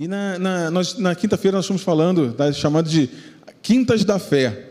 E 0.00 0.06
na, 0.06 0.38
na, 0.38 0.70
na 0.98 1.14
quinta-feira 1.16 1.56
nós 1.56 1.64
estamos 1.64 1.82
falando 1.82 2.32
da 2.32 2.52
chamada 2.52 2.88
de 2.88 3.10
Quintas 3.60 4.04
da 4.04 4.16
Fé. 4.20 4.66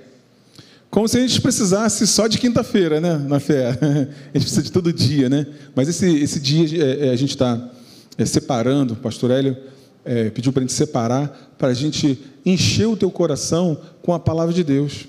Como 0.90 1.06
se 1.06 1.18
a 1.18 1.20
gente 1.20 1.42
precisasse 1.42 2.08
só 2.08 2.28
de 2.28 2.38
quinta-feira, 2.38 3.02
né? 3.02 3.18
Na 3.18 3.38
fé. 3.38 3.72
A 4.34 4.38
gente 4.38 4.44
precisa 4.44 4.64
de 4.64 4.72
todo 4.72 4.94
dia, 4.94 5.28
né? 5.28 5.46
Mas 5.76 5.90
esse, 5.90 6.10
esse 6.18 6.40
dia 6.40 6.82
é, 6.82 7.08
é, 7.08 7.10
a 7.12 7.16
gente 7.18 7.32
está 7.32 7.70
é, 8.18 8.26
separando, 8.26 8.94
o 8.94 8.98
pastor 8.98 9.32
Hélio 9.32 9.58
pediu 10.34 10.54
para 10.54 10.62
a 10.62 10.64
gente 10.64 10.72
separar, 10.72 11.54
para 11.58 11.68
a 11.68 11.74
gente 11.74 12.18
encher 12.46 12.88
o 12.88 12.96
teu 12.96 13.12
coração 13.12 13.78
com 14.02 14.14
a 14.14 14.20
palavra 14.20 14.54
de 14.54 14.64
Deus. 14.64 15.06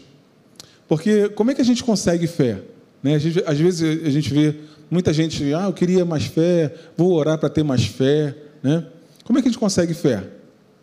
Porque 0.88 1.28
como 1.28 1.52
é 1.52 1.54
que 1.54 1.62
a 1.62 1.64
gente 1.64 1.84
consegue 1.84 2.26
fé? 2.26 2.58
Né? 3.00 3.16
Gente, 3.20 3.40
às 3.46 3.56
vezes 3.56 4.04
a 4.04 4.10
gente 4.10 4.34
vê 4.34 4.56
muita 4.90 5.12
gente, 5.12 5.54
ah, 5.54 5.66
eu 5.66 5.72
queria 5.72 6.04
mais 6.04 6.24
fé, 6.24 6.74
vou 6.96 7.12
orar 7.12 7.38
para 7.38 7.48
ter 7.48 7.62
mais 7.62 7.86
fé. 7.86 8.34
Né? 8.60 8.84
Como 9.28 9.38
é 9.38 9.42
que 9.42 9.48
a 9.48 9.50
gente 9.50 9.60
consegue 9.60 9.92
fé? 9.92 10.24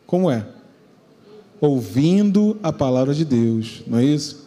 Como 0.05 0.29
é? 0.29 0.45
Ouvindo 1.59 2.59
a 2.61 2.71
palavra 2.71 3.11
de 3.11 3.25
Deus, 3.25 3.81
não 3.87 3.97
é 3.97 4.05
isso? 4.05 4.45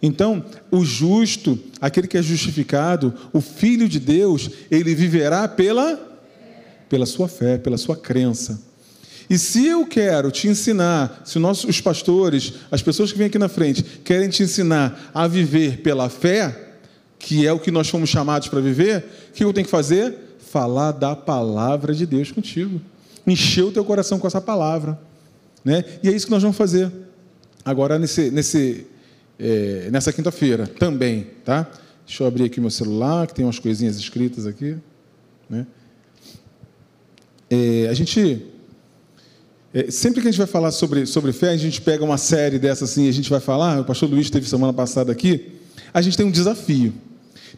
Então, 0.00 0.44
o 0.70 0.84
justo, 0.84 1.58
aquele 1.80 2.06
que 2.06 2.16
é 2.16 2.22
justificado, 2.22 3.12
o 3.32 3.40
filho 3.40 3.88
de 3.88 3.98
Deus, 3.98 4.48
ele 4.70 4.94
viverá 4.94 5.48
pela 5.48 5.98
pela 6.88 7.04
sua 7.04 7.26
fé, 7.26 7.58
pela 7.58 7.76
sua 7.76 7.96
crença. 7.96 8.62
E 9.28 9.36
se 9.36 9.66
eu 9.66 9.84
quero 9.84 10.30
te 10.30 10.46
ensinar, 10.46 11.20
se 11.24 11.40
nossos, 11.40 11.68
os 11.68 11.80
pastores, 11.80 12.52
as 12.70 12.82
pessoas 12.82 13.10
que 13.10 13.18
vêm 13.18 13.26
aqui 13.26 13.38
na 13.38 13.48
frente, 13.48 13.82
querem 14.04 14.28
te 14.28 14.44
ensinar 14.44 15.10
a 15.12 15.26
viver 15.26 15.78
pela 15.78 16.08
fé, 16.08 16.76
que 17.18 17.44
é 17.44 17.52
o 17.52 17.58
que 17.58 17.72
nós 17.72 17.88
fomos 17.88 18.10
chamados 18.10 18.46
para 18.46 18.60
viver, 18.60 19.04
o 19.30 19.32
que 19.32 19.42
eu 19.42 19.52
tenho 19.52 19.64
que 19.64 19.70
fazer? 19.72 20.36
Falar 20.38 20.92
da 20.92 21.16
palavra 21.16 21.92
de 21.92 22.06
Deus 22.06 22.30
contigo. 22.30 22.80
Encher 23.26 23.64
o 23.64 23.72
teu 23.72 23.84
coração 23.84 24.18
com 24.18 24.26
essa 24.26 24.40
palavra. 24.40 24.98
Né? 25.64 25.84
E 26.02 26.08
é 26.08 26.12
isso 26.12 26.26
que 26.26 26.32
nós 26.32 26.42
vamos 26.42 26.56
fazer. 26.56 26.90
Agora, 27.64 27.98
nesse, 27.98 28.30
nesse, 28.30 28.86
é, 29.38 29.88
nessa 29.90 30.12
quinta-feira 30.12 30.66
também. 30.66 31.26
Tá? 31.44 31.70
Deixa 32.06 32.22
eu 32.22 32.26
abrir 32.26 32.44
aqui 32.44 32.60
meu 32.60 32.70
celular, 32.70 33.26
que 33.26 33.34
tem 33.34 33.44
umas 33.44 33.58
coisinhas 33.58 33.96
escritas 33.96 34.46
aqui. 34.46 34.76
Né? 35.48 35.66
É, 37.48 37.88
a 37.88 37.94
gente. 37.94 38.46
É, 39.72 39.90
sempre 39.90 40.20
que 40.20 40.26
a 40.26 40.30
gente 40.30 40.38
vai 40.38 40.48
falar 40.48 40.72
sobre, 40.72 41.06
sobre 41.06 41.32
fé, 41.32 41.50
a 41.50 41.56
gente 41.56 41.80
pega 41.80 42.04
uma 42.04 42.18
série 42.18 42.58
dessa 42.58 42.84
assim, 42.84 43.08
a 43.08 43.12
gente 43.12 43.30
vai 43.30 43.40
falar. 43.40 43.80
O 43.80 43.84
pastor 43.84 44.10
Luiz 44.10 44.28
teve 44.30 44.48
semana 44.48 44.72
passada 44.72 45.12
aqui. 45.12 45.52
A 45.94 46.00
gente 46.02 46.16
tem 46.16 46.26
um 46.26 46.30
desafio 46.30 46.92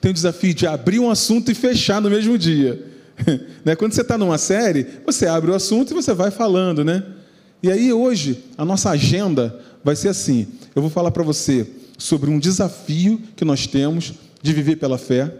tem 0.03 0.11
o 0.11 0.15
desafio 0.15 0.53
de 0.53 0.67
abrir 0.67 0.99
um 0.99 1.09
assunto 1.09 1.51
e 1.53 1.55
fechar 1.55 2.01
no 2.01 2.11
mesmo 2.11 2.37
dia. 2.37 2.92
né? 3.65 3.75
Quando 3.77 3.92
você 3.92 4.03
está 4.03 4.17
numa 4.19 4.39
série, 4.39 4.87
você 5.05 5.27
abre 5.27 5.51
o 5.51 5.55
assunto 5.55 5.91
e 5.91 5.95
você 5.95 6.12
vai 6.15 6.31
falando, 6.31 6.84
né? 6.84 7.05
E 7.62 7.70
aí 7.70 7.92
hoje 7.92 8.45
a 8.56 8.64
nossa 8.64 8.91
agenda 8.91 9.59
vai 9.84 9.97
ser 9.97 10.09
assim: 10.09 10.47
eu 10.75 10.83
vou 10.83 10.91
falar 10.91 11.11
para 11.11 11.23
você 11.23 11.67
sobre 11.98 12.31
um 12.31 12.39
desafio 12.39 13.20
que 13.37 13.45
nós 13.45 13.67
temos 13.67 14.14
de 14.42 14.53
viver 14.53 14.77
pela 14.77 14.98
fé. 14.98 15.33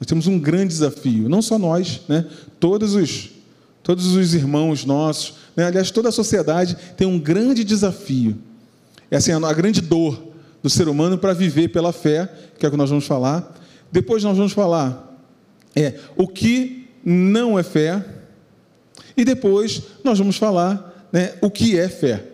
Nós 0.00 0.06
temos 0.06 0.26
um 0.26 0.38
grande 0.38 0.68
desafio, 0.68 1.28
não 1.28 1.40
só 1.40 1.58
nós, 1.58 2.02
né? 2.08 2.26
Todos 2.60 2.94
os 2.94 3.30
todos 3.82 4.16
os 4.16 4.34
irmãos 4.34 4.84
nossos, 4.84 5.34
né? 5.54 5.64
aliás, 5.64 5.92
toda 5.92 6.08
a 6.08 6.12
sociedade 6.12 6.76
tem 6.96 7.06
um 7.06 7.20
grande 7.20 7.62
desafio. 7.62 8.36
É 9.08 9.16
assim, 9.16 9.30
a 9.30 9.52
grande 9.52 9.80
dor 9.80 10.20
do 10.60 10.68
ser 10.68 10.88
humano 10.88 11.16
para 11.16 11.32
viver 11.32 11.68
pela 11.68 11.92
fé, 11.92 12.28
que 12.58 12.66
é 12.66 12.68
o 12.68 12.72
que 12.72 12.76
nós 12.76 12.90
vamos 12.90 13.06
falar. 13.06 13.54
Depois 13.92 14.24
nós 14.24 14.36
vamos 14.36 14.52
falar 14.52 15.16
é, 15.76 15.94
o 16.16 16.26
que 16.26 16.85
não 17.08 17.56
é 17.56 17.62
fé. 17.62 18.04
E 19.16 19.24
depois 19.24 19.80
nós 20.02 20.18
vamos 20.18 20.36
falar 20.36 21.08
né, 21.12 21.34
o 21.40 21.48
que 21.48 21.78
é 21.78 21.88
fé. 21.88 22.24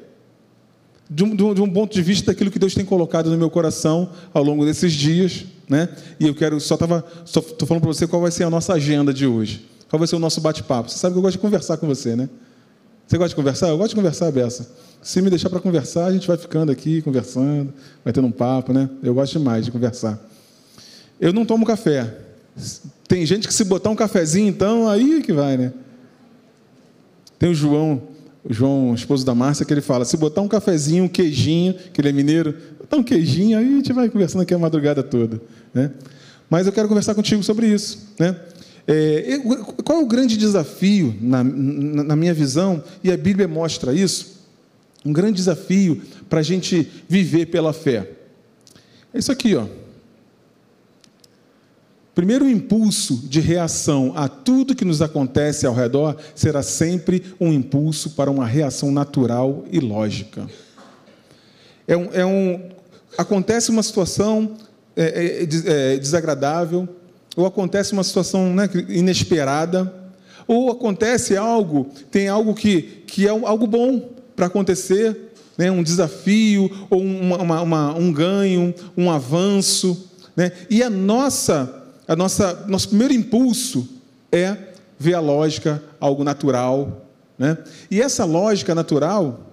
De 1.10 1.22
um, 1.22 1.36
de 1.36 1.60
um, 1.60 1.70
ponto 1.70 1.92
de 1.92 2.00
vista 2.00 2.32
daquilo 2.32 2.50
que 2.50 2.58
Deus 2.58 2.72
tem 2.72 2.86
colocado 2.86 3.28
no 3.28 3.36
meu 3.36 3.50
coração 3.50 4.10
ao 4.32 4.42
longo 4.42 4.64
desses 4.64 4.94
dias. 4.94 5.44
Né? 5.68 5.90
E 6.18 6.26
eu 6.26 6.34
quero, 6.34 6.58
só 6.58 6.74
estava 6.74 7.04
só 7.26 7.42
falando 7.42 7.82
para 7.82 7.92
você 7.92 8.06
qual 8.06 8.22
vai 8.22 8.30
ser 8.30 8.44
a 8.44 8.50
nossa 8.50 8.72
agenda 8.72 9.12
de 9.12 9.26
hoje. 9.26 9.68
Qual 9.90 9.98
vai 9.98 10.08
ser 10.08 10.16
o 10.16 10.18
nosso 10.18 10.40
bate-papo. 10.40 10.88
Você 10.88 10.96
sabe 10.96 11.12
que 11.12 11.18
eu 11.18 11.22
gosto 11.22 11.36
de 11.36 11.42
conversar 11.42 11.76
com 11.76 11.86
você, 11.86 12.16
né? 12.16 12.30
Você 13.06 13.18
gosta 13.18 13.28
de 13.28 13.36
conversar? 13.36 13.68
Eu 13.68 13.76
gosto 13.76 13.90
de 13.90 13.96
conversar, 13.96 14.32
Bessa. 14.32 14.70
Se 15.02 15.20
me 15.20 15.28
deixar 15.28 15.50
para 15.50 15.60
conversar, 15.60 16.06
a 16.06 16.12
gente 16.12 16.26
vai 16.26 16.38
ficando 16.38 16.72
aqui, 16.72 17.02
conversando, 17.02 17.74
vai 18.02 18.10
tendo 18.10 18.26
um 18.26 18.32
papo, 18.32 18.72
né? 18.72 18.88
Eu 19.02 19.12
gosto 19.12 19.32
demais 19.38 19.66
de 19.66 19.70
conversar. 19.70 20.18
Eu 21.20 21.30
não 21.30 21.44
tomo 21.44 21.66
café. 21.66 22.10
Tem 23.12 23.26
gente 23.26 23.46
que 23.46 23.52
se 23.52 23.62
botar 23.64 23.90
um 23.90 23.94
cafezinho, 23.94 24.48
então, 24.48 24.88
aí 24.88 25.22
que 25.22 25.34
vai, 25.34 25.58
né? 25.58 25.74
Tem 27.38 27.50
o 27.50 27.54
João, 27.54 28.04
o 28.42 28.54
João, 28.54 28.94
esposo 28.94 29.22
da 29.22 29.34
Márcia, 29.34 29.66
que 29.66 29.74
ele 29.74 29.82
fala: 29.82 30.06
se 30.06 30.16
botar 30.16 30.40
um 30.40 30.48
cafezinho, 30.48 31.04
um 31.04 31.08
queijinho, 31.08 31.74
que 31.92 32.00
ele 32.00 32.08
é 32.08 32.12
mineiro, 32.12 32.56
botar 32.78 32.96
um 32.96 33.02
queijinho, 33.02 33.58
aí 33.58 33.66
a 33.66 33.70
gente 33.76 33.92
vai 33.92 34.08
conversando 34.08 34.40
aqui 34.40 34.54
a 34.54 34.58
madrugada 34.58 35.02
toda. 35.02 35.42
Né? 35.74 35.90
Mas 36.48 36.66
eu 36.66 36.72
quero 36.72 36.88
conversar 36.88 37.14
contigo 37.14 37.42
sobre 37.42 37.66
isso. 37.66 38.14
Né? 38.18 38.34
É, 38.88 39.38
qual 39.84 40.00
é 40.00 40.02
o 40.02 40.06
grande 40.06 40.38
desafio, 40.38 41.14
na, 41.20 41.44
na 41.44 42.16
minha 42.16 42.32
visão, 42.32 42.82
e 43.04 43.12
a 43.12 43.16
Bíblia 43.18 43.46
mostra 43.46 43.92
isso? 43.92 44.40
Um 45.04 45.12
grande 45.12 45.34
desafio 45.34 46.00
para 46.30 46.40
a 46.40 46.42
gente 46.42 46.90
viver 47.06 47.44
pela 47.44 47.74
fé. 47.74 48.08
É 49.12 49.18
isso 49.18 49.30
aqui, 49.30 49.54
ó. 49.54 49.66
Primeiro 52.22 52.48
impulso 52.48 53.16
de 53.24 53.40
reação 53.40 54.12
a 54.14 54.28
tudo 54.28 54.76
que 54.76 54.84
nos 54.84 55.02
acontece 55.02 55.66
ao 55.66 55.74
redor 55.74 56.16
será 56.36 56.62
sempre 56.62 57.20
um 57.40 57.52
impulso 57.52 58.10
para 58.10 58.30
uma 58.30 58.46
reação 58.46 58.92
natural 58.92 59.64
e 59.72 59.80
lógica. 59.80 60.48
É 61.84 61.96
um, 61.96 62.08
é 62.12 62.24
um 62.24 62.68
acontece 63.18 63.72
uma 63.72 63.82
situação 63.82 64.52
é, 64.94 65.42
é, 65.42 65.94
é 65.94 65.96
desagradável, 65.96 66.88
ou 67.36 67.44
acontece 67.44 67.92
uma 67.92 68.04
situação 68.04 68.54
né, 68.54 68.70
inesperada, 68.88 69.92
ou 70.46 70.70
acontece 70.70 71.36
algo, 71.36 71.90
tem 72.08 72.28
algo 72.28 72.54
que, 72.54 73.02
que 73.04 73.26
é 73.26 73.30
algo 73.30 73.66
bom 73.66 74.10
para 74.36 74.46
acontecer, 74.46 75.32
né, 75.58 75.72
um 75.72 75.82
desafio, 75.82 76.86
ou 76.88 77.00
uma, 77.02 77.62
uma, 77.62 77.94
um 77.96 78.12
ganho, 78.12 78.72
um 78.96 79.10
avanço. 79.10 80.08
Né, 80.36 80.52
e 80.70 80.84
a 80.84 80.88
nossa 80.88 81.81
a 82.06 82.16
nossa, 82.16 82.64
nosso 82.66 82.88
primeiro 82.88 83.14
impulso 83.14 83.88
é 84.30 84.56
ver 84.98 85.14
a 85.14 85.20
lógica, 85.20 85.82
algo 86.00 86.24
natural. 86.24 87.06
Né? 87.38 87.58
E 87.90 88.00
essa 88.00 88.24
lógica 88.24 88.74
natural, 88.74 89.52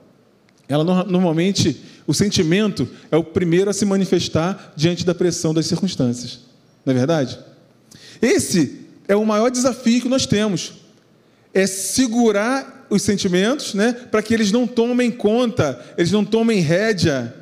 ela 0.68 0.84
normalmente, 0.84 1.82
o 2.06 2.14
sentimento 2.14 2.88
é 3.12 3.18
o 3.18 3.24
primeiro 3.24 3.70
a 3.70 3.74
se 3.74 3.86
manifestar 3.86 4.74
diante 4.76 5.06
da 5.06 5.16
pressão 5.16 5.54
das 5.54 5.66
circunstâncias. 5.66 6.40
Não 6.86 6.94
é 6.94 6.98
verdade? 6.98 7.40
Esse 8.22 8.86
é 9.08 9.16
o 9.16 9.26
maior 9.26 9.50
desafio 9.50 10.02
que 10.02 10.10
nós 10.10 10.26
temos. 10.26 10.74
É 11.54 11.66
segurar 11.66 12.88
os 12.90 13.02
sentimentos, 13.02 13.74
né, 13.74 13.94
para 13.94 14.22
que 14.22 14.34
eles 14.34 14.52
não 14.52 14.66
tomem 14.66 15.12
conta, 15.12 15.80
eles 15.98 16.12
não 16.12 16.26
tomem 16.26 16.60
rédea 16.60 17.36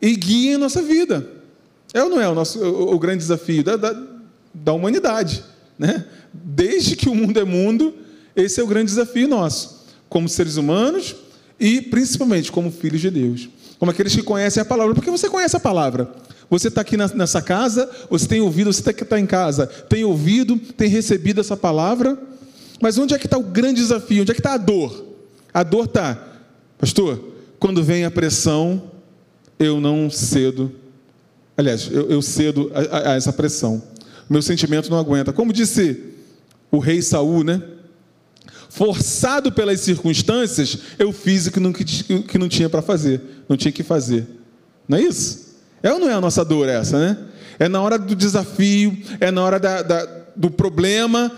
e 0.00 0.14
guiem 0.14 0.54
a 0.54 0.58
nossa 0.58 0.82
vida. 0.82 1.26
É 1.94 2.02
ou 2.02 2.10
não 2.10 2.20
é 2.20 2.28
o, 2.28 2.34
nosso, 2.34 2.58
o, 2.62 2.94
o 2.94 2.98
grande 2.98 3.18
desafio 3.18 3.64
da, 3.64 3.76
da, 3.76 4.15
da 4.64 4.72
humanidade. 4.72 5.42
Né? 5.78 6.04
Desde 6.32 6.96
que 6.96 7.08
o 7.08 7.14
mundo 7.14 7.38
é 7.38 7.44
mundo, 7.44 7.94
esse 8.34 8.60
é 8.60 8.62
o 8.64 8.66
grande 8.66 8.86
desafio 8.86 9.28
nosso, 9.28 9.86
como 10.08 10.28
seres 10.28 10.56
humanos 10.56 11.16
e 11.58 11.80
principalmente 11.80 12.52
como 12.52 12.70
filhos 12.70 13.00
de 13.00 13.10
Deus, 13.10 13.48
como 13.78 13.90
aqueles 13.90 14.14
que 14.14 14.22
conhecem 14.22 14.60
a 14.60 14.64
palavra, 14.64 14.94
porque 14.94 15.10
você 15.10 15.28
conhece 15.28 15.56
a 15.56 15.60
palavra. 15.60 16.10
Você 16.48 16.68
está 16.68 16.82
aqui 16.82 16.96
nessa 16.96 17.42
casa, 17.42 17.90
você 18.08 18.26
tem 18.26 18.40
ouvido, 18.40 18.72
você 18.72 18.80
está 18.80 19.04
tá 19.04 19.18
em 19.18 19.26
casa, 19.26 19.66
tem 19.66 20.04
ouvido, 20.04 20.56
tem 20.76 20.88
recebido 20.88 21.40
essa 21.40 21.56
palavra, 21.56 22.16
mas 22.80 22.98
onde 22.98 23.14
é 23.14 23.18
que 23.18 23.26
está 23.26 23.36
o 23.36 23.42
grande 23.42 23.80
desafio? 23.80 24.22
Onde 24.22 24.30
é 24.30 24.34
que 24.34 24.40
está 24.40 24.54
a 24.54 24.58
dor? 24.58 25.06
A 25.52 25.62
dor 25.62 25.86
está, 25.86 26.38
pastor, 26.78 27.32
quando 27.58 27.82
vem 27.82 28.04
a 28.04 28.10
pressão, 28.10 28.90
eu 29.58 29.80
não 29.80 30.08
cedo. 30.08 30.70
Aliás, 31.56 31.88
eu, 31.90 32.10
eu 32.10 32.22
cedo 32.22 32.70
a, 32.74 32.80
a, 32.80 33.12
a 33.12 33.14
essa 33.16 33.32
pressão 33.32 33.82
meu 34.28 34.42
sentimento 34.42 34.90
não 34.90 34.98
aguenta. 34.98 35.32
Como 35.32 35.52
disse 35.52 36.02
o 36.70 36.78
rei 36.78 37.00
Saul, 37.00 37.44
né? 37.44 37.62
Forçado 38.68 39.50
pelas 39.52 39.80
circunstâncias, 39.80 40.78
eu 40.98 41.12
fiz 41.12 41.46
o 41.46 41.50
que 41.50 41.60
não, 42.38 42.48
tinha 42.48 42.68
para 42.68 42.82
fazer, 42.82 43.20
não 43.48 43.56
tinha 43.56 43.72
que 43.72 43.82
fazer. 43.82 44.26
Não 44.88 44.98
é 44.98 45.02
isso? 45.02 45.56
É 45.82 45.92
ou 45.92 45.98
não 45.98 46.10
é 46.10 46.12
a 46.12 46.20
nossa 46.20 46.44
dor 46.44 46.68
essa, 46.68 46.98
né? 46.98 47.18
É 47.58 47.68
na 47.68 47.80
hora 47.80 47.98
do 47.98 48.14
desafio, 48.14 48.96
é 49.18 49.30
na 49.30 49.42
hora 49.42 49.58
da, 49.58 49.82
da, 49.82 50.08
do 50.34 50.50
problema, 50.50 51.32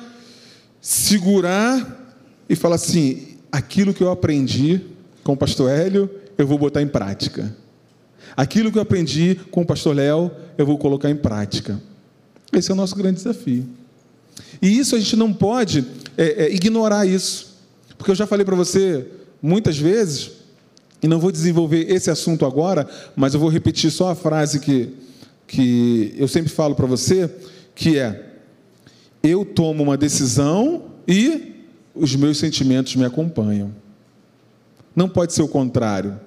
segurar 0.80 2.16
e 2.48 2.56
falar 2.56 2.74
assim: 2.74 3.36
aquilo 3.52 3.94
que 3.94 4.02
eu 4.02 4.10
aprendi 4.10 4.80
com 5.22 5.34
o 5.34 5.36
pastor 5.36 5.70
Hélio, 5.70 6.10
eu 6.36 6.46
vou 6.46 6.58
botar 6.58 6.82
em 6.82 6.88
prática. 6.88 7.54
Aquilo 8.36 8.70
que 8.70 8.78
eu 8.78 8.82
aprendi 8.82 9.34
com 9.50 9.62
o 9.62 9.66
pastor 9.66 9.96
Léo, 9.96 10.30
eu 10.56 10.66
vou 10.66 10.78
colocar 10.78 11.10
em 11.10 11.16
prática. 11.16 11.80
Esse 12.52 12.70
é 12.70 12.74
o 12.74 12.76
nosso 12.76 12.96
grande 12.96 13.16
desafio. 13.16 13.66
E 14.60 14.78
isso 14.78 14.96
a 14.96 14.98
gente 14.98 15.16
não 15.16 15.32
pode 15.32 15.86
é, 16.16 16.44
é, 16.44 16.54
ignorar 16.54 17.06
isso. 17.06 17.56
Porque 17.96 18.10
eu 18.10 18.14
já 18.14 18.26
falei 18.26 18.44
para 18.44 18.56
você 18.56 19.06
muitas 19.40 19.78
vezes, 19.78 20.30
e 21.02 21.06
não 21.06 21.20
vou 21.20 21.30
desenvolver 21.30 21.90
esse 21.92 22.10
assunto 22.10 22.44
agora, 22.44 22.88
mas 23.14 23.34
eu 23.34 23.40
vou 23.40 23.48
repetir 23.48 23.90
só 23.90 24.10
a 24.10 24.14
frase 24.14 24.58
que, 24.60 24.94
que 25.46 26.14
eu 26.16 26.26
sempre 26.26 26.50
falo 26.50 26.74
para 26.74 26.86
você, 26.86 27.30
que 27.74 27.98
é: 27.98 28.34
eu 29.22 29.44
tomo 29.44 29.82
uma 29.82 29.96
decisão 29.96 30.84
e 31.06 31.64
os 31.94 32.14
meus 32.16 32.38
sentimentos 32.38 32.94
me 32.96 33.04
acompanham. 33.04 33.74
Não 34.94 35.08
pode 35.08 35.32
ser 35.32 35.42
o 35.42 35.48
contrário. 35.48 36.18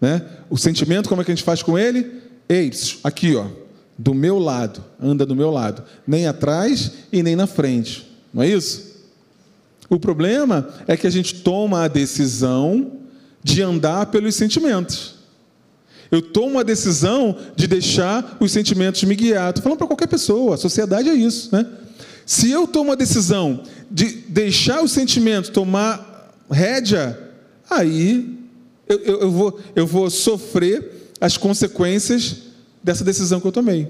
Né? 0.00 0.26
O 0.48 0.56
sentimento, 0.56 1.08
como 1.08 1.20
é 1.20 1.24
que 1.24 1.30
a 1.30 1.34
gente 1.34 1.44
faz 1.44 1.62
com 1.62 1.78
ele? 1.78 2.10
Ei, 2.48 2.70
aqui, 3.02 3.34
ó, 3.34 3.46
do 3.98 4.14
meu 4.14 4.38
lado, 4.38 4.84
anda 5.02 5.26
do 5.26 5.34
meu 5.34 5.50
lado, 5.50 5.82
nem 6.06 6.28
atrás 6.28 6.92
e 7.12 7.20
nem 7.20 7.34
na 7.34 7.48
frente. 7.48 8.08
Não 8.32 8.42
é 8.42 8.48
isso? 8.48 8.96
O 9.90 9.98
problema 9.98 10.68
é 10.86 10.96
que 10.96 11.06
a 11.06 11.10
gente 11.10 11.36
toma 11.36 11.82
a 11.82 11.88
decisão 11.88 12.92
de 13.42 13.60
andar 13.60 14.06
pelos 14.06 14.36
sentimentos. 14.36 15.16
Eu 16.10 16.22
tomo 16.22 16.58
a 16.58 16.62
decisão 16.62 17.36
de 17.56 17.66
deixar 17.66 18.36
os 18.40 18.52
sentimentos 18.52 19.02
me 19.02 19.14
guiar. 19.14 19.48
Estou 19.48 19.62
falando 19.62 19.78
para 19.78 19.86
qualquer 19.86 20.06
pessoa, 20.06 20.54
a 20.54 20.58
sociedade 20.58 21.08
é 21.08 21.14
isso, 21.14 21.50
né? 21.52 21.66
Se 22.24 22.50
eu 22.50 22.66
tomo 22.66 22.92
a 22.92 22.94
decisão 22.94 23.62
de 23.90 24.06
deixar 24.28 24.82
os 24.82 24.92
sentimentos 24.92 25.50
tomar 25.50 26.34
rédea, 26.50 27.18
aí 27.68 28.38
eu, 28.86 28.98
eu, 28.98 29.20
eu, 29.22 29.30
vou, 29.30 29.60
eu 29.74 29.86
vou 29.86 30.10
sofrer 30.10 31.12
as 31.20 31.36
consequências 31.36 32.47
dessa 32.82 33.04
decisão 33.04 33.40
que 33.40 33.46
eu 33.46 33.52
tomei. 33.52 33.88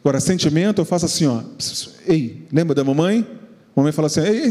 Agora, 0.00 0.20
sentimento, 0.20 0.80
eu 0.80 0.84
faço 0.84 1.06
assim, 1.06 1.26
ó. 1.26 1.42
Ei, 2.06 2.46
lembra 2.52 2.74
da 2.74 2.84
mamãe? 2.84 3.26
A 3.74 3.80
mamãe 3.80 3.92
fala 3.92 4.06
assim: 4.06 4.20
Ei, 4.20 4.50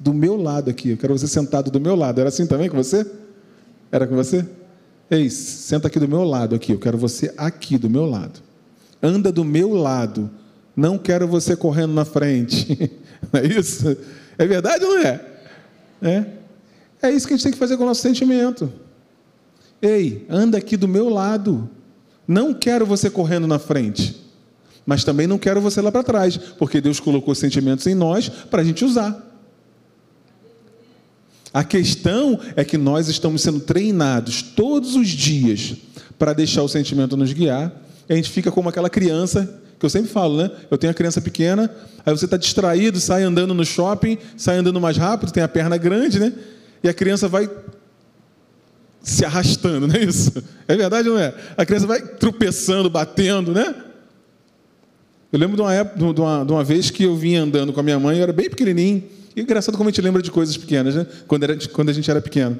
do 0.00 0.14
meu 0.14 0.36
lado 0.36 0.70
aqui, 0.70 0.90
eu 0.90 0.96
quero 0.96 1.16
você 1.16 1.28
sentado 1.28 1.70
do 1.70 1.80
meu 1.80 1.94
lado. 1.94 2.20
Era 2.20 2.28
assim 2.28 2.46
também 2.46 2.68
com 2.68 2.76
você? 2.76 3.06
Era 3.92 4.06
com 4.06 4.16
você? 4.16 4.44
Ei, 5.10 5.28
senta 5.30 5.88
aqui 5.88 6.00
do 6.00 6.08
meu 6.08 6.24
lado 6.24 6.54
aqui, 6.54 6.72
eu 6.72 6.78
quero 6.78 6.96
você 6.96 7.32
aqui 7.36 7.76
do 7.76 7.90
meu 7.90 8.06
lado. 8.06 8.40
Anda 9.02 9.30
do 9.30 9.44
meu 9.44 9.72
lado. 9.74 10.30
Não 10.74 10.98
quero 10.98 11.28
você 11.28 11.54
correndo 11.54 11.92
na 11.92 12.04
frente. 12.04 12.90
Não 13.32 13.40
é 13.40 13.46
isso? 13.46 13.96
É 14.36 14.46
verdade 14.46 14.84
ou 14.84 14.94
não 14.94 15.02
é? 15.02 15.24
É. 16.02 16.26
É 17.00 17.10
isso 17.10 17.26
que 17.26 17.34
a 17.34 17.36
gente 17.36 17.44
tem 17.44 17.52
que 17.52 17.58
fazer 17.58 17.76
com 17.76 17.84
o 17.84 17.86
nosso 17.86 18.02
sentimento. 18.02 18.72
Ei, 19.80 20.26
anda 20.28 20.58
aqui 20.58 20.76
do 20.76 20.88
meu 20.88 21.08
lado. 21.08 21.70
Não 22.26 22.54
quero 22.54 22.86
você 22.86 23.10
correndo 23.10 23.46
na 23.46 23.58
frente. 23.58 24.22
Mas 24.86 25.04
também 25.04 25.26
não 25.26 25.38
quero 25.38 25.60
você 25.60 25.80
lá 25.80 25.90
para 25.90 26.02
trás, 26.02 26.36
porque 26.36 26.80
Deus 26.80 27.00
colocou 27.00 27.34
sentimentos 27.34 27.86
em 27.86 27.94
nós 27.94 28.28
para 28.28 28.60
a 28.60 28.64
gente 28.64 28.84
usar. 28.84 29.32
A 31.52 31.64
questão 31.64 32.38
é 32.56 32.64
que 32.64 32.76
nós 32.76 33.08
estamos 33.08 33.40
sendo 33.40 33.60
treinados 33.60 34.42
todos 34.42 34.96
os 34.96 35.08
dias 35.08 35.74
para 36.18 36.32
deixar 36.32 36.62
o 36.62 36.68
sentimento 36.68 37.16
nos 37.16 37.32
guiar. 37.32 37.72
E 38.08 38.12
a 38.12 38.16
gente 38.16 38.30
fica 38.30 38.50
como 38.50 38.68
aquela 38.68 38.90
criança 38.90 39.60
que 39.78 39.86
eu 39.86 39.90
sempre 39.90 40.10
falo, 40.10 40.36
né? 40.36 40.50
Eu 40.70 40.76
tenho 40.76 40.90
a 40.90 40.94
criança 40.94 41.20
pequena, 41.20 41.70
aí 42.04 42.12
você 42.16 42.26
está 42.26 42.36
distraído, 42.36 43.00
sai 43.00 43.22
andando 43.22 43.54
no 43.54 43.64
shopping, 43.64 44.18
sai 44.36 44.58
andando 44.58 44.80
mais 44.80 44.96
rápido, 44.96 45.32
tem 45.32 45.42
a 45.42 45.48
perna 45.48 45.76
grande, 45.76 46.18
né? 46.18 46.32
e 46.84 46.88
a 46.88 46.92
criança 46.92 47.26
vai 47.26 47.48
se 49.04 49.24
arrastando, 49.24 49.86
não 49.86 49.94
é 49.94 50.02
isso? 50.02 50.32
É 50.66 50.74
verdade 50.74 51.08
ou 51.10 51.14
não 51.14 51.22
é? 51.22 51.34
A 51.56 51.66
criança 51.66 51.86
vai 51.86 52.00
tropeçando, 52.00 52.88
batendo, 52.88 53.52
né? 53.52 53.74
Eu 55.30 55.38
lembro 55.38 55.56
de 55.56 55.62
uma, 55.62 55.74
época, 55.74 55.98
de 55.98 56.20
uma, 56.20 56.44
de 56.44 56.52
uma 56.52 56.64
vez 56.64 56.90
que 56.90 57.02
eu 57.02 57.14
vinha 57.14 57.42
andando 57.42 57.72
com 57.72 57.80
a 57.80 57.82
minha 57.82 57.98
mãe, 57.98 58.16
eu 58.16 58.22
era 58.22 58.32
bem 58.32 58.48
pequenininho, 58.48 59.04
e 59.36 59.42
engraçado 59.42 59.76
como 59.76 59.88
a 59.88 59.92
gente 59.92 60.00
lembra 60.00 60.22
de 60.22 60.30
coisas 60.30 60.56
pequenas, 60.56 60.94
né? 60.94 61.06
Quando, 61.26 61.42
era, 61.42 61.58
quando 61.68 61.90
a 61.90 61.92
gente 61.92 62.10
era 62.10 62.20
pequeno. 62.20 62.58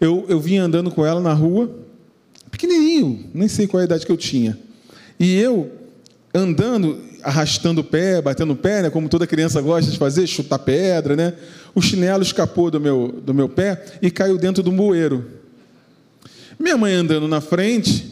Eu, 0.00 0.24
eu 0.28 0.38
vinha 0.38 0.62
andando 0.62 0.90
com 0.90 1.04
ela 1.04 1.20
na 1.20 1.32
rua, 1.32 1.70
pequenininho, 2.50 3.26
nem 3.34 3.48
sei 3.48 3.66
qual 3.66 3.80
é 3.80 3.84
a 3.84 3.86
idade 3.86 4.06
que 4.06 4.12
eu 4.12 4.16
tinha. 4.16 4.56
E 5.18 5.36
eu, 5.36 5.70
andando, 6.32 7.00
arrastando 7.22 7.80
o 7.80 7.84
pé, 7.84 8.22
batendo 8.22 8.52
o 8.52 8.56
pé, 8.56 8.82
né, 8.82 8.90
como 8.90 9.08
toda 9.08 9.26
criança 9.26 9.60
gosta 9.60 9.90
de 9.90 9.98
fazer, 9.98 10.26
chutar 10.26 10.60
pedra, 10.60 11.16
né? 11.16 11.34
O 11.74 11.82
chinelo 11.82 12.22
escapou 12.22 12.70
do 12.70 12.80
meu, 12.80 13.20
do 13.24 13.34
meu 13.34 13.48
pé 13.48 13.84
e 14.00 14.10
caiu 14.10 14.38
dentro 14.38 14.62
do 14.62 14.70
bueiro. 14.70 15.39
Minha 16.60 16.76
mãe 16.76 16.92
andando 16.94 17.26
na 17.26 17.40
frente, 17.40 18.06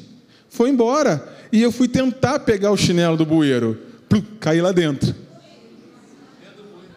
foi 0.49 0.71
embora. 0.71 1.37
E 1.53 1.63
eu 1.63 1.71
fui 1.71 1.87
tentar 1.87 2.41
pegar 2.41 2.73
o 2.73 2.77
chinelo 2.77 3.17
do 3.17 3.25
bueiro. 3.25 3.79
Plum, 4.09 4.23
caí 4.41 4.61
lá 4.61 4.73
dentro. 4.73 5.15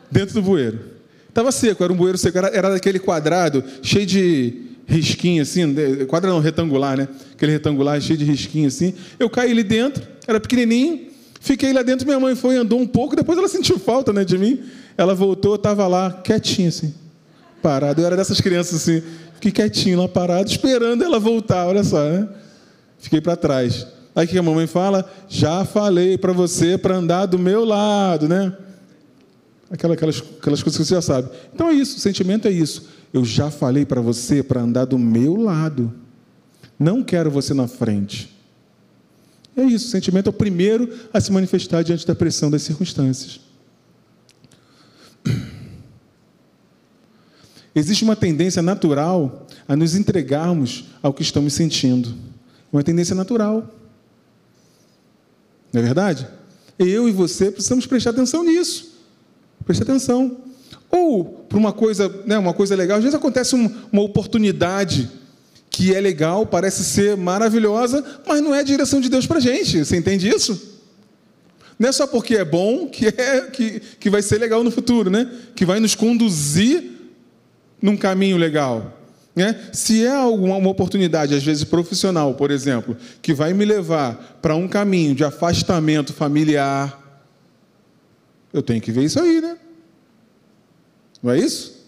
Dentro 0.10 0.34
do 0.34 0.42
bueiro. 0.42 0.80
Estava 1.30 1.52
seco, 1.52 1.84
era 1.84 1.94
um 1.94 1.96
bueiro 1.96 2.18
seco, 2.18 2.38
era, 2.38 2.48
era 2.48 2.70
daquele 2.70 3.00
quadrado, 3.00 3.64
cheio 3.82 4.06
de 4.06 4.54
risquinho 4.86 5.42
assim, 5.42 5.74
quadrado 6.08 6.36
não, 6.36 6.42
retangular, 6.42 6.98
né? 6.98 7.08
Aquele 7.34 7.54
retangular 7.54 8.02
cheio 8.02 8.18
de 8.18 8.26
risquinho 8.26 8.68
assim. 8.68 8.94
Eu 9.18 9.30
caí 9.30 9.52
ali 9.52 9.64
dentro, 9.64 10.06
era 10.28 10.40
pequenininho, 10.40 11.12
Fiquei 11.42 11.74
lá 11.74 11.82
dentro, 11.82 12.06
minha 12.06 12.20
mãe 12.20 12.36
foi, 12.36 12.56
andou 12.56 12.80
um 12.80 12.86
pouco, 12.86 13.16
depois 13.16 13.36
ela 13.36 13.48
sentiu 13.48 13.80
falta 13.80 14.14
né, 14.14 14.24
de 14.24 14.38
mim. 14.38 14.60
Ela 14.96 15.16
voltou, 15.16 15.56
estava 15.56 15.88
lá, 15.88 16.22
quietinha 16.24 16.70
assim, 16.70 16.94
parado. 17.62 18.02
Eu 18.02 18.06
era 18.06 18.18
dessas 18.18 18.42
crianças 18.42 18.82
assim, 18.82 19.02
fiquei 19.36 19.52
quietinho 19.52 20.00
lá 20.00 20.08
parado, 20.08 20.50
esperando 20.50 21.04
ela 21.04 21.20
voltar, 21.20 21.68
olha 21.68 21.84
só, 21.84 22.04
né? 22.04 22.28
Fiquei 23.00 23.22
para 23.22 23.36
trás. 23.36 23.88
Aí 24.16 24.28
que 24.28 24.38
a 24.38 24.44
mamãe 24.44 24.68
fala? 24.68 25.10
Já 25.30 25.64
falei 25.64 26.18
para 26.18 26.34
você 26.34 26.78
para 26.78 26.96
andar 26.96 27.26
do 27.26 27.40
meu 27.40 27.64
lado, 27.64 28.28
né? 28.28 28.56
Aquelas, 29.70 29.96
aquelas, 29.96 30.24
aquelas 30.40 30.62
coisas 30.62 30.78
que 30.78 30.86
você 30.86 30.96
já 30.96 31.02
sabe. 31.02 31.30
Então 31.54 31.70
é 31.70 31.74
isso, 31.74 31.98
o 31.98 32.00
sentimento 32.00 32.48
é 32.48 32.52
isso. 32.52 32.90
Eu 33.14 33.24
já 33.24 33.50
falei 33.50 33.86
para 33.86 34.02
você 34.02 34.44
para 34.44 34.62
andar 34.62 34.86
do 34.86 34.98
meu 34.98 35.36
lado. 35.38 35.94
Não 36.78 37.04
quero 37.04 37.32
você 37.32 37.54
na 37.54 37.68
frente. 37.68 38.36
É 39.56 39.64
isso, 39.64 39.88
o 39.88 39.90
sentimento 39.90 40.28
é 40.28 40.30
o 40.30 40.34
primeiro 40.34 40.90
a 41.14 41.20
se 41.20 41.32
manifestar 41.32 41.84
diante 41.84 42.06
da 42.06 42.16
pressão 42.16 42.50
das 42.50 42.62
circunstâncias. 42.64 43.40
Existe 47.74 48.04
uma 48.04 48.16
tendência 48.16 48.62
natural 48.62 49.48
a 49.68 49.76
nos 49.76 49.96
entregarmos 49.96 50.86
ao 51.02 51.14
que 51.14 51.22
estamos 51.22 51.54
sentindo. 51.54 52.14
Uma 52.72 52.84
tendência 52.84 53.16
natural. 53.16 53.70
Não 55.72 55.82
é 55.82 55.84
verdade? 55.84 56.28
Eu 56.78 57.08
e 57.08 57.12
você 57.12 57.50
precisamos 57.50 57.86
prestar 57.86 58.10
atenção 58.10 58.44
nisso. 58.44 58.92
Prestar 59.66 59.84
atenção. 59.84 60.38
Ou, 60.90 61.46
para 61.48 61.58
uma 61.58 61.72
coisa, 61.72 62.10
né, 62.26 62.38
uma 62.38 62.54
coisa 62.54 62.76
legal, 62.76 62.98
às 62.98 63.04
vezes 63.04 63.18
acontece 63.18 63.56
uma 63.56 64.02
oportunidade 64.02 65.10
que 65.70 65.96
é 65.96 66.02
legal, 66.02 66.46
parece 66.46 66.84
ser 66.84 67.16
maravilhosa, 67.16 68.04
mas 68.28 68.42
não 68.42 68.54
é 68.54 68.60
a 68.60 68.64
direção 68.64 69.00
de 69.00 69.10
Deus 69.10 69.26
para 69.26 69.38
a 69.38 69.42
gente. 69.42 69.86
Você 69.86 69.96
entende 69.96 70.28
isso? 70.28 70.70
Não 71.80 71.88
é 71.88 71.92
só 71.94 72.06
porque 72.06 72.36
é 72.36 72.44
bom 72.44 72.88
que, 72.88 73.08
é, 73.08 73.42
que, 73.48 73.82
que 74.00 74.10
vai 74.10 74.22
ser 74.22 74.38
legal 74.38 74.64
no 74.64 74.70
futuro, 74.70 75.10
né? 75.10 75.32
Que 75.56 75.66
vai 75.66 75.80
nos 75.80 75.96
conduzir 75.96 76.92
num 77.82 77.98
caminho 77.98 78.38
legal. 78.38 78.98
Né? 79.36 79.70
Se 79.72 80.06
é 80.06 80.14
alguma 80.14 80.58
uma 80.58 80.70
oportunidade, 80.70 81.34
às 81.34 81.44
vezes 81.44 81.64
profissional, 81.64 82.34
por 82.34 82.52
exemplo, 82.52 82.98
que 83.22 83.34
vai 83.34 83.54
me 83.54 83.64
levar 83.64 84.40
para 84.42 84.56
um 84.56 84.68
caminho 84.68 85.16
de 85.16 85.24
afastamento 85.24 86.14
familiar, 86.14 87.00
eu 88.54 88.62
tenho 88.62 88.82
que 88.82 88.92
ver 88.92 89.06
isso 89.06 89.20
aí, 89.20 89.40
né? 89.40 89.58
Não 91.24 91.32
é 91.32 91.40
isso? 91.40 91.80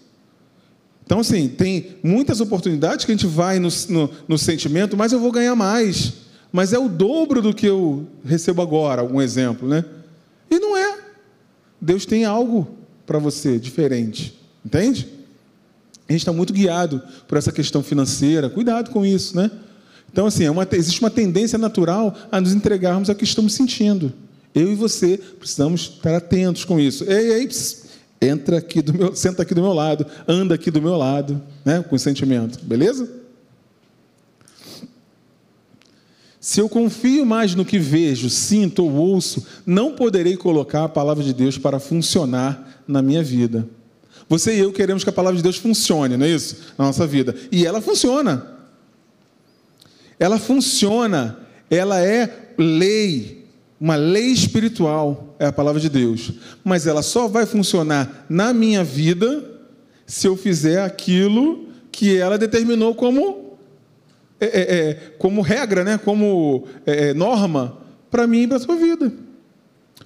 Então, 1.04 1.20
assim, 1.20 1.48
tem 1.48 1.96
muitas 2.02 2.40
oportunidades 2.40 3.04
que 3.04 3.12
a 3.12 3.14
gente 3.14 3.26
vai 3.26 3.58
no, 3.58 3.68
no, 3.90 4.10
no, 4.26 4.38
sentimento, 4.38 4.96
mas 4.96 5.12
eu 5.12 5.20
vou 5.20 5.30
ganhar 5.30 5.54
mais. 5.54 6.14
Mas 6.50 6.72
é 6.72 6.78
o 6.78 6.88
dobro 6.88 7.42
do 7.42 7.52
que 7.52 7.66
eu 7.66 8.06
recebo 8.24 8.62
agora, 8.62 9.02
algum 9.02 9.20
exemplo, 9.20 9.68
né? 9.68 9.84
E 10.50 10.58
não 10.58 10.74
é. 10.76 10.98
Deus 11.78 12.06
tem 12.06 12.24
algo 12.24 12.78
para 13.04 13.18
você 13.18 13.58
diferente, 13.58 14.40
entende? 14.64 15.06
A 16.08 16.12
gente 16.12 16.20
está 16.20 16.32
muito 16.32 16.52
guiado 16.52 17.02
por 17.26 17.38
essa 17.38 17.50
questão 17.50 17.82
financeira, 17.82 18.50
cuidado 18.50 18.90
com 18.90 19.04
isso, 19.04 19.36
né? 19.36 19.50
Então, 20.12 20.26
assim, 20.26 20.44
é 20.44 20.50
uma, 20.50 20.66
existe 20.72 21.00
uma 21.00 21.10
tendência 21.10 21.58
natural 21.58 22.14
a 22.30 22.40
nos 22.40 22.52
entregarmos 22.52 23.08
ao 23.08 23.16
que 23.16 23.24
estamos 23.24 23.54
sentindo. 23.54 24.12
Eu 24.54 24.70
e 24.70 24.74
você 24.74 25.18
precisamos 25.38 25.94
estar 25.96 26.14
atentos 26.14 26.64
com 26.64 26.78
isso. 26.78 27.04
Ei, 27.04 27.32
ei, 27.32 27.48
entra 28.20 28.58
aqui 28.58 28.80
do 28.80 28.94
meu, 28.94 29.16
senta 29.16 29.42
aqui 29.42 29.54
do 29.54 29.62
meu 29.62 29.72
lado, 29.72 30.06
anda 30.28 30.54
aqui 30.54 30.70
do 30.70 30.80
meu 30.80 30.96
lado, 30.96 31.42
né, 31.64 31.82
com 31.82 31.98
sentimento, 31.98 32.64
beleza? 32.64 33.24
Se 36.38 36.60
eu 36.60 36.68
confio 36.68 37.24
mais 37.24 37.54
no 37.54 37.64
que 37.64 37.78
vejo, 37.78 38.28
sinto 38.28 38.84
ou 38.84 38.92
ouço, 38.92 39.44
não 39.64 39.94
poderei 39.94 40.36
colocar 40.36 40.84
a 40.84 40.88
palavra 40.88 41.24
de 41.24 41.32
Deus 41.32 41.56
para 41.56 41.80
funcionar 41.80 42.82
na 42.86 43.00
minha 43.00 43.22
vida. 43.22 43.66
Você 44.28 44.56
e 44.56 44.60
eu 44.60 44.72
queremos 44.72 45.04
que 45.04 45.10
a 45.10 45.12
palavra 45.12 45.36
de 45.36 45.42
Deus 45.42 45.56
funcione, 45.56 46.16
não 46.16 46.26
é 46.26 46.30
isso? 46.30 46.56
Na 46.78 46.86
nossa 46.86 47.06
vida. 47.06 47.34
E 47.52 47.66
ela 47.66 47.80
funciona. 47.80 48.58
Ela 50.18 50.38
funciona. 50.38 51.38
Ela 51.70 52.00
é 52.00 52.54
lei 52.56 53.44
uma 53.84 53.96
lei 53.96 54.28
espiritual 54.28 55.36
é 55.38 55.44
a 55.44 55.52
palavra 55.52 55.78
de 55.78 55.90
Deus, 55.90 56.32
mas 56.64 56.86
ela 56.86 57.02
só 57.02 57.28
vai 57.28 57.44
funcionar 57.44 58.24
na 58.30 58.50
minha 58.50 58.82
vida 58.82 59.44
se 60.06 60.26
eu 60.26 60.36
fizer 60.36 60.82
aquilo 60.82 61.68
que 61.92 62.16
ela 62.16 62.38
determinou 62.38 62.94
como, 62.94 63.58
é, 64.40 64.46
é, 64.46 64.88
é 64.88 64.94
como 65.18 65.42
regra, 65.42 65.84
né? 65.84 65.98
como 65.98 66.66
é, 66.86 67.10
é, 67.10 67.14
norma 67.14 67.76
para 68.10 68.26
mim 68.26 68.42
e 68.44 68.48
para 68.48 68.56
a 68.56 68.60
sua 68.60 68.76
vida. 68.76 69.12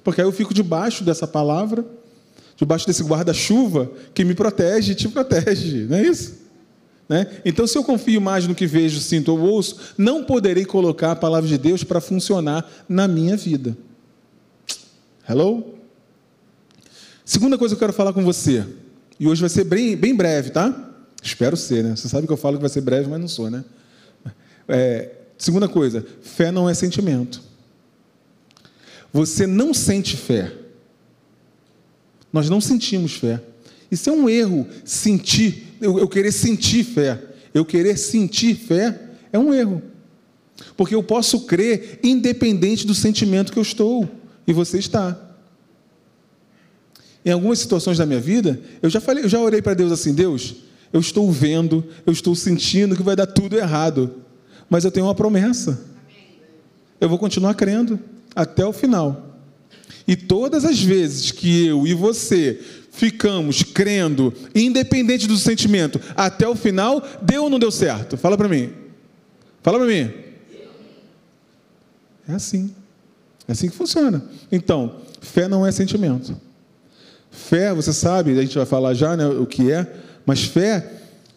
Porque 0.02 0.20
aí 0.20 0.26
eu 0.26 0.32
fico 0.32 0.52
debaixo 0.52 1.04
dessa 1.04 1.26
palavra, 1.26 1.84
debaixo 2.58 2.86
desse 2.86 3.04
guarda-chuva 3.04 3.90
que 4.12 4.24
me 4.24 4.34
protege 4.34 4.94
te 4.94 5.08
protege, 5.08 5.86
não 5.88 5.96
é 5.96 6.02
isso? 6.02 6.36
Né? 7.08 7.26
Então, 7.44 7.66
se 7.66 7.78
eu 7.78 7.82
confio 7.82 8.20
mais 8.20 8.46
no 8.46 8.54
que 8.54 8.66
vejo, 8.66 9.00
sinto 9.00 9.32
ou 9.32 9.38
ouço, 9.38 9.94
não 9.96 10.24
poderei 10.24 10.66
colocar 10.66 11.12
a 11.12 11.16
palavra 11.16 11.48
de 11.48 11.56
Deus 11.56 11.82
para 11.82 12.00
funcionar 12.00 12.70
na 12.86 13.08
minha 13.08 13.34
vida. 13.34 13.78
Hello? 15.26 15.74
Segunda 17.24 17.56
coisa 17.56 17.74
que 17.74 17.76
eu 17.76 17.86
quero 17.86 17.96
falar 17.96 18.12
com 18.12 18.22
você, 18.22 18.66
e 19.18 19.26
hoje 19.26 19.40
vai 19.40 19.48
ser 19.48 19.64
bem, 19.64 19.96
bem 19.96 20.14
breve, 20.14 20.50
tá? 20.50 20.92
Espero 21.22 21.56
ser, 21.56 21.84
né? 21.84 21.96
Você 21.96 22.08
sabe 22.08 22.26
que 22.26 22.32
eu 22.32 22.36
falo 22.36 22.56
que 22.56 22.62
vai 22.62 22.70
ser 22.70 22.80
breve, 22.80 23.08
mas 23.08 23.20
não 23.20 23.28
sou, 23.28 23.50
né? 23.50 23.64
É, 24.66 25.12
segunda 25.38 25.68
coisa, 25.68 26.04
fé 26.22 26.50
não 26.50 26.68
é 26.68 26.74
sentimento. 26.74 27.40
Você 29.12 29.46
não 29.46 29.72
sente 29.72 30.16
fé. 30.16 30.52
Nós 32.32 32.48
não 32.50 32.60
sentimos 32.60 33.14
fé. 33.14 33.40
Isso 33.90 34.10
é 34.10 34.12
um 34.12 34.28
erro, 34.28 34.66
sentir, 34.84 35.76
eu, 35.80 35.98
eu 35.98 36.08
querer 36.08 36.32
sentir 36.32 36.84
fé. 36.84 37.22
Eu 37.54 37.64
querer 37.64 37.96
sentir 37.96 38.54
fé 38.54 39.00
é 39.32 39.38
um 39.38 39.52
erro. 39.52 39.82
Porque 40.76 40.94
eu 40.94 41.02
posso 41.02 41.40
crer 41.40 42.00
independente 42.02 42.86
do 42.86 42.94
sentimento 42.94 43.52
que 43.52 43.58
eu 43.58 43.62
estou 43.62 44.08
e 44.46 44.52
você 44.52 44.78
está. 44.78 45.16
Em 47.24 47.30
algumas 47.30 47.58
situações 47.58 47.98
da 47.98 48.06
minha 48.06 48.20
vida, 48.20 48.60
eu 48.80 48.88
já 48.88 49.00
falei, 49.00 49.24
eu 49.24 49.28
já 49.28 49.40
orei 49.40 49.60
para 49.60 49.74
Deus 49.74 49.92
assim, 49.92 50.14
Deus, 50.14 50.56
eu 50.92 51.00
estou 51.00 51.30
vendo, 51.30 51.84
eu 52.06 52.12
estou 52.12 52.34
sentindo 52.34 52.96
que 52.96 53.02
vai 53.02 53.14
dar 53.14 53.26
tudo 53.26 53.56
errado, 53.56 54.22
mas 54.68 54.84
eu 54.84 54.90
tenho 54.90 55.06
uma 55.06 55.14
promessa. 55.14 55.84
Eu 57.00 57.08
vou 57.08 57.18
continuar 57.18 57.54
crendo 57.54 57.98
até 58.34 58.64
o 58.64 58.72
final. 58.72 59.27
E 60.08 60.16
todas 60.16 60.64
as 60.64 60.82
vezes 60.82 61.30
que 61.30 61.66
eu 61.66 61.86
e 61.86 61.92
você 61.92 62.58
ficamos 62.90 63.62
crendo, 63.62 64.32
independente 64.54 65.28
do 65.28 65.36
sentimento, 65.36 66.00
até 66.16 66.48
o 66.48 66.56
final, 66.56 67.06
deu 67.20 67.44
ou 67.44 67.50
não 67.50 67.58
deu 67.58 67.70
certo? 67.70 68.16
Fala 68.16 68.36
para 68.36 68.48
mim. 68.48 68.72
Fala 69.62 69.78
para 69.78 69.86
mim. 69.86 70.10
É 72.26 72.32
assim. 72.32 72.74
É 73.46 73.52
assim 73.52 73.68
que 73.68 73.76
funciona. 73.76 74.24
Então, 74.50 74.96
fé 75.20 75.46
não 75.46 75.66
é 75.66 75.70
sentimento. 75.70 76.40
Fé, 77.30 77.74
você 77.74 77.92
sabe, 77.92 78.32
a 78.32 78.42
gente 78.42 78.56
vai 78.56 78.66
falar 78.66 78.94
já 78.94 79.14
né, 79.14 79.26
o 79.26 79.44
que 79.44 79.70
é, 79.70 79.86
mas 80.24 80.44
fé, 80.44 80.90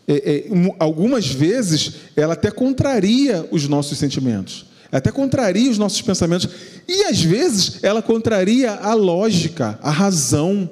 é, 0.07 0.15
é, 0.15 0.45
algumas 0.79 1.27
vezes, 1.27 1.95
ela 2.15 2.33
até 2.33 2.49
contraria 2.49 3.45
os 3.51 3.67
nossos 3.67 3.97
sentimentos, 3.97 4.65
até 4.91 5.11
contraria 5.11 5.71
os 5.71 5.77
nossos 5.77 6.01
pensamentos, 6.01 6.49
e 6.87 7.03
às 7.03 7.21
vezes 7.21 7.83
ela 7.83 8.01
contraria 8.01 8.71
a 8.73 8.93
lógica, 8.93 9.79
a 9.81 9.89
razão. 9.89 10.69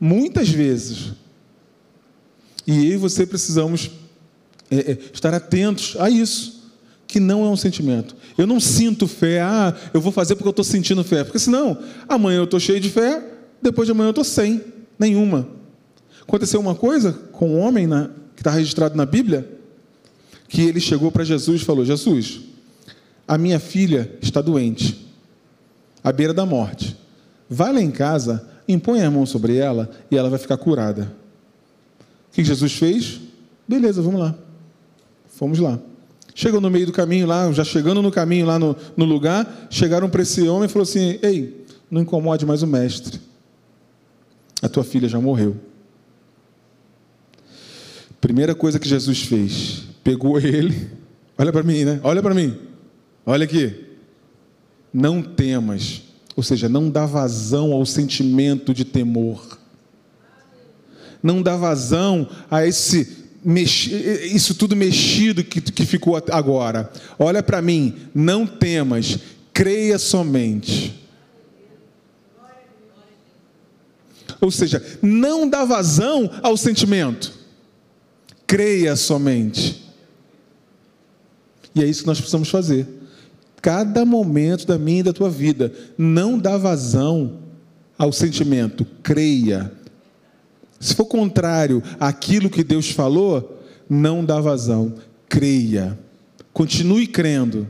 Muitas 0.00 0.48
vezes. 0.48 1.12
E 2.66 2.86
eu 2.86 2.94
e 2.94 2.96
você 2.96 3.26
precisamos 3.26 3.90
é, 4.70 4.92
é, 4.92 4.98
estar 5.12 5.34
atentos 5.34 5.96
a 5.98 6.08
isso, 6.08 6.70
que 7.06 7.20
não 7.20 7.44
é 7.44 7.48
um 7.48 7.56
sentimento. 7.56 8.16
Eu 8.38 8.46
não 8.46 8.58
sinto 8.58 9.06
fé, 9.06 9.40
ah, 9.40 9.74
eu 9.92 10.00
vou 10.00 10.12
fazer 10.12 10.36
porque 10.36 10.48
eu 10.48 10.52
estou 10.52 10.64
sentindo 10.64 11.04
fé, 11.04 11.22
porque 11.22 11.38
senão 11.38 11.76
amanhã 12.08 12.38
eu 12.38 12.44
estou 12.44 12.58
cheio 12.58 12.80
de 12.80 12.88
fé, 12.88 13.22
depois 13.60 13.86
de 13.86 13.92
amanhã 13.92 14.08
eu 14.08 14.10
estou 14.10 14.24
sem 14.24 14.62
nenhuma. 14.98 15.48
Aconteceu 16.22 16.60
uma 16.60 16.74
coisa 16.74 17.12
com 17.32 17.50
um 17.50 17.58
homem 17.58 17.88
que 18.34 18.40
está 18.40 18.50
registrado 18.50 18.96
na 18.96 19.04
Bíblia, 19.04 19.48
que 20.48 20.62
ele 20.62 20.80
chegou 20.80 21.10
para 21.10 21.24
Jesus 21.24 21.60
e 21.60 21.64
falou: 21.64 21.84
Jesus, 21.84 22.40
a 23.30 23.38
minha 23.38 23.60
filha 23.60 24.10
está 24.20 24.40
doente, 24.42 25.08
à 26.02 26.10
beira 26.10 26.34
da 26.34 26.44
morte. 26.44 26.96
Vai 27.48 27.72
lá 27.72 27.80
em 27.80 27.92
casa 27.92 28.44
impõe 28.66 29.02
a 29.02 29.10
mão 29.10 29.24
sobre 29.24 29.54
ela 29.54 29.88
e 30.10 30.16
ela 30.16 30.28
vai 30.28 30.36
ficar 30.36 30.56
curada. 30.56 31.14
O 32.28 32.34
que 32.34 32.42
Jesus 32.42 32.72
fez? 32.72 33.20
Beleza, 33.68 34.02
vamos 34.02 34.20
lá. 34.20 34.34
Fomos 35.28 35.60
lá. 35.60 35.78
Chegou 36.34 36.60
no 36.60 36.68
meio 36.68 36.86
do 36.86 36.92
caminho 36.92 37.24
lá, 37.24 37.52
já 37.52 37.62
chegando 37.62 38.02
no 38.02 38.10
caminho 38.10 38.46
lá 38.46 38.58
no, 38.58 38.76
no 38.96 39.04
lugar, 39.04 39.68
chegaram 39.70 40.10
para 40.10 40.22
esse 40.22 40.48
homem 40.48 40.64
e 40.64 40.68
falou 40.68 40.82
assim: 40.82 41.20
Ei, 41.22 41.64
não 41.88 42.02
incomode 42.02 42.44
mais 42.44 42.64
o 42.64 42.66
mestre. 42.66 43.20
A 44.60 44.68
tua 44.68 44.82
filha 44.82 45.08
já 45.08 45.20
morreu. 45.20 45.56
Primeira 48.20 48.56
coisa 48.56 48.80
que 48.80 48.88
Jesus 48.88 49.22
fez, 49.22 49.84
pegou 50.02 50.36
ele, 50.42 50.90
olha 51.38 51.52
para 51.52 51.62
mim, 51.62 51.84
né? 51.84 52.00
Olha 52.02 52.20
para 52.20 52.34
mim. 52.34 52.69
Olha 53.24 53.44
aqui. 53.44 53.86
Não 54.92 55.22
temas 55.22 56.02
ou 56.40 56.42
seja, 56.42 56.70
não 56.70 56.88
dá 56.88 57.04
vazão 57.04 57.72
ao 57.72 57.84
sentimento 57.84 58.72
de 58.72 58.82
temor. 58.82 59.58
Não 61.22 61.42
dá 61.42 61.54
vazão 61.54 62.26
a 62.50 62.66
esse 62.66 63.20
isso 64.32 64.54
tudo 64.54 64.74
mexido 64.74 65.42
que, 65.42 65.60
que 65.60 65.84
ficou 65.84 66.16
agora. 66.30 66.90
Olha 67.18 67.42
para 67.42 67.60
mim, 67.60 67.94
não 68.14 68.46
temas, 68.46 69.18
creia 69.52 69.98
somente. 69.98 70.98
Ou 74.40 74.50
seja, 74.50 74.82
não 75.02 75.46
dá 75.46 75.64
vazão 75.66 76.30
ao 76.42 76.56
sentimento, 76.56 77.32
creia 78.46 78.96
somente. 78.96 79.92
E 81.74 81.82
é 81.82 81.86
isso 81.86 82.00
que 82.00 82.06
nós 82.06 82.18
precisamos 82.18 82.48
fazer 82.48 82.99
cada 83.60 84.04
momento 84.04 84.66
da 84.66 84.78
minha 84.78 85.00
e 85.00 85.04
da 85.04 85.12
tua 85.12 85.30
vida. 85.30 85.72
Não 85.96 86.38
dá 86.38 86.56
vazão 86.56 87.38
ao 87.98 88.12
sentimento, 88.12 88.86
creia. 89.02 89.70
Se 90.78 90.94
for 90.94 91.04
contrário 91.04 91.82
àquilo 91.98 92.48
que 92.48 92.64
Deus 92.64 92.90
falou, 92.90 93.62
não 93.88 94.24
dá 94.24 94.40
vazão, 94.40 94.94
creia. 95.28 95.98
Continue 96.52 97.06
crendo. 97.06 97.68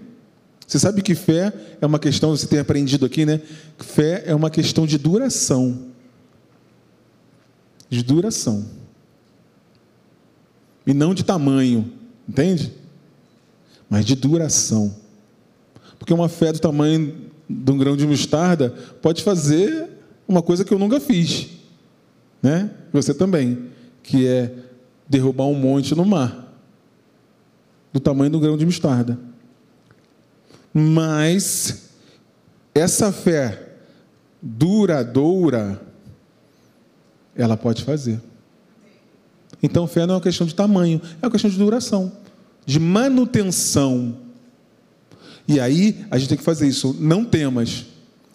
Você 0.66 0.78
sabe 0.78 1.02
que 1.02 1.16
fé 1.16 1.52
é 1.80 1.86
uma 1.86 1.98
questão, 1.98 2.30
você 2.30 2.46
tem 2.46 2.60
aprendido 2.60 3.04
aqui, 3.04 3.26
né? 3.26 3.40
Fé 3.78 4.22
é 4.26 4.34
uma 4.34 4.48
questão 4.48 4.86
de 4.86 4.96
duração. 4.96 5.86
De 7.88 8.04
duração. 8.04 8.64
E 10.86 10.94
não 10.94 11.12
de 11.12 11.24
tamanho, 11.24 11.92
entende? 12.28 12.72
Mas 13.88 14.04
de 14.04 14.14
duração. 14.14 14.94
Porque 16.00 16.14
uma 16.14 16.30
fé 16.30 16.50
do 16.50 16.58
tamanho 16.58 17.14
de 17.46 17.70
um 17.70 17.76
grão 17.76 17.94
de 17.94 18.06
mostarda 18.06 18.70
pode 19.02 19.22
fazer 19.22 19.86
uma 20.26 20.40
coisa 20.40 20.64
que 20.64 20.72
eu 20.72 20.78
nunca 20.78 20.98
fiz, 20.98 21.48
né? 22.42 22.70
Você 22.90 23.12
também, 23.12 23.66
que 24.02 24.26
é 24.26 24.50
derrubar 25.06 25.44
um 25.44 25.54
monte 25.54 25.94
no 25.94 26.06
mar, 26.06 26.54
do 27.92 28.00
tamanho 28.00 28.30
do 28.30 28.40
grão 28.40 28.56
de 28.56 28.64
mostarda. 28.64 29.18
Mas 30.72 31.90
essa 32.74 33.12
fé 33.12 33.74
duradoura, 34.40 35.82
ela 37.36 37.58
pode 37.58 37.84
fazer. 37.84 38.22
Então, 39.62 39.86
fé 39.86 40.06
não 40.06 40.14
é 40.14 40.16
uma 40.16 40.22
questão 40.22 40.46
de 40.46 40.54
tamanho, 40.54 40.98
é 41.20 41.26
uma 41.26 41.30
questão 41.30 41.50
de 41.50 41.58
duração, 41.58 42.10
de 42.64 42.80
manutenção 42.80 44.29
e 45.46 45.58
aí 45.58 46.04
a 46.10 46.18
gente 46.18 46.28
tem 46.28 46.38
que 46.38 46.44
fazer 46.44 46.68
isso. 46.68 46.96
Não 46.98 47.24
temas. 47.24 47.86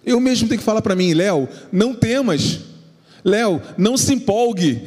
Eu 0.06 0.20
mesmo 0.20 0.48
tenho 0.48 0.60
que 0.60 0.66
falar 0.66 0.82
para 0.82 0.96
mim, 0.96 1.14
Léo, 1.14 1.50
não 1.72 1.94
temas. 1.96 2.60
Léo, 3.24 3.62
não 3.78 3.98
se 3.98 4.14
empolgue. 4.14 4.82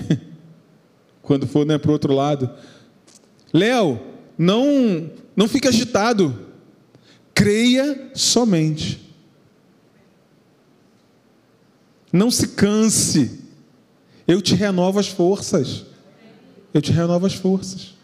Quando 1.23 1.47
for 1.47 1.67
né, 1.67 1.77
para 1.77 1.91
o 1.91 1.93
outro 1.93 2.15
lado. 2.15 2.51
Léo, 3.53 4.01
não, 4.37 5.11
não 5.35 5.49
fique 5.49 5.67
agitado. 5.67 6.47
Creia 7.35 8.11
somente. 8.15 9.01
Não 12.13 12.31
se 12.31 12.49
canse. 12.49 13.41
Eu 14.27 14.41
te 14.41 14.55
renovo 14.55 14.99
as 14.99 15.09
forças. 15.09 15.85
Eu 16.73 16.81
te 16.81 16.93
renovo 16.93 17.27
as 17.27 17.35
forças. 17.35 17.95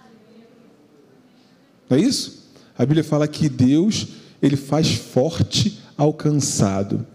Não 1.88 1.96
é 1.96 2.00
isso? 2.00 2.43
A 2.76 2.84
Bíblia 2.84 3.04
fala 3.04 3.28
que 3.28 3.48
Deus, 3.48 4.08
ele 4.42 4.56
faz 4.56 4.94
forte 4.94 5.80
ao 5.96 6.12
cansado 6.12 7.06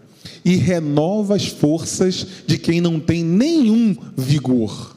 e 0.44 0.56
renova 0.56 1.36
as 1.36 1.46
forças 1.46 2.26
de 2.46 2.58
quem 2.58 2.80
não 2.80 2.98
tem 2.98 3.22
nenhum 3.24 3.96
vigor. 4.16 4.96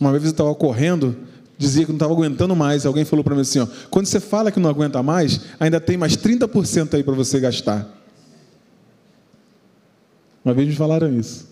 Uma 0.00 0.10
vez 0.10 0.24
eu 0.24 0.30
estava 0.30 0.52
correndo, 0.54 1.16
dizia 1.56 1.84
que 1.84 1.92
não 1.92 1.96
estava 1.96 2.12
aguentando 2.12 2.56
mais. 2.56 2.84
Alguém 2.84 3.04
falou 3.04 3.22
para 3.24 3.34
mim 3.34 3.42
assim: 3.42 3.60
ó, 3.60 3.66
quando 3.88 4.06
você 4.06 4.18
fala 4.18 4.50
que 4.50 4.58
não 4.58 4.68
aguenta 4.68 5.02
mais, 5.02 5.40
ainda 5.60 5.80
tem 5.80 5.96
mais 5.96 6.16
30% 6.16 6.94
aí 6.94 7.04
para 7.04 7.14
você 7.14 7.38
gastar. 7.38 7.88
Uma 10.44 10.52
vez 10.52 10.66
me 10.66 10.74
falaram 10.74 11.16
isso. 11.16 11.46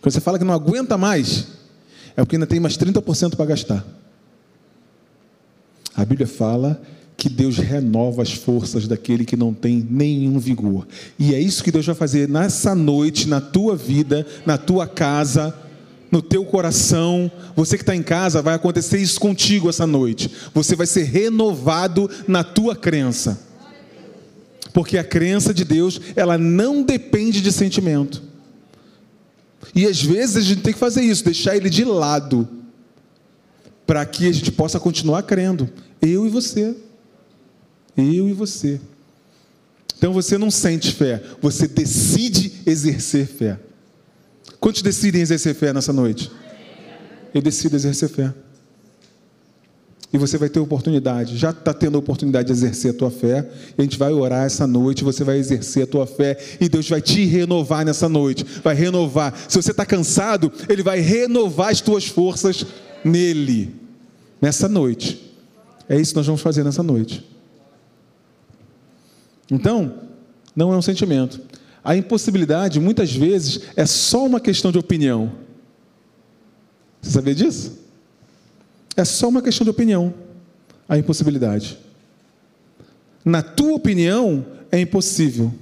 Quando 0.00 0.12
você 0.12 0.20
fala 0.20 0.38
que 0.38 0.44
não 0.44 0.52
aguenta 0.52 0.98
mais, 0.98 1.46
é 2.16 2.22
porque 2.22 2.34
ainda 2.34 2.46
tem 2.46 2.58
mais 2.58 2.76
30% 2.76 3.36
para 3.36 3.46
gastar. 3.46 4.01
A 5.94 6.04
Bíblia 6.04 6.26
fala 6.26 6.80
que 7.16 7.28
Deus 7.28 7.56
renova 7.56 8.22
as 8.22 8.32
forças 8.32 8.88
daquele 8.88 9.24
que 9.24 9.36
não 9.36 9.54
tem 9.54 9.86
nenhum 9.88 10.38
vigor. 10.38 10.86
E 11.18 11.34
é 11.34 11.40
isso 11.40 11.62
que 11.62 11.70
Deus 11.70 11.86
vai 11.86 11.94
fazer 11.94 12.28
nessa 12.28 12.74
noite, 12.74 13.28
na 13.28 13.40
tua 13.40 13.76
vida, 13.76 14.26
na 14.44 14.58
tua 14.58 14.86
casa, 14.86 15.54
no 16.10 16.20
teu 16.20 16.44
coração. 16.44 17.30
Você 17.54 17.76
que 17.76 17.82
está 17.82 17.94
em 17.94 18.02
casa, 18.02 18.42
vai 18.42 18.54
acontecer 18.54 18.98
isso 18.98 19.20
contigo 19.20 19.68
essa 19.68 19.86
noite. 19.86 20.30
Você 20.52 20.74
vai 20.74 20.86
ser 20.86 21.04
renovado 21.04 22.10
na 22.26 22.42
tua 22.42 22.74
crença. 22.74 23.40
Porque 24.72 24.98
a 24.98 25.04
crença 25.04 25.52
de 25.54 25.64
Deus, 25.64 26.00
ela 26.16 26.36
não 26.38 26.82
depende 26.82 27.40
de 27.40 27.52
sentimento. 27.52 28.22
E 29.74 29.86
às 29.86 30.02
vezes 30.02 30.36
a 30.36 30.40
gente 30.40 30.62
tem 30.62 30.72
que 30.72 30.78
fazer 30.78 31.02
isso, 31.02 31.24
deixar 31.24 31.56
ele 31.56 31.70
de 31.70 31.84
lado, 31.84 32.48
para 33.86 34.04
que 34.06 34.28
a 34.28 34.32
gente 34.32 34.52
possa 34.52 34.78
continuar 34.78 35.22
crendo. 35.22 35.68
Eu 36.00 36.26
e 36.26 36.28
você. 36.28 36.74
Eu 37.96 38.28
e 38.28 38.32
você. 38.32 38.80
Então 39.96 40.12
você 40.12 40.36
não 40.36 40.50
sente 40.50 40.92
fé, 40.92 41.22
você 41.40 41.68
decide 41.68 42.52
exercer 42.66 43.24
fé. 43.26 43.58
Quantos 44.58 44.82
decidem 44.82 45.22
exercer 45.22 45.54
fé 45.54 45.72
nessa 45.72 45.92
noite? 45.92 46.30
Eu 47.32 47.40
decido 47.40 47.76
exercer 47.76 48.08
fé. 48.08 48.34
E 50.12 50.18
você 50.18 50.36
vai 50.36 50.48
ter 50.50 50.60
oportunidade, 50.60 51.38
já 51.38 51.50
está 51.50 51.72
tendo 51.72 51.96
a 51.96 51.98
oportunidade 51.98 52.48
de 52.48 52.52
exercer 52.52 52.90
a 52.90 52.94
tua 52.94 53.10
fé. 53.10 53.48
A 53.78 53.80
gente 53.80 53.96
vai 53.96 54.12
orar 54.12 54.44
essa 54.44 54.66
noite, 54.66 55.04
você 55.04 55.24
vai 55.24 55.38
exercer 55.38 55.84
a 55.84 55.86
tua 55.86 56.06
fé. 56.06 56.36
E 56.60 56.68
Deus 56.68 56.88
vai 56.88 57.00
te 57.00 57.24
renovar 57.24 57.84
nessa 57.84 58.08
noite. 58.08 58.44
Vai 58.62 58.74
renovar. 58.74 59.32
Se 59.48 59.56
você 59.56 59.70
está 59.70 59.86
cansado, 59.86 60.52
Ele 60.68 60.82
vai 60.82 61.00
renovar 61.00 61.70
as 61.70 61.80
tuas 61.80 62.06
forças 62.06 62.66
nele. 63.04 63.74
Nessa 64.40 64.68
noite. 64.68 65.32
É 65.88 66.00
isso 66.00 66.12
que 66.12 66.16
nós 66.16 66.26
vamos 66.26 66.40
fazer 66.40 66.64
nessa 66.64 66.82
noite. 66.82 67.24
Então, 69.50 69.94
não 70.54 70.72
é 70.72 70.76
um 70.76 70.82
sentimento. 70.82 71.40
A 71.84 71.96
impossibilidade, 71.96 72.78
muitas 72.78 73.12
vezes, 73.12 73.62
é 73.76 73.84
só 73.84 74.24
uma 74.24 74.40
questão 74.40 74.70
de 74.70 74.78
opinião. 74.78 75.32
Você 77.00 77.10
sabia 77.10 77.34
disso? 77.34 77.78
É 78.96 79.04
só 79.04 79.28
uma 79.28 79.42
questão 79.42 79.64
de 79.64 79.70
opinião. 79.70 80.14
A 80.88 80.96
impossibilidade. 80.96 81.78
Na 83.24 83.42
tua 83.42 83.74
opinião, 83.74 84.44
é 84.70 84.80
impossível. 84.80 85.52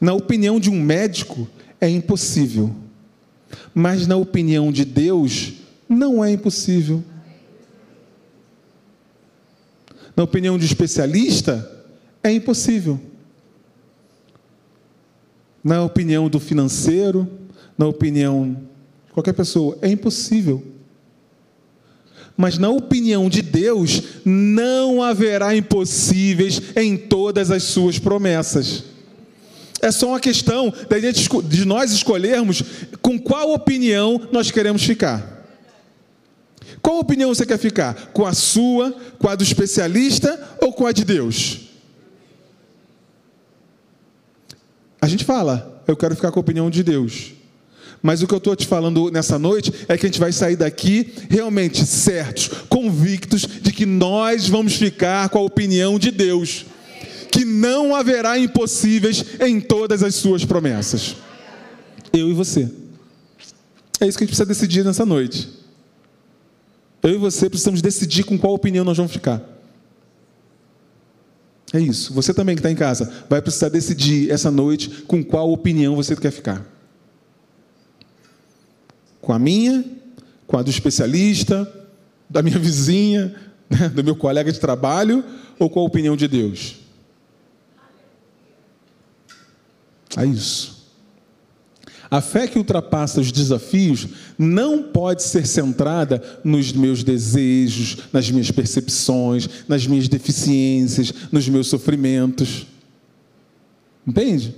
Na 0.00 0.12
opinião 0.12 0.58
de 0.58 0.70
um 0.70 0.80
médico, 0.80 1.48
é 1.80 1.88
impossível. 1.88 2.74
Mas 3.74 4.06
na 4.06 4.16
opinião 4.16 4.72
de 4.72 4.84
Deus, 4.84 5.54
não 5.94 6.24
é 6.24 6.30
impossível. 6.30 7.02
Na 10.16 10.22
opinião 10.22 10.58
de 10.58 10.64
especialista, 10.64 11.70
é 12.22 12.30
impossível. 12.32 13.00
Na 15.62 15.82
opinião 15.82 16.28
do 16.28 16.38
financeiro, 16.38 17.28
na 17.76 17.86
opinião 17.86 18.54
de 19.06 19.12
qualquer 19.12 19.32
pessoa, 19.32 19.78
é 19.80 19.88
impossível. 19.88 20.62
Mas 22.36 22.58
na 22.58 22.68
opinião 22.68 23.28
de 23.28 23.42
Deus, 23.42 24.02
não 24.24 25.02
haverá 25.02 25.56
impossíveis 25.56 26.60
em 26.76 26.96
todas 26.96 27.50
as 27.50 27.62
suas 27.62 27.98
promessas. 27.98 28.84
É 29.80 29.90
só 29.90 30.08
uma 30.08 30.20
questão 30.20 30.72
de 31.48 31.64
nós 31.64 31.92
escolhermos 31.92 32.62
com 33.02 33.18
qual 33.18 33.52
opinião 33.52 34.20
nós 34.32 34.50
queremos 34.50 34.82
ficar. 34.82 35.33
Qual 36.84 36.98
opinião 36.98 37.34
você 37.34 37.46
quer 37.46 37.56
ficar? 37.56 38.10
Com 38.12 38.26
a 38.26 38.34
sua, 38.34 38.94
com 39.18 39.26
a 39.26 39.34
do 39.34 39.42
especialista 39.42 40.38
ou 40.60 40.70
com 40.70 40.86
a 40.86 40.92
de 40.92 41.02
Deus? 41.02 41.60
A 45.00 45.08
gente 45.08 45.24
fala, 45.24 45.82
eu 45.86 45.96
quero 45.96 46.14
ficar 46.14 46.30
com 46.30 46.38
a 46.38 46.42
opinião 46.42 46.68
de 46.68 46.82
Deus. 46.82 47.32
Mas 48.02 48.20
o 48.20 48.26
que 48.26 48.34
eu 48.34 48.38
estou 48.38 48.54
te 48.54 48.66
falando 48.66 49.10
nessa 49.10 49.38
noite 49.38 49.72
é 49.88 49.96
que 49.96 50.04
a 50.04 50.08
gente 50.10 50.20
vai 50.20 50.30
sair 50.30 50.56
daqui 50.56 51.10
realmente 51.30 51.86
certos, 51.86 52.48
convictos 52.68 53.46
de 53.62 53.72
que 53.72 53.86
nós 53.86 54.46
vamos 54.46 54.74
ficar 54.74 55.30
com 55.30 55.38
a 55.38 55.42
opinião 55.42 55.98
de 55.98 56.10
Deus. 56.10 56.66
Que 57.30 57.46
não 57.46 57.96
haverá 57.96 58.38
impossíveis 58.38 59.24
em 59.40 59.58
todas 59.58 60.02
as 60.02 60.16
suas 60.16 60.44
promessas. 60.44 61.16
Eu 62.12 62.28
e 62.28 62.34
você. 62.34 62.70
É 63.98 64.06
isso 64.06 64.18
que 64.18 64.24
a 64.24 64.26
gente 64.26 64.36
precisa 64.36 64.44
decidir 64.44 64.84
nessa 64.84 65.06
noite. 65.06 65.63
Eu 67.04 67.10
e 67.10 67.16
você 67.18 67.48
precisamos 67.48 67.80
decidir 67.80 68.24
com 68.24 68.36
qual 68.36 68.54
opinião 68.54 68.84
nós 68.84 68.96
vamos 68.96 69.12
ficar. 69.12 69.40
É 71.72 71.78
isso. 71.78 72.12
Você 72.14 72.34
também 72.34 72.56
que 72.56 72.60
está 72.60 72.70
em 72.70 72.74
casa 72.74 73.12
vai 73.30 73.40
precisar 73.40 73.68
decidir 73.68 74.30
essa 74.30 74.50
noite 74.50 74.88
com 75.06 75.22
qual 75.22 75.52
opinião 75.52 75.94
você 75.94 76.16
quer 76.16 76.32
ficar 76.32 76.74
com 79.24 79.32
a 79.32 79.38
minha, 79.38 79.82
com 80.46 80.58
a 80.58 80.62
do 80.62 80.70
especialista, 80.70 81.70
da 82.28 82.42
minha 82.42 82.58
vizinha, 82.58 83.34
né, 83.70 83.88
do 83.88 84.04
meu 84.04 84.14
colega 84.14 84.52
de 84.52 84.60
trabalho, 84.60 85.24
ou 85.58 85.70
com 85.70 85.80
a 85.80 85.84
opinião 85.84 86.14
de 86.14 86.28
Deus? 86.28 86.76
É 90.16 90.26
isso. 90.26 90.73
A 92.14 92.20
fé 92.20 92.46
que 92.46 92.56
ultrapassa 92.56 93.20
os 93.20 93.32
desafios 93.32 94.06
não 94.38 94.84
pode 94.84 95.24
ser 95.24 95.44
centrada 95.48 96.22
nos 96.44 96.72
meus 96.72 97.02
desejos, 97.02 97.98
nas 98.12 98.30
minhas 98.30 98.52
percepções, 98.52 99.48
nas 99.66 99.84
minhas 99.84 100.06
deficiências, 100.06 101.12
nos 101.32 101.48
meus 101.48 101.66
sofrimentos. 101.66 102.68
Entende? 104.06 104.54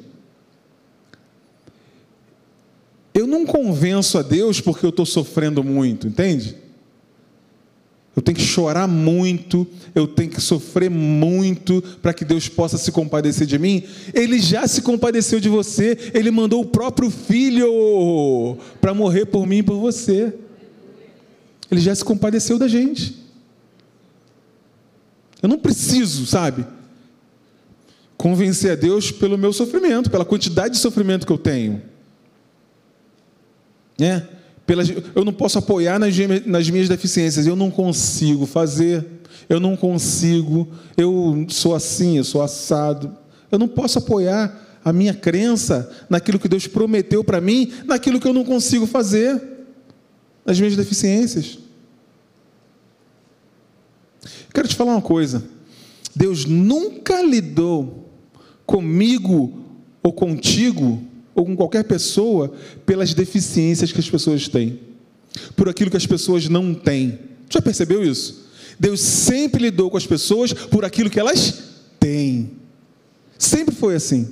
Eu 3.14 3.26
não 3.26 3.46
convenço 3.46 4.18
a 4.18 4.22
Deus 4.22 4.60
porque 4.60 4.84
eu 4.84 4.90
estou 4.90 5.06
sofrendo 5.06 5.64
muito, 5.64 6.06
entende? 6.06 6.56
Eu 8.16 8.22
tenho 8.22 8.38
que 8.38 8.42
chorar 8.42 8.88
muito, 8.88 9.66
eu 9.94 10.06
tenho 10.08 10.30
que 10.30 10.40
sofrer 10.40 10.88
muito 10.88 11.82
para 12.00 12.14
que 12.14 12.24
Deus 12.24 12.48
possa 12.48 12.78
se 12.78 12.90
compadecer 12.90 13.46
de 13.46 13.58
mim. 13.58 13.82
Ele 14.14 14.40
já 14.40 14.66
se 14.66 14.80
compadeceu 14.80 15.38
de 15.38 15.50
você, 15.50 16.10
ele 16.14 16.30
mandou 16.30 16.62
o 16.62 16.66
próprio 16.66 17.10
filho 17.10 18.56
para 18.80 18.94
morrer 18.94 19.26
por 19.26 19.46
mim 19.46 19.58
e 19.58 19.62
por 19.62 19.76
você. 19.78 20.32
Ele 21.70 21.80
já 21.80 21.94
se 21.94 22.02
compadeceu 22.02 22.58
da 22.58 22.66
gente. 22.66 23.22
Eu 25.42 25.50
não 25.50 25.58
preciso, 25.58 26.24
sabe, 26.24 26.66
convencer 28.16 28.72
a 28.72 28.76
Deus 28.76 29.10
pelo 29.10 29.36
meu 29.36 29.52
sofrimento, 29.52 30.10
pela 30.10 30.24
quantidade 30.24 30.74
de 30.74 30.80
sofrimento 30.80 31.26
que 31.26 31.32
eu 31.32 31.38
tenho. 31.38 31.82
Né? 33.98 34.26
Pelas, 34.66 34.90
eu 35.14 35.24
não 35.24 35.32
posso 35.32 35.58
apoiar 35.58 35.98
nas, 35.98 36.14
nas 36.44 36.68
minhas 36.68 36.88
deficiências, 36.88 37.46
eu 37.46 37.54
não 37.54 37.70
consigo 37.70 38.46
fazer, 38.46 39.06
eu 39.48 39.60
não 39.60 39.76
consigo, 39.76 40.68
eu 40.96 41.46
sou 41.48 41.74
assim, 41.74 42.18
eu 42.18 42.24
sou 42.24 42.42
assado. 42.42 43.16
Eu 43.50 43.58
não 43.60 43.68
posso 43.68 43.98
apoiar 43.98 44.80
a 44.84 44.92
minha 44.92 45.14
crença 45.14 45.90
naquilo 46.10 46.38
que 46.38 46.48
Deus 46.48 46.66
prometeu 46.66 47.22
para 47.22 47.40
mim, 47.40 47.72
naquilo 47.84 48.20
que 48.20 48.26
eu 48.26 48.32
não 48.32 48.44
consigo 48.44 48.86
fazer, 48.86 49.40
nas 50.44 50.58
minhas 50.58 50.76
deficiências. 50.76 51.58
Quero 54.52 54.66
te 54.66 54.74
falar 54.74 54.92
uma 54.92 55.02
coisa. 55.02 55.44
Deus 56.14 56.44
nunca 56.44 57.22
lidou 57.22 58.10
comigo 58.64 59.60
ou 60.02 60.12
contigo 60.12 61.00
ou 61.36 61.44
com 61.44 61.54
qualquer 61.54 61.84
pessoa 61.84 62.50
pelas 62.86 63.12
deficiências 63.12 63.92
que 63.92 64.00
as 64.00 64.08
pessoas 64.08 64.48
têm, 64.48 64.80
por 65.54 65.68
aquilo 65.68 65.90
que 65.90 65.96
as 65.96 66.06
pessoas 66.06 66.48
não 66.48 66.74
têm. 66.74 67.18
Já 67.50 67.60
percebeu 67.60 68.02
isso? 68.02 68.46
Deus 68.80 69.00
sempre 69.00 69.64
lidou 69.64 69.90
com 69.90 69.98
as 69.98 70.06
pessoas 70.06 70.52
por 70.54 70.84
aquilo 70.84 71.10
que 71.10 71.20
elas 71.20 71.62
têm. 72.00 72.52
Sempre 73.38 73.74
foi 73.74 73.94
assim. 73.94 74.28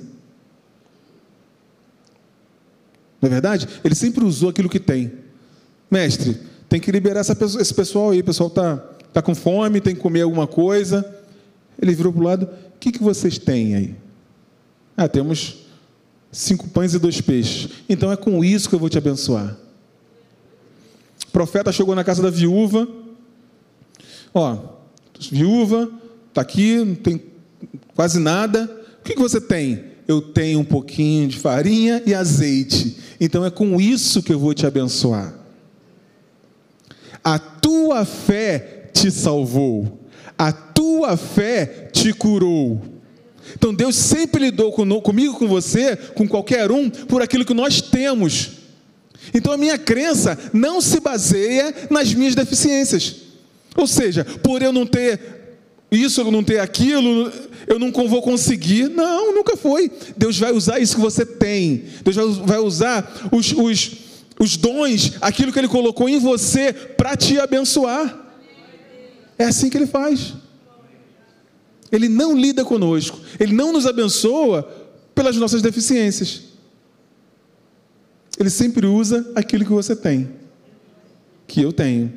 Não 3.21 3.27
é 3.27 3.29
verdade? 3.29 3.67
Ele 3.83 3.95
sempre 3.95 4.25
usou 4.25 4.49
aquilo 4.49 4.67
que 4.67 4.79
tem. 4.79 5.11
Mestre, 5.89 6.37
tem 6.67 6.79
que 6.79 6.91
liberar 6.91 7.23
pessoa, 7.23 7.61
esse 7.61 7.73
pessoal 7.73 8.09
aí. 8.11 8.21
O 8.21 8.23
pessoal 8.23 8.49
está 8.49 8.77
tá 9.13 9.21
com 9.21 9.35
fome, 9.35 9.79
tem 9.79 9.95
que 9.95 10.01
comer 10.01 10.21
alguma 10.21 10.47
coisa. 10.47 11.05
Ele 11.79 11.93
virou 11.93 12.11
para 12.11 12.21
o 12.21 12.25
lado: 12.25 12.43
o 12.45 12.79
que, 12.79 12.91
que 12.91 13.01
vocês 13.01 13.37
têm 13.37 13.75
aí? 13.75 13.95
Ah, 14.97 15.07
temos 15.07 15.64
cinco 16.35 16.67
pães 16.69 16.93
e 16.93 16.99
dois 16.99 17.21
peixes. 17.21 17.69
Então 17.87 18.11
é 18.11 18.15
com 18.15 18.43
isso 18.43 18.69
que 18.69 18.75
eu 18.75 18.79
vou 18.79 18.89
te 18.89 18.97
abençoar. 18.97 19.57
O 21.27 21.31
profeta 21.31 21.71
chegou 21.71 21.95
na 21.95 22.03
casa 22.03 22.21
da 22.21 22.29
viúva. 22.29 22.87
Ó, 24.33 24.57
viúva, 25.31 25.89
está 26.29 26.41
aqui, 26.41 26.77
não 26.77 26.95
tem 26.95 27.21
quase 27.95 28.19
nada. 28.19 28.69
O 28.99 29.03
que, 29.03 29.13
que 29.13 29.21
você 29.21 29.39
tem? 29.39 29.95
eu 30.07 30.21
tenho 30.21 30.59
um 30.59 30.65
pouquinho 30.65 31.27
de 31.27 31.37
farinha 31.37 32.01
e 32.05 32.13
azeite. 32.13 32.97
Então 33.19 33.45
é 33.45 33.49
com 33.49 33.79
isso 33.79 34.21
que 34.21 34.33
eu 34.33 34.39
vou 34.39 34.53
te 34.53 34.65
abençoar. 34.65 35.33
A 37.23 37.39
tua 37.39 38.05
fé 38.05 38.89
te 38.93 39.09
salvou. 39.09 39.99
A 40.37 40.51
tua 40.51 41.17
fé 41.17 41.89
te 41.91 42.13
curou. 42.13 42.81
Então 43.53 43.73
Deus 43.73 43.95
sempre 43.95 44.45
lidou 44.45 44.71
comigo, 44.71 45.37
com 45.37 45.47
você, 45.47 45.95
com 45.95 46.27
qualquer 46.27 46.71
um, 46.71 46.89
por 46.89 47.21
aquilo 47.21 47.45
que 47.45 47.53
nós 47.53 47.81
temos. 47.81 48.51
Então 49.33 49.51
a 49.51 49.57
minha 49.57 49.77
crença 49.77 50.37
não 50.53 50.81
se 50.81 50.99
baseia 50.99 51.73
nas 51.89 52.13
minhas 52.13 52.35
deficiências. 52.35 53.15
Ou 53.75 53.87
seja, 53.87 54.23
por 54.23 54.61
eu 54.61 54.71
não 54.71 54.85
ter 54.85 55.19
isso, 55.91 56.21
eu 56.21 56.31
não 56.31 56.43
ter 56.43 56.59
aquilo, 56.59 57.31
eu 57.67 57.79
não 57.79 57.91
vou 57.91 58.21
conseguir. 58.21 58.89
Não, 58.89 59.33
nunca 59.33 59.55
foi. 59.55 59.91
Deus 60.15 60.37
vai 60.37 60.51
usar 60.51 60.79
isso 60.79 60.95
que 60.95 61.01
você 61.01 61.25
tem. 61.25 61.85
Deus 62.03 62.37
vai 62.37 62.59
usar 62.59 63.29
os, 63.31 63.51
os, 63.51 63.91
os 64.39 64.57
dons, 64.57 65.13
aquilo 65.21 65.51
que 65.51 65.59
Ele 65.59 65.67
colocou 65.67 66.07
em 66.07 66.19
você, 66.19 66.73
para 66.73 67.15
te 67.15 67.39
abençoar. 67.39 68.23
É 69.37 69.45
assim 69.45 69.69
que 69.69 69.77
Ele 69.77 69.87
faz. 69.87 70.33
Ele 71.95 72.09
não 72.09 72.37
lida 72.37 72.65
conosco, 72.65 73.19
Ele 73.39 73.53
não 73.53 73.71
nos 73.71 73.85
abençoa 73.85 74.63
pelas 75.13 75.37
nossas 75.37 75.61
deficiências. 75.61 76.43
Ele 78.37 78.49
sempre 78.49 78.85
usa 78.85 79.31
aquilo 79.33 79.63
que 79.63 79.71
você 79.71 79.95
tem, 79.95 80.29
que 81.47 81.61
eu 81.61 81.71
tenho. 81.71 82.11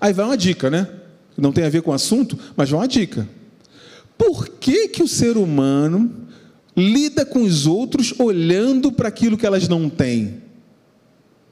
Aí 0.00 0.12
vai 0.12 0.24
uma 0.24 0.36
dica, 0.36 0.70
né? 0.70 0.88
Não 1.36 1.52
tem 1.52 1.64
a 1.64 1.68
ver 1.68 1.82
com 1.82 1.90
o 1.90 1.94
assunto, 1.94 2.38
mas 2.56 2.70
vai 2.70 2.80
uma 2.80 2.88
dica. 2.88 3.28
Por 4.16 4.48
que, 4.48 4.88
que 4.88 5.02
o 5.02 5.08
ser 5.08 5.36
humano 5.36 6.28
lida 6.76 7.26
com 7.26 7.42
os 7.42 7.66
outros 7.66 8.14
olhando 8.18 8.92
para 8.92 9.08
aquilo 9.08 9.36
que 9.36 9.46
elas 9.46 9.66
não 9.66 9.90
têm? 9.90 10.40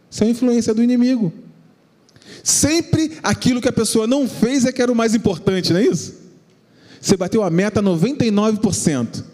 Isso 0.09 0.23
é 0.23 0.29
a 0.29 0.31
influência 0.31 0.73
do 0.73 0.83
inimigo. 0.83 1.33
Sempre 2.44 3.18
aquilo 3.23 3.61
que 3.61 3.68
a 3.68 3.73
pessoa 3.73 4.07
não 4.07 4.29
fez 4.29 4.64
é 4.64 4.70
que 4.70 4.81
era 4.81 4.92
o 4.92 4.96
mais 4.96 5.14
importante, 5.14 5.73
não 5.73 5.81
é 5.81 5.87
isso? 5.87 6.20
Você 7.01 7.17
bateu 7.17 7.43
a 7.43 7.51
meta 7.51 7.83
99%, 7.83 9.25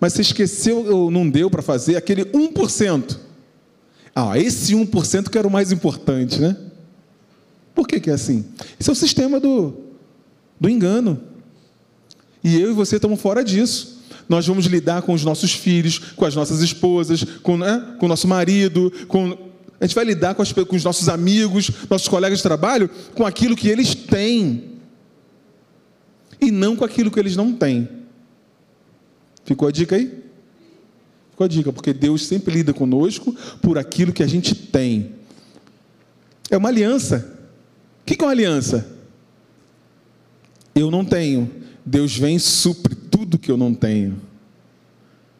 mas 0.00 0.12
você 0.12 0.22
esqueceu 0.22 0.84
ou 0.94 1.10
não 1.10 1.28
deu 1.28 1.48
para 1.48 1.62
fazer 1.62 1.96
aquele 1.96 2.24
1%. 2.24 3.16
Ah, 4.14 4.38
esse 4.38 4.74
1% 4.74 5.28
que 5.28 5.38
era 5.38 5.46
o 5.46 5.50
mais 5.50 5.70
importante, 5.70 6.40
né? 6.40 6.56
Por 7.74 7.86
que, 7.86 8.00
que 8.00 8.10
é 8.10 8.14
assim? 8.14 8.44
Esse 8.80 8.90
é 8.90 8.92
o 8.92 8.96
sistema 8.96 9.38
do, 9.38 9.74
do 10.58 10.68
engano. 10.68 11.20
E 12.42 12.60
eu 12.60 12.70
e 12.70 12.74
você 12.74 12.96
estamos 12.96 13.20
fora 13.20 13.44
disso. 13.44 14.02
Nós 14.28 14.46
vamos 14.46 14.66
lidar 14.66 15.02
com 15.02 15.12
os 15.12 15.24
nossos 15.24 15.52
filhos, 15.52 15.98
com 16.16 16.24
as 16.24 16.34
nossas 16.34 16.60
esposas, 16.60 17.22
com, 17.42 17.56
né, 17.56 17.94
com 17.98 18.06
o 18.06 18.08
nosso 18.08 18.26
marido, 18.26 18.92
com, 19.06 19.38
a 19.80 19.86
gente 19.86 19.94
vai 19.94 20.04
lidar 20.04 20.34
com, 20.34 20.42
as, 20.42 20.52
com 20.52 20.76
os 20.76 20.84
nossos 20.84 21.08
amigos, 21.08 21.70
nossos 21.88 22.08
colegas 22.08 22.40
de 22.40 22.42
trabalho, 22.42 22.90
com 23.14 23.24
aquilo 23.24 23.54
que 23.54 23.68
eles 23.68 23.94
têm 23.94 24.77
e 26.40 26.50
não 26.50 26.76
com 26.76 26.84
aquilo 26.84 27.10
que 27.10 27.18
eles 27.18 27.36
não 27.36 27.52
têm. 27.52 27.88
Ficou 29.44 29.68
a 29.68 29.72
dica 29.72 29.96
aí? 29.96 30.06
Ficou 31.30 31.44
a 31.44 31.48
dica, 31.48 31.72
porque 31.72 31.92
Deus 31.92 32.26
sempre 32.26 32.54
lida 32.54 32.74
conosco 32.74 33.34
por 33.62 33.78
aquilo 33.78 34.12
que 34.12 34.22
a 34.22 34.26
gente 34.26 34.54
tem. 34.54 35.12
É 36.50 36.56
uma 36.56 36.68
aliança. 36.68 37.38
O 38.00 38.04
que 38.04 38.22
é 38.22 38.24
uma 38.24 38.32
aliança? 38.32 38.86
Eu 40.74 40.90
não 40.90 41.04
tenho. 41.04 41.50
Deus 41.84 42.16
vem 42.16 42.36
e 42.36 42.40
supre 42.40 42.94
tudo 42.94 43.38
que 43.38 43.50
eu 43.50 43.56
não 43.56 43.74
tenho. 43.74 44.20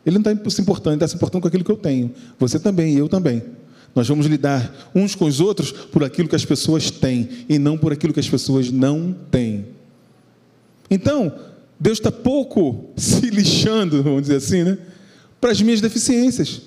Ele 0.05 0.19
não 0.19 0.33
está 0.33 0.51
se 0.51 0.63
importando, 0.63 0.95
ele 0.95 0.97
está 0.97 1.09
se 1.09 1.17
importando 1.17 1.43
com 1.43 1.49
aquilo 1.49 1.65
que 1.65 1.71
eu 1.71 1.77
tenho. 1.77 2.11
Você 2.39 2.59
também, 2.59 2.95
eu 2.95 3.09
também. 3.09 3.43
Nós 3.95 4.09
vamos 4.09 4.27
lidar 4.27 4.91
uns 4.95 5.15
com 5.15 5.27
os 5.27 5.41
outros 5.41 5.71
por 5.73 6.05
aquilo 6.05 6.29
que 6.29 6.37
as 6.37 6.45
pessoas 6.45 6.91
têm 6.91 7.29
e 7.49 7.59
não 7.59 7.77
por 7.77 7.93
aquilo 7.93 8.13
que 8.13 8.21
as 8.21 8.29
pessoas 8.29 8.71
não 8.71 9.15
têm. 9.31 9.67
Então, 10.91 11.33
Deus 11.79 11.99
está 11.99 12.11
pouco 12.11 12.91
se 12.97 13.31
lixando, 13.31 14.03
vamos 14.03 14.23
dizer 14.23 14.37
assim, 14.37 14.65
né? 14.65 14.79
Para 15.41 15.53
as 15.53 15.61
minhas 15.61 15.81
deficiências. 15.81 16.63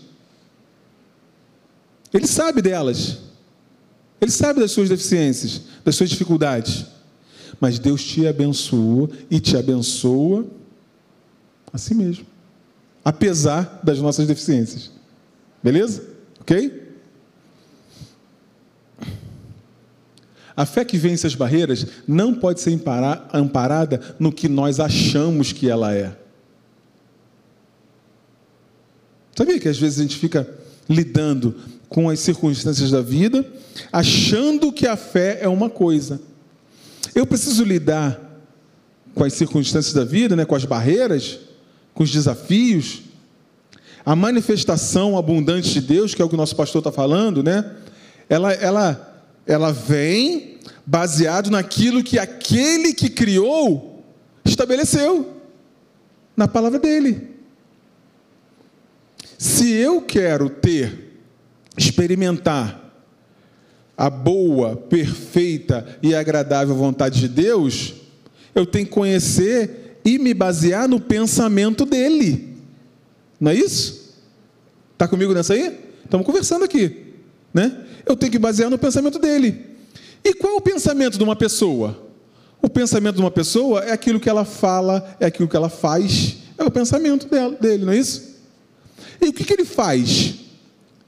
Ele 2.13 2.27
sabe 2.27 2.61
delas. 2.61 3.19
Ele 4.19 4.31
sabe 4.31 4.59
das 4.59 4.71
suas 4.71 4.87
deficiências, 4.87 5.61
das 5.83 5.95
suas 5.95 6.09
dificuldades. 6.09 6.85
Mas 7.59 7.79
Deus 7.79 8.03
te 8.03 8.27
abençoa 8.27 9.09
e 9.29 9.39
te 9.39 9.57
abençoa 9.57 10.45
assim 11.73 11.95
mesmo. 11.95 12.25
Apesar 13.03 13.79
das 13.83 13.99
nossas 13.99 14.27
deficiências. 14.27 14.91
Beleza? 15.63 16.03
Ok? 16.39 16.80
A 20.55 20.65
fé 20.65 20.83
que 20.83 20.97
vence 20.97 21.25
as 21.25 21.35
barreiras 21.35 21.85
não 22.07 22.33
pode 22.33 22.59
ser 22.59 22.77
amparada 23.33 24.15
no 24.19 24.31
que 24.31 24.49
nós 24.49 24.79
achamos 24.79 25.51
que 25.51 25.69
ela 25.69 25.93
é. 25.93 26.15
Sabia 29.35 29.59
que 29.59 29.69
às 29.69 29.77
vezes 29.77 29.99
a 29.99 30.01
gente 30.03 30.17
fica 30.17 30.47
lidando 30.89 31.55
com 31.87 32.09
as 32.09 32.19
circunstâncias 32.19 32.91
da 32.91 33.01
vida, 33.01 33.45
achando 33.91 34.71
que 34.71 34.87
a 34.87 34.95
fé 34.95 35.39
é 35.41 35.47
uma 35.47 35.69
coisa. 35.69 36.21
Eu 37.15 37.25
preciso 37.25 37.63
lidar 37.63 38.19
com 39.13 39.23
as 39.23 39.33
circunstâncias 39.33 39.93
da 39.93 40.03
vida, 40.03 40.35
né, 40.35 40.45
com 40.45 40.55
as 40.55 40.65
barreiras, 40.65 41.39
com 41.93 42.03
os 42.03 42.11
desafios, 42.11 43.01
a 44.05 44.15
manifestação 44.15 45.17
abundante 45.17 45.69
de 45.69 45.81
Deus, 45.81 46.13
que 46.13 46.21
é 46.21 46.25
o 46.25 46.29
que 46.29 46.35
o 46.35 46.37
nosso 46.37 46.55
pastor 46.55 46.79
está 46.79 46.91
falando, 46.91 47.43
né? 47.43 47.69
Ela, 48.29 48.53
ela 48.53 49.10
ela 49.45 49.71
vem 49.71 50.59
baseado 50.85 51.49
naquilo 51.49 52.03
que 52.03 52.19
aquele 52.19 52.93
que 52.93 53.09
criou 53.09 54.03
estabeleceu 54.43 55.37
na 56.35 56.47
palavra 56.47 56.79
dele. 56.79 57.29
Se 59.37 59.71
eu 59.71 60.01
quero 60.01 60.49
ter, 60.49 61.19
experimentar 61.77 62.79
a 63.97 64.09
boa, 64.09 64.75
perfeita 64.75 65.99
e 66.01 66.13
agradável 66.13 66.75
vontade 66.75 67.19
de 67.19 67.27
Deus, 67.27 67.93
eu 68.53 68.65
tenho 68.65 68.85
que 68.85 68.91
conhecer 68.91 69.99
e 70.03 70.17
me 70.17 70.33
basear 70.33 70.87
no 70.87 70.99
pensamento 70.99 71.85
dele. 71.85 72.55
Não 73.39 73.51
é 73.51 73.55
isso? 73.55 74.15
Está 74.93 75.07
comigo 75.07 75.33
nessa 75.33 75.53
aí? 75.53 75.79
Estamos 76.03 76.25
conversando 76.25 76.65
aqui, 76.65 77.13
né? 77.53 77.85
Eu 78.05 78.15
tenho 78.15 78.31
que 78.31 78.39
basear 78.39 78.69
no 78.69 78.77
pensamento 78.77 79.19
dele. 79.19 79.65
E 80.23 80.33
qual 80.33 80.53
é 80.53 80.57
o 80.57 80.61
pensamento 80.61 81.17
de 81.17 81.23
uma 81.23 81.35
pessoa? 81.35 81.97
O 82.61 82.69
pensamento 82.69 83.15
de 83.15 83.21
uma 83.21 83.31
pessoa 83.31 83.81
é 83.81 83.91
aquilo 83.91 84.19
que 84.19 84.29
ela 84.29 84.45
fala, 84.45 85.15
é 85.19 85.25
aquilo 85.25 85.47
que 85.47 85.55
ela 85.55 85.69
faz, 85.69 86.37
é 86.57 86.63
o 86.63 86.69
pensamento 86.69 87.27
dela, 87.27 87.55
dele, 87.55 87.85
não 87.85 87.93
é 87.93 87.97
isso? 87.97 88.35
E 89.19 89.29
o 89.29 89.33
que, 89.33 89.43
que 89.43 89.53
ele 89.53 89.65
faz? 89.65 90.35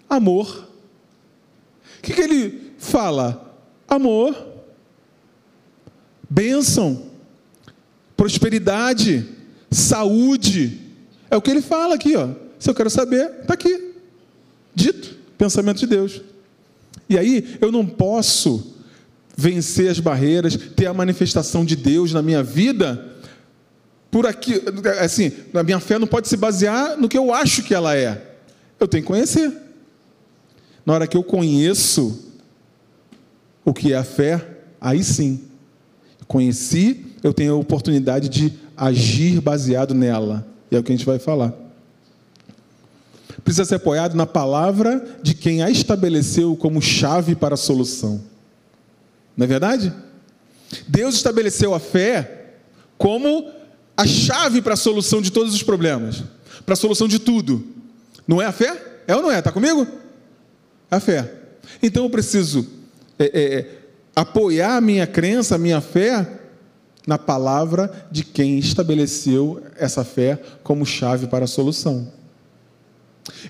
Amor. 0.10 0.68
O 2.00 2.02
que, 2.02 2.14
que 2.14 2.22
ele 2.22 2.74
fala? 2.78 3.56
Amor, 3.88 4.36
bênção, 6.30 7.04
prosperidade, 8.18 9.28
saúde. 9.70 10.82
É 11.30 11.38
o 11.38 11.42
que 11.42 11.52
ele 11.52 11.62
fala 11.62 11.96
aqui, 11.96 12.16
ó. 12.16 12.30
Se 12.58 12.70
eu 12.70 12.76
quero 12.76 12.90
saber, 12.90 13.42
está 13.42 13.54
aqui. 13.54 13.94
Dito, 14.74 15.16
pensamento 15.38 15.80
de 15.80 15.88
Deus. 15.88 16.22
E 17.14 17.18
aí 17.18 17.58
eu 17.62 17.72
não 17.72 17.86
posso 17.86 18.76
vencer 19.36 19.90
as 19.90 20.00
barreiras, 20.00 20.58
ter 20.76 20.88
a 20.88 20.94
manifestação 20.94 21.64
de 21.64 21.76
Deus 21.76 22.12
na 22.12 22.22
minha 22.22 22.44
vida 22.44 23.14
por 24.14 24.28
aqui, 24.28 24.62
assim, 25.00 25.32
a 25.56 25.64
minha 25.64 25.80
fé 25.80 25.98
não 25.98 26.06
pode 26.06 26.28
se 26.28 26.38
basear 26.38 26.96
no 26.98 27.10
que 27.10 27.18
eu 27.18 27.34
acho 27.34 27.64
que 27.64 27.74
ela 27.74 27.96
é. 27.98 28.36
Eu 28.80 28.88
tenho 28.88 29.02
que 29.02 29.08
conhecer. 29.08 29.52
Na 30.86 30.94
hora 30.94 31.08
que 31.08 31.18
eu 31.18 31.24
conheço 31.24 32.32
o 33.66 33.74
que 33.74 33.92
é 33.92 33.98
a 33.98 34.04
fé, 34.04 34.60
aí 34.80 35.04
sim. 35.04 35.42
Conheci, 36.28 37.08
eu 37.24 37.34
tenho 37.34 37.54
a 37.54 37.58
oportunidade 37.58 38.30
de 38.30 38.54
agir 38.78 39.42
baseado 39.42 39.96
nela. 39.96 40.46
E 40.70 40.76
é 40.76 40.80
o 40.80 40.84
que 40.84 40.92
a 40.92 40.96
gente 40.96 41.08
vai 41.08 41.18
falar 41.18 41.64
precisa 43.44 43.66
ser 43.66 43.76
apoiado 43.76 44.16
na 44.16 44.26
palavra 44.26 45.06
de 45.22 45.34
quem 45.34 45.62
a 45.62 45.70
estabeleceu 45.70 46.56
como 46.56 46.82
chave 46.82 47.36
para 47.36 47.56
a 47.56 47.58
solução. 47.58 48.22
Não 49.36 49.44
é 49.46 49.48
verdade? 49.48 49.94
Deus 50.88 51.16
estabeleceu 51.16 51.74
a 51.74 51.80
fé 51.80 52.54
como 52.98 53.52
a 53.98 54.08
chave 54.08 54.62
para 54.62 54.74
a 54.74 54.78
solução 54.78 55.22
de 55.22 55.32
todos 55.32 55.54
os 55.54 55.62
problemas, 55.62 56.24
para 56.66 56.74
a 56.74 56.78
solução 56.78 57.08
de 57.08 57.20
tudo. 57.20 57.64
Não 58.28 58.42
é 58.42 58.46
a 58.46 58.52
fé? 58.52 59.02
É 59.08 59.16
ou 59.16 59.22
não 59.22 59.32
é? 59.32 59.40
Está 59.40 59.52
comigo? 59.52 59.86
A 60.90 61.00
fé. 61.00 61.32
Então 61.82 62.04
eu 62.04 62.10
preciso 62.10 62.68
é, 63.20 63.26
é, 63.26 63.60
é, 63.60 63.68
apoiar 64.16 64.78
a 64.78 64.82
minha 64.82 65.06
crença, 65.06 65.56
a 65.56 65.58
minha 65.58 65.82
fé, 65.82 66.40
na 67.06 67.18
palavra 67.18 68.08
de 68.10 68.24
quem 68.24 68.58
estabeleceu 68.58 69.62
essa 69.78 70.04
fé 70.04 70.42
como 70.64 70.86
chave 70.86 71.28
para 71.28 71.46
a 71.46 71.48
solução. 71.48 72.08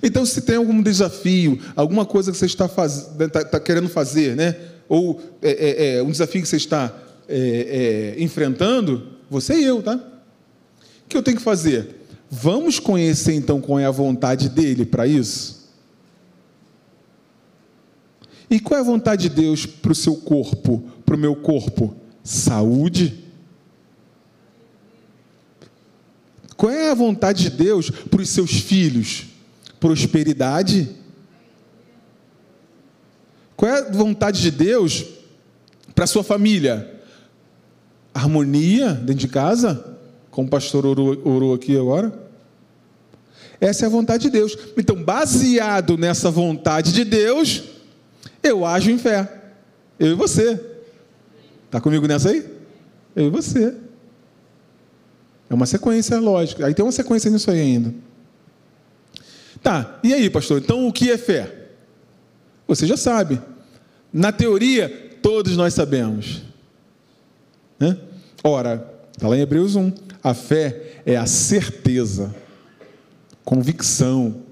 Então, 0.02 0.26
se 0.26 0.42
tem 0.42 0.56
algum 0.56 0.82
desafio, 0.82 1.60
alguma 1.76 2.06
coisa 2.06 2.32
que 2.32 2.38
você 2.38 2.46
está, 2.46 2.68
faz... 2.68 3.10
está, 3.20 3.42
está 3.42 3.60
querendo 3.60 3.90
fazer, 3.90 4.36
né? 4.36 4.56
ou 4.88 5.20
é, 5.42 5.52
é, 5.52 5.96
é, 5.96 6.04
um 6.04 6.12
desafio 6.12 6.42
que 6.42 6.48
você 6.48 6.58
está 6.58 6.96
é, 7.28 8.16
é, 8.18 8.24
enfrentando, 8.24 9.08
você 9.30 9.56
e 9.56 9.64
eu, 9.64 9.82
tá? 9.82 9.96
O 9.96 11.08
que 11.10 11.18
eu 11.18 11.24
tenho 11.24 11.38
que 11.38 11.44
fazer? 11.44 11.96
Vamos 12.30 12.80
conhecer 12.80 13.34
então 13.34 13.62
qual 13.62 13.80
é 13.80 13.86
a 13.86 13.92
vontade 13.92 14.50
dele 14.50 14.86
para 14.86 15.08
isso? 15.08 15.64
E 18.50 18.60
qual 18.60 18.78
é 18.78 18.82
a 18.82 18.86
vontade 18.86 19.30
de 19.30 19.36
Deus 19.36 19.66
para 19.66 19.92
o 19.92 19.96
seu 19.96 20.16
corpo, 20.16 20.84
para 21.06 21.16
o 21.16 21.20
meu 21.20 21.36
corpo? 21.36 21.96
Saúde. 22.24 23.24
Qual 26.56 26.72
é 26.72 26.92
a 26.92 26.96
vontade 26.96 27.44
de 27.44 27.50
Deus 27.50 27.90
para 27.90 28.22
os 28.22 28.30
seus 28.30 28.52
filhos? 28.52 29.26
Prosperidade. 29.84 30.96
Qual 33.58 33.70
é 33.70 33.80
a 33.80 33.92
vontade 33.92 34.42
de 34.42 34.50
Deus 34.50 35.04
para 35.94 36.08
sua 36.08 36.24
família? 36.24 37.02
Harmonia 38.14 38.94
dentro 38.94 39.16
de 39.16 39.28
casa? 39.28 39.98
Como 40.32 40.48
o 40.48 40.50
pastor 40.50 40.86
orou, 40.86 41.22
orou 41.26 41.54
aqui 41.54 41.78
agora? 41.78 42.18
Essa 43.60 43.84
é 43.84 43.88
a 43.88 43.90
vontade 43.90 44.24
de 44.24 44.30
Deus. 44.30 44.58
Então, 44.78 45.04
baseado 45.04 45.98
nessa 45.98 46.32
vontade 46.32 46.94
de 46.94 47.04
Deus, 47.04 47.64
eu 48.42 48.66
ajo 48.66 48.90
em 48.90 48.98
fé. 48.98 49.30
Eu 50.00 50.14
e 50.14 50.16
você. 50.16 50.58
Está 51.66 51.82
comigo 51.82 52.08
nessa 52.08 52.30
aí? 52.30 52.50
Eu 53.14 53.28
e 53.28 53.30
você. 53.30 53.76
É 55.50 55.54
uma 55.54 55.66
sequência 55.66 56.18
lógica. 56.22 56.68
Aí 56.68 56.74
tem 56.74 56.86
uma 56.86 56.92
sequência 56.94 57.30
nisso 57.30 57.52
aí 57.52 57.60
ainda. 57.60 58.13
Tá, 59.64 59.98
e 60.04 60.14
aí, 60.14 60.30
pastor? 60.30 60.62
Então 60.62 60.86
o 60.86 60.92
que 60.92 61.10
é 61.10 61.18
fé? 61.18 61.70
Você 62.68 62.86
já 62.86 62.98
sabe. 62.98 63.42
Na 64.12 64.34
teoria, 64.34 64.90
todos 65.22 65.56
nós 65.56 65.74
sabemos. 65.74 66.44
Né? 67.80 67.98
Ora, 68.44 68.94
está 69.14 69.28
lá 69.28 69.38
em 69.38 69.42
Hebreus 69.42 69.78
1. 69.78 69.94
A 70.22 70.34
fé 70.34 71.02
é 71.06 71.16
a 71.16 71.26
certeza, 71.26 72.36
convicção 73.46 74.44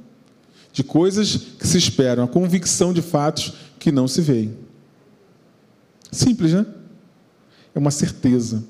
de 0.71 0.83
coisas 0.83 1.35
que 1.35 1.67
se 1.67 1.77
esperam, 1.77 2.23
a 2.23 2.27
convicção 2.27 2.93
de 2.93 3.01
fatos 3.01 3.53
que 3.77 3.91
não 3.91 4.07
se 4.07 4.21
veem. 4.21 4.57
Simples, 6.09 6.53
né? 6.53 6.65
É 7.75 7.79
uma 7.79 7.91
certeza. 7.91 8.63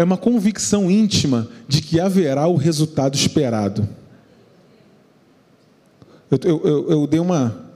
É 0.00 0.02
uma 0.02 0.16
convicção 0.16 0.90
íntima 0.90 1.46
de 1.68 1.82
que 1.82 2.00
haverá 2.00 2.46
o 2.46 2.56
resultado 2.56 3.14
esperado. 3.14 3.86
Eu, 6.30 6.38
eu, 6.42 6.62
eu, 6.64 6.90
eu 6.90 7.06
dei 7.06 7.20
uma, 7.20 7.70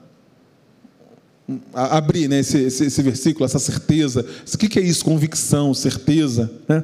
abrir 1.74 2.26
né, 2.26 2.38
esse, 2.38 2.56
esse, 2.56 2.86
esse, 2.86 3.02
versículo, 3.02 3.44
essa 3.44 3.58
certeza. 3.58 4.24
O 4.54 4.56
que 4.56 4.78
é 4.78 4.82
isso? 4.82 5.04
Convicção, 5.04 5.74
certeza. 5.74 6.50
Né? 6.66 6.82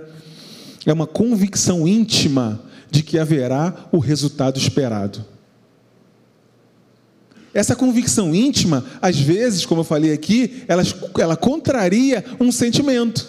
É 0.85 0.93
uma 0.93 1.07
convicção 1.07 1.89
íntima 1.89 2.61
de 2.91 3.03
que 3.03 3.19
haverá 3.19 3.89
o 3.91 3.99
resultado 3.99 4.59
esperado. 4.59 5.25
Essa 7.55 7.75
convicção 7.75 8.35
íntima, 8.35 8.85
às 9.01 9.19
vezes, 9.19 9.65
como 9.65 9.81
eu 9.81 9.85
falei 9.85 10.13
aqui, 10.13 10.65
ela, 10.69 10.83
ela 11.19 11.35
contraria 11.35 12.23
um 12.39 12.53
sentimento, 12.53 13.27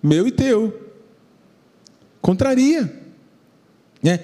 meu 0.00 0.28
e 0.28 0.30
teu. 0.30 0.81
Contraria. 2.22 2.90
Né? 4.02 4.20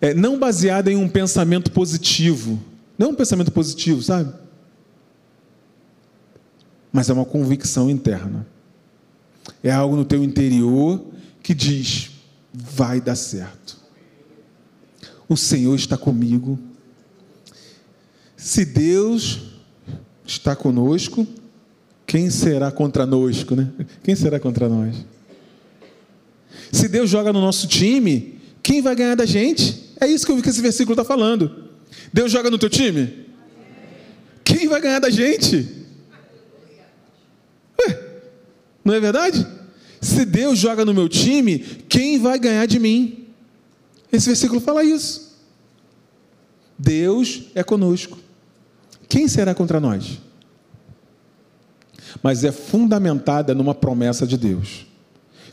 É, 0.00 0.12
não 0.12 0.36
baseada 0.36 0.90
em 0.90 0.96
um 0.96 1.08
pensamento 1.08 1.70
positivo. 1.70 2.60
Não 2.98 3.10
um 3.10 3.14
pensamento 3.14 3.52
positivo, 3.52 4.02
sabe? 4.02 4.42
mas 6.92 7.08
é 7.08 7.12
uma 7.12 7.24
convicção 7.24 7.88
interna. 7.88 8.46
É 9.62 9.72
algo 9.72 9.96
no 9.96 10.04
teu 10.04 10.22
interior 10.22 11.02
que 11.42 11.54
diz: 11.54 12.10
vai 12.52 13.00
dar 13.00 13.16
certo. 13.16 13.80
O 15.28 15.36
Senhor 15.36 15.74
está 15.74 15.96
comigo. 15.96 16.58
Se 18.36 18.64
Deus 18.64 19.54
está 20.26 20.54
conosco, 20.54 21.26
quem 22.06 22.28
será 22.28 22.70
contra 22.70 23.06
nós? 23.06 23.44
Né? 23.46 23.72
Quem 24.02 24.14
será 24.14 24.38
contra 24.38 24.68
nós? 24.68 25.06
Se 26.72 26.88
Deus 26.88 27.08
joga 27.10 27.32
no 27.32 27.40
nosso 27.40 27.68
time, 27.68 28.40
quem 28.62 28.82
vai 28.82 28.96
ganhar 28.96 29.14
da 29.14 29.26
gente? 29.26 29.92
É 30.00 30.08
isso 30.08 30.26
que 30.26 30.32
eu 30.32 30.36
vi 30.36 30.42
que 30.42 30.48
esse 30.48 30.62
versículo 30.62 30.94
está 30.94 31.04
falando. 31.04 31.68
Deus 32.12 32.32
joga 32.32 32.50
no 32.50 32.58
teu 32.58 32.70
time? 32.70 33.26
Quem 34.42 34.66
vai 34.66 34.80
ganhar 34.80 34.98
da 34.98 35.10
gente? 35.10 35.82
Não 38.84 38.94
é 38.94 39.00
verdade? 39.00 39.46
Se 40.00 40.24
Deus 40.24 40.58
joga 40.58 40.84
no 40.84 40.92
meu 40.92 41.08
time, 41.08 41.60
quem 41.88 42.18
vai 42.18 42.38
ganhar 42.38 42.66
de 42.66 42.78
mim? 42.78 43.28
Esse 44.10 44.26
versículo 44.26 44.60
fala 44.60 44.82
isso. 44.82 45.38
Deus 46.78 47.44
é 47.54 47.62
conosco. 47.62 48.18
Quem 49.08 49.28
será 49.28 49.54
contra 49.54 49.78
nós? 49.78 50.20
Mas 52.22 52.44
é 52.44 52.50
fundamentada 52.50 53.54
numa 53.54 53.74
promessa 53.74 54.26
de 54.26 54.36
Deus. 54.36 54.86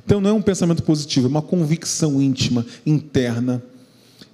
Então 0.06 0.20
não 0.20 0.30
é 0.30 0.34
um 0.34 0.42
pensamento 0.42 0.84
positivo, 0.84 1.28
é 1.28 1.30
uma 1.30 1.42
convicção 1.42 2.22
íntima, 2.22 2.66
interna. 2.86 3.64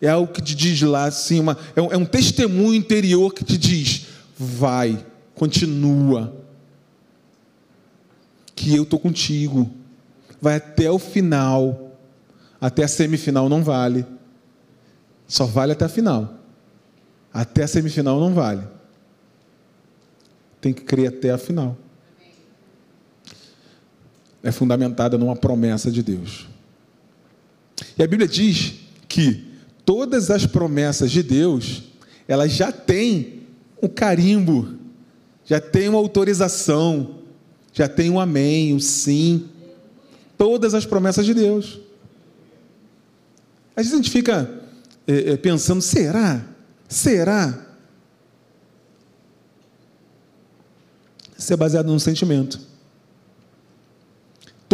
É 0.01 0.09
algo 0.09 0.31
que 0.31 0.41
te 0.41 0.55
diz 0.55 0.81
lá 0.81 1.05
assim, 1.05 1.39
uma, 1.39 1.57
é, 1.75 1.81
um, 1.81 1.91
é 1.91 1.97
um 1.97 2.05
testemunho 2.05 2.75
interior 2.75 3.33
que 3.33 3.43
te 3.43 3.57
diz: 3.57 4.07
vai, 4.37 5.05
continua, 5.33 6.35
que 8.55 8.75
eu 8.75 8.83
estou 8.83 8.99
contigo. 8.99 9.69
Vai 10.41 10.55
até 10.55 10.89
o 10.89 10.99
final. 10.99 11.97
Até 12.59 12.83
a 12.83 12.87
semifinal 12.87 13.49
não 13.49 13.63
vale. 13.63 14.05
Só 15.27 15.45
vale 15.45 15.71
até 15.71 15.85
a 15.85 15.89
final. 15.89 16.35
Até 17.33 17.63
a 17.63 17.67
semifinal 17.67 18.19
não 18.19 18.33
vale. 18.33 18.63
Tem 20.61 20.73
que 20.73 20.81
crer 20.83 21.09
até 21.09 21.31
a 21.31 21.37
final. 21.37 21.77
É 24.45 24.51
fundamentada 24.51 25.17
numa 25.17 25.35
promessa 25.35 25.89
de 25.89 26.03
Deus. 26.03 26.45
E 27.97 28.03
a 28.03 28.07
Bíblia 28.07 28.27
diz 28.27 28.75
que 29.09 29.43
todas 29.83 30.29
as 30.29 30.45
promessas 30.45 31.09
de 31.09 31.23
Deus, 31.23 31.81
elas 32.27 32.51
já 32.51 32.71
têm 32.71 33.41
um 33.81 33.87
carimbo, 33.87 34.75
já 35.43 35.59
têm 35.59 35.89
uma 35.89 35.97
autorização, 35.97 37.15
já 37.73 37.87
tem 37.87 38.11
um 38.11 38.19
amém, 38.19 38.71
um 38.75 38.79
sim. 38.79 39.49
Todas 40.37 40.75
as 40.75 40.85
promessas 40.85 41.25
de 41.25 41.33
Deus. 41.33 41.79
Às 43.75 43.87
vezes 43.87 43.93
a 43.93 43.97
gente 43.97 44.11
fica 44.11 44.61
é, 45.07 45.31
é, 45.31 45.37
pensando: 45.37 45.81
será? 45.81 46.45
Será? 46.87 47.65
Isso 51.35 51.51
é 51.51 51.57
baseado 51.57 51.87
num 51.87 51.97
sentimento. 51.97 52.74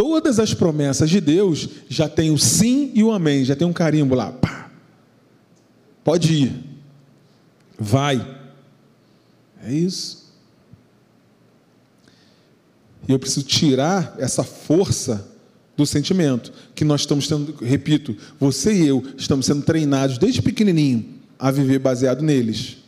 Todas 0.02 0.40
as 0.40 0.52
promessas 0.52 1.08
de 1.08 1.20
Deus 1.20 1.68
já 1.88 2.08
tem 2.08 2.32
o 2.32 2.36
sim 2.36 2.90
e 2.92 3.04
o 3.04 3.12
amém, 3.12 3.44
já 3.44 3.54
tem 3.54 3.64
um 3.64 3.72
carimbo 3.72 4.16
lá. 4.16 4.32
Pá. 4.32 4.68
Pode 6.02 6.34
ir. 6.34 6.52
Vai. 7.78 8.40
É 9.62 9.72
isso. 9.72 10.34
E 13.06 13.12
eu 13.12 13.18
preciso 13.20 13.46
tirar 13.46 14.16
essa 14.18 14.42
força 14.42 15.30
do 15.76 15.86
sentimento 15.86 16.52
que 16.74 16.84
nós 16.84 17.02
estamos 17.02 17.28
tendo, 17.28 17.54
repito, 17.64 18.16
você 18.40 18.72
e 18.72 18.88
eu 18.88 19.04
estamos 19.16 19.46
sendo 19.46 19.62
treinados 19.62 20.18
desde 20.18 20.42
pequenininho 20.42 21.14
a 21.38 21.48
viver 21.52 21.78
baseado 21.78 22.22
neles. 22.22 22.78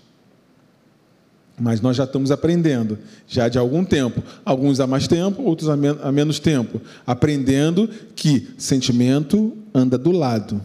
Mas 1.58 1.80
nós 1.80 1.96
já 1.96 2.04
estamos 2.04 2.30
aprendendo, 2.30 2.98
já 3.28 3.48
de 3.48 3.58
algum 3.58 3.84
tempo, 3.84 4.22
alguns 4.44 4.80
há 4.80 4.86
mais 4.86 5.06
tempo, 5.06 5.42
outros 5.42 5.68
há, 5.68 5.76
men 5.76 5.96
há 6.02 6.10
menos 6.10 6.40
tempo, 6.40 6.80
aprendendo 7.06 7.88
que 8.16 8.48
sentimento 8.58 9.56
anda 9.72 9.96
do 9.96 10.10
lado, 10.10 10.60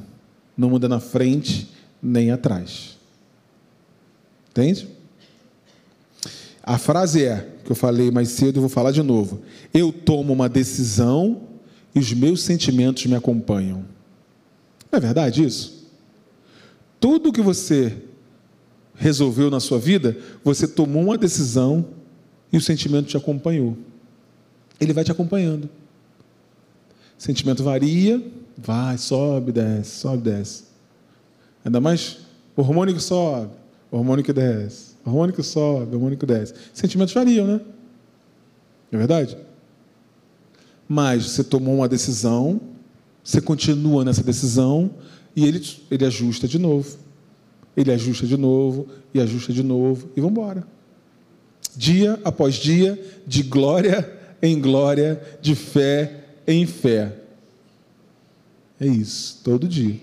não 0.57 0.75
anda 0.75 0.89
na 0.89 0.99
frente 0.99 1.69
nem 2.01 2.31
atrás. 2.31 2.97
Entende? 4.49 4.87
A 6.63 6.77
frase 6.77 7.23
é, 7.23 7.47
que 7.63 7.71
eu 7.71 7.75
falei 7.75 8.09
mais 8.09 8.29
cedo 8.29 8.57
e 8.57 8.59
vou 8.59 8.69
falar 8.69 8.91
de 8.91 9.03
novo. 9.03 9.41
Eu 9.73 9.91
tomo 9.91 10.33
uma 10.33 10.49
decisão 10.49 11.41
e 11.93 11.99
os 11.99 12.11
meus 12.13 12.41
sentimentos 12.41 13.05
me 13.05 13.15
acompanham. 13.15 13.85
Não 14.91 14.97
é 14.97 14.99
verdade 14.99 15.43
isso? 15.43 15.87
Tudo 16.99 17.31
que 17.31 17.41
você 17.41 17.95
resolveu 18.99 19.49
na 19.49 19.61
sua 19.61 19.79
vida, 19.79 20.15
você 20.43 20.67
tomou 20.67 21.01
uma 21.01 21.17
decisão 21.17 21.85
e 22.51 22.57
o 22.57 22.61
sentimento 22.61 23.07
te 23.07 23.17
acompanhou. 23.17 23.77
Ele 24.79 24.93
vai 24.93 25.03
te 25.03 25.11
acompanhando. 25.11 25.69
Sentimento 27.17 27.63
varia, 27.63 28.21
vai, 28.57 28.97
sobe, 28.97 29.53
desce, 29.53 29.99
sobe, 30.01 30.23
desce. 30.23 30.63
Ainda 31.63 31.79
mais 31.79 32.19
o 32.55 32.61
hormônio 32.61 32.93
que 32.93 33.01
sobe, 33.01 33.51
o 33.89 33.97
hormônio 33.97 34.23
que 34.23 34.33
desce, 34.33 34.95
o 35.05 35.09
hormônio 35.09 35.33
que 35.33 35.43
sobe, 35.43 35.93
o 35.93 35.95
hormônio 35.95 36.17
que 36.17 36.25
desce. 36.25 36.53
Sentimentos 36.73 37.13
variam, 37.13 37.47
né? 37.47 37.61
É 38.91 38.97
verdade? 38.97 39.37
Mas 40.87 41.23
você 41.23 41.43
tomou 41.43 41.75
uma 41.75 41.87
decisão, 41.87 42.59
você 43.23 43.39
continua 43.39 44.03
nessa 44.03 44.23
decisão 44.23 44.91
e 45.35 45.45
ele, 45.45 45.65
ele 45.89 46.05
ajusta 46.05 46.47
de 46.47 46.59
novo. 46.59 46.97
Ele 47.79 47.93
ajusta 47.93 48.27
de 48.27 48.35
novo 48.35 48.89
e 49.13 49.21
ajusta 49.21 49.53
de 49.53 49.63
novo 49.63 50.09
e 50.13 50.19
vamos 50.19 50.37
embora. 50.37 50.67
Dia 51.77 52.19
após 52.25 52.55
dia, 52.55 53.01
de 53.25 53.41
glória 53.41 54.19
em 54.41 54.59
glória, 54.59 55.21
de 55.41 55.55
fé 55.55 56.25
em 56.45 56.65
fé. 56.65 57.15
É 58.81 58.85
isso, 58.85 59.39
todo 59.45 59.65
dia. 59.65 59.95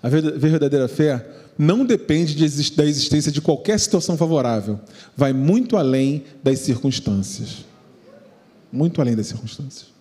A 0.00 0.08
verdadeira 0.08 0.86
fé 0.86 1.26
não 1.58 1.84
depende 1.84 2.32
de, 2.32 2.70
da 2.76 2.84
existência 2.84 3.32
de 3.32 3.40
qualquer 3.40 3.80
situação 3.80 4.16
favorável, 4.16 4.78
vai 5.16 5.32
muito 5.32 5.76
além 5.76 6.22
das 6.44 6.60
circunstâncias. 6.60 7.64
Muito 8.70 9.00
além 9.00 9.16
das 9.16 9.26
circunstâncias. 9.26 9.93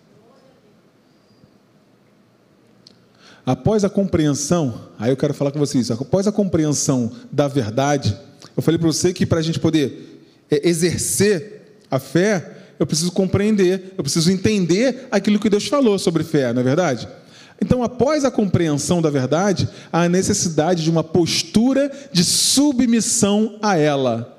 Após 3.46 3.84
a 3.84 3.90
compreensão, 3.90 4.74
aí 4.98 5.12
eu 5.12 5.18
quero 5.18 5.34
falar 5.34 5.52
com 5.52 5.60
vocês, 5.60 5.92
após 5.92 6.28
a 6.28 6.32
compreensão 6.32 7.12
da 7.30 7.48
verdade, 7.48 8.18
eu 8.56 8.64
falei 8.64 8.78
para 8.78 8.88
você 8.88 9.12
que 9.12 9.26
para 9.26 9.40
a 9.40 9.42
gente 9.42 9.60
poder 9.60 10.24
é, 10.50 10.68
exercer 10.68 11.82
a 11.92 12.00
fé, 12.00 12.58
eu 12.80 12.88
preciso 12.88 13.12
compreender, 13.12 13.94
eu 13.98 14.04
preciso 14.04 14.32
entender 14.32 15.08
aquilo 15.12 15.40
que 15.40 15.50
Deus 15.50 15.68
falou 15.68 16.00
sobre 16.00 16.24
fé, 16.24 16.54
não 16.54 16.62
é 16.62 16.64
verdade? 16.64 17.08
Então, 17.62 17.84
após 17.84 18.26
a 18.26 18.32
compreensão 18.32 19.02
da 19.02 19.10
verdade, 19.10 19.70
há 19.92 20.04
a 20.04 20.10
necessidade 20.10 20.84
de 20.84 20.90
uma 20.90 21.04
postura 21.04 21.92
de 22.12 22.24
submissão 22.24 23.58
a 23.62 23.78
ela. 23.78 24.38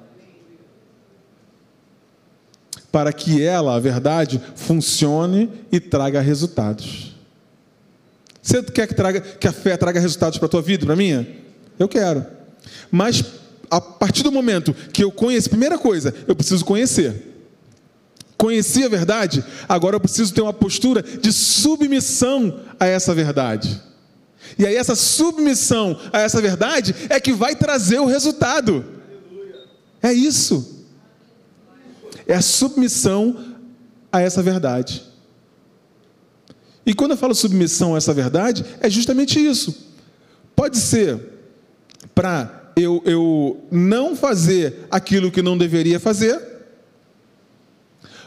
Para 2.91 3.13
que 3.13 3.43
ela, 3.43 3.75
a 3.75 3.81
verdade, 3.81 4.41
funcione 4.55 5.51
e 5.71 5.79
traga 5.81 6.21
resultados. 6.21 7.14
Você 8.45 8.63
quer 8.63 8.87
que, 8.87 8.95
traga, 8.95 9.23
que 9.23 9.49
a 9.49 9.53
fé 9.53 9.75
traga 9.75 9.99
resultados 9.99 10.39
para 10.39 10.45
a 10.45 10.51
tua 10.51 10.61
vida, 10.61 10.85
para 10.85 10.93
a 10.93 10.97
minha? 10.97 11.27
Eu 11.79 11.89
quero. 11.89 12.27
Mas 12.91 13.25
a 13.71 13.81
partir 13.81 14.23
do 14.23 14.31
momento 14.31 14.75
que 14.93 15.03
eu 15.03 15.11
conheço, 15.11 15.49
primeira 15.49 15.79
coisa, 15.79 16.15
eu 16.29 16.37
preciso 16.37 16.63
conhecer. 16.63 17.33
Conheci 18.37 18.85
a 18.85 18.89
verdade, 18.89 19.43
agora 19.67 19.97
eu 19.97 20.01
preciso 20.01 20.35
ter 20.35 20.43
uma 20.43 20.53
postura 20.53 21.03
de 21.03 21.33
submissão 21.33 22.61
a 22.79 22.87
essa 22.87 23.15
verdade. 23.15 23.81
E 24.59 24.67
aí, 24.67 24.77
essa 24.77 24.95
submissão 24.95 25.99
a 26.13 26.21
essa 26.21 26.39
verdade 26.43 26.95
é 27.09 27.19
que 27.19 27.33
vai 27.33 27.57
trazer 27.57 27.99
o 27.99 28.05
resultado. 28.05 28.85
É 30.03 30.13
isso. 30.13 30.85
É 32.29 32.35
a 32.35 32.43
submissão 32.43 33.57
a 34.13 34.21
essa 34.21 34.43
verdade. 34.43 35.14
E 36.87 36.93
quando 36.95 37.13
eu 37.13 37.17
falo 37.17 37.35
submissão 37.35 37.95
a 37.95 37.99
essa 37.99 38.13
verdade, 38.13 38.65
é 38.81 38.91
justamente 38.91 39.45
isso. 39.45 39.93
Pode 40.55 40.77
ser 40.77 41.21
para 42.15 42.73
eu, 42.77 43.03
eu 43.05 43.65
não 43.71 44.15
fazer 44.15 44.87
aquilo 44.91 45.31
que 45.31 45.43
não 45.43 45.57
deveria 45.57 45.99
fazer, 45.99 46.41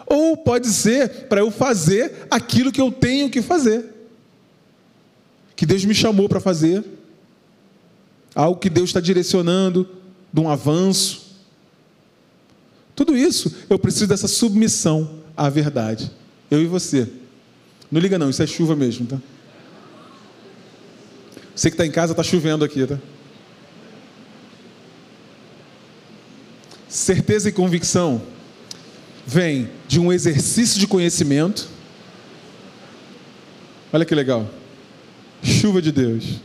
ou 0.06 0.38
pode 0.38 0.68
ser 0.70 1.28
para 1.28 1.42
eu 1.42 1.52
fazer 1.52 2.28
aquilo 2.32 2.72
que 2.72 2.82
eu 2.82 2.92
tenho 2.92 3.30
que 3.30 3.42
fazer, 3.42 3.86
que 5.56 5.66
Deus 5.66 5.84
me 5.84 5.94
chamou 5.94 6.30
para 6.30 6.40
fazer, 6.40 6.84
algo 8.34 8.60
que 8.60 8.70
Deus 8.70 8.90
está 8.90 9.00
direcionando, 9.00 9.88
de 10.32 10.40
um 10.40 10.50
avanço. 10.50 11.36
Tudo 12.96 13.18
isso 13.18 13.54
eu 13.70 13.78
preciso 13.78 14.08
dessa 14.08 14.28
submissão 14.28 15.22
à 15.36 15.50
verdade. 15.50 16.12
Eu 16.50 16.62
e 16.62 16.66
você. 16.66 17.08
Não 17.92 18.02
liga 18.02 18.20
não, 18.20 18.30
isso 18.30 18.44
é 18.44 18.48
chuva 18.48 18.76
mesmo, 18.76 19.06
tá? 19.06 19.18
Você 21.56 21.70
que 21.70 21.74
está 21.74 21.86
em 21.86 21.92
casa 21.92 22.14
está 22.14 22.22
chovendo 22.22 22.64
aqui, 22.64 22.86
tá? 22.86 23.00
Certeza 26.88 27.50
e 27.50 27.52
convicção 27.52 28.22
vem 29.26 29.70
de 29.88 30.00
um 30.00 30.12
exercício 30.12 30.80
de 30.80 30.86
conhecimento. 30.86 31.68
Olha 33.92 34.06
que 34.06 34.14
legal. 34.14 34.50
Chuva 35.42 35.82
de 35.82 35.92
Deus. 35.92 36.42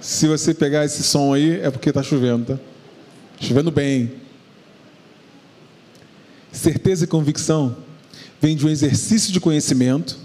Se 0.00 0.26
você 0.26 0.52
pegar 0.52 0.84
esse 0.84 1.02
som 1.02 1.32
aí, 1.32 1.60
é 1.60 1.70
porque 1.70 1.90
está 1.90 2.02
chovendo, 2.02 2.56
tá? 2.56 2.62
Chovendo 3.40 3.70
bem. 3.70 4.14
Certeza 6.50 7.04
e 7.04 7.06
convicção 7.06 7.76
vem 8.40 8.56
de 8.56 8.66
um 8.66 8.68
exercício 8.68 9.32
de 9.32 9.38
conhecimento 9.38 10.21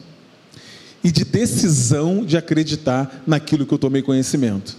e 1.04 1.12
de 1.12 1.24
decisão 1.24 2.26
de 2.26 2.38
acreditar 2.38 3.24
naquilo 3.26 3.66
que 3.66 3.74
eu 3.74 3.78
tomei 3.78 4.02
conhecimento. 4.02 4.76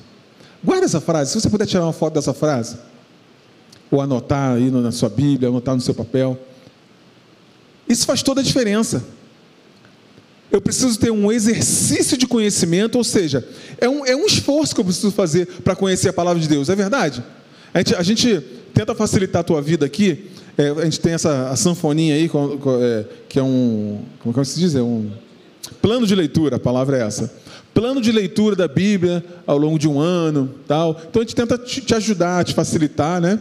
Guarda 0.62 0.84
essa 0.84 1.00
frase, 1.00 1.32
se 1.32 1.40
você 1.40 1.48
puder 1.48 1.66
tirar 1.66 1.84
uma 1.84 1.92
foto 1.92 2.14
dessa 2.14 2.34
frase, 2.34 2.76
ou 3.90 4.00
anotar 4.00 4.56
aí 4.56 4.70
na 4.70 4.92
sua 4.92 5.08
Bíblia, 5.08 5.48
anotar 5.48 5.74
no 5.74 5.80
seu 5.80 5.94
papel. 5.94 6.38
Isso 7.88 8.04
faz 8.04 8.22
toda 8.22 8.40
a 8.40 8.44
diferença. 8.44 9.02
Eu 10.50 10.60
preciso 10.60 10.98
ter 10.98 11.10
um 11.10 11.30
exercício 11.30 12.16
de 12.16 12.26
conhecimento, 12.26 12.96
ou 12.96 13.04
seja, 13.04 13.46
é 13.78 13.88
um, 13.88 14.04
é 14.04 14.16
um 14.16 14.26
esforço 14.26 14.74
que 14.74 14.80
eu 14.80 14.84
preciso 14.84 15.10
fazer 15.10 15.46
para 15.62 15.76
conhecer 15.76 16.08
a 16.08 16.12
palavra 16.12 16.40
de 16.40 16.48
Deus, 16.48 16.68
é 16.68 16.74
verdade? 16.74 17.22
A 17.72 17.78
gente, 17.78 17.94
a 17.94 18.02
gente 18.02 18.40
tenta 18.72 18.94
facilitar 18.94 19.40
a 19.40 19.44
tua 19.44 19.60
vida 19.60 19.84
aqui, 19.84 20.30
é, 20.56 20.70
a 20.70 20.84
gente 20.84 21.00
tem 21.00 21.12
essa 21.12 21.54
sanfoninha 21.54 22.14
aí, 22.14 22.30
é, 22.80 23.04
que 23.28 23.38
é 23.38 23.42
um. 23.42 24.00
Como, 24.20 24.34
como 24.34 24.44
se 24.44 24.58
diz? 24.58 24.74
É 24.74 24.82
um 24.82 25.10
plano 25.80 26.06
de 26.06 26.14
leitura, 26.14 26.56
a 26.56 26.60
palavra 26.60 26.98
é 26.98 27.02
essa. 27.02 27.32
Plano 27.74 28.00
de 28.00 28.10
leitura 28.10 28.56
da 28.56 28.66
Bíblia 28.66 29.24
ao 29.46 29.56
longo 29.56 29.78
de 29.78 29.88
um 29.88 30.00
ano, 30.00 30.54
tal. 30.66 31.00
Então 31.08 31.22
a 31.22 31.24
gente 31.24 31.34
tenta 31.34 31.56
te, 31.56 31.94
ajudar, 31.94 32.44
te 32.44 32.54
facilitar, 32.54 33.20
né? 33.20 33.38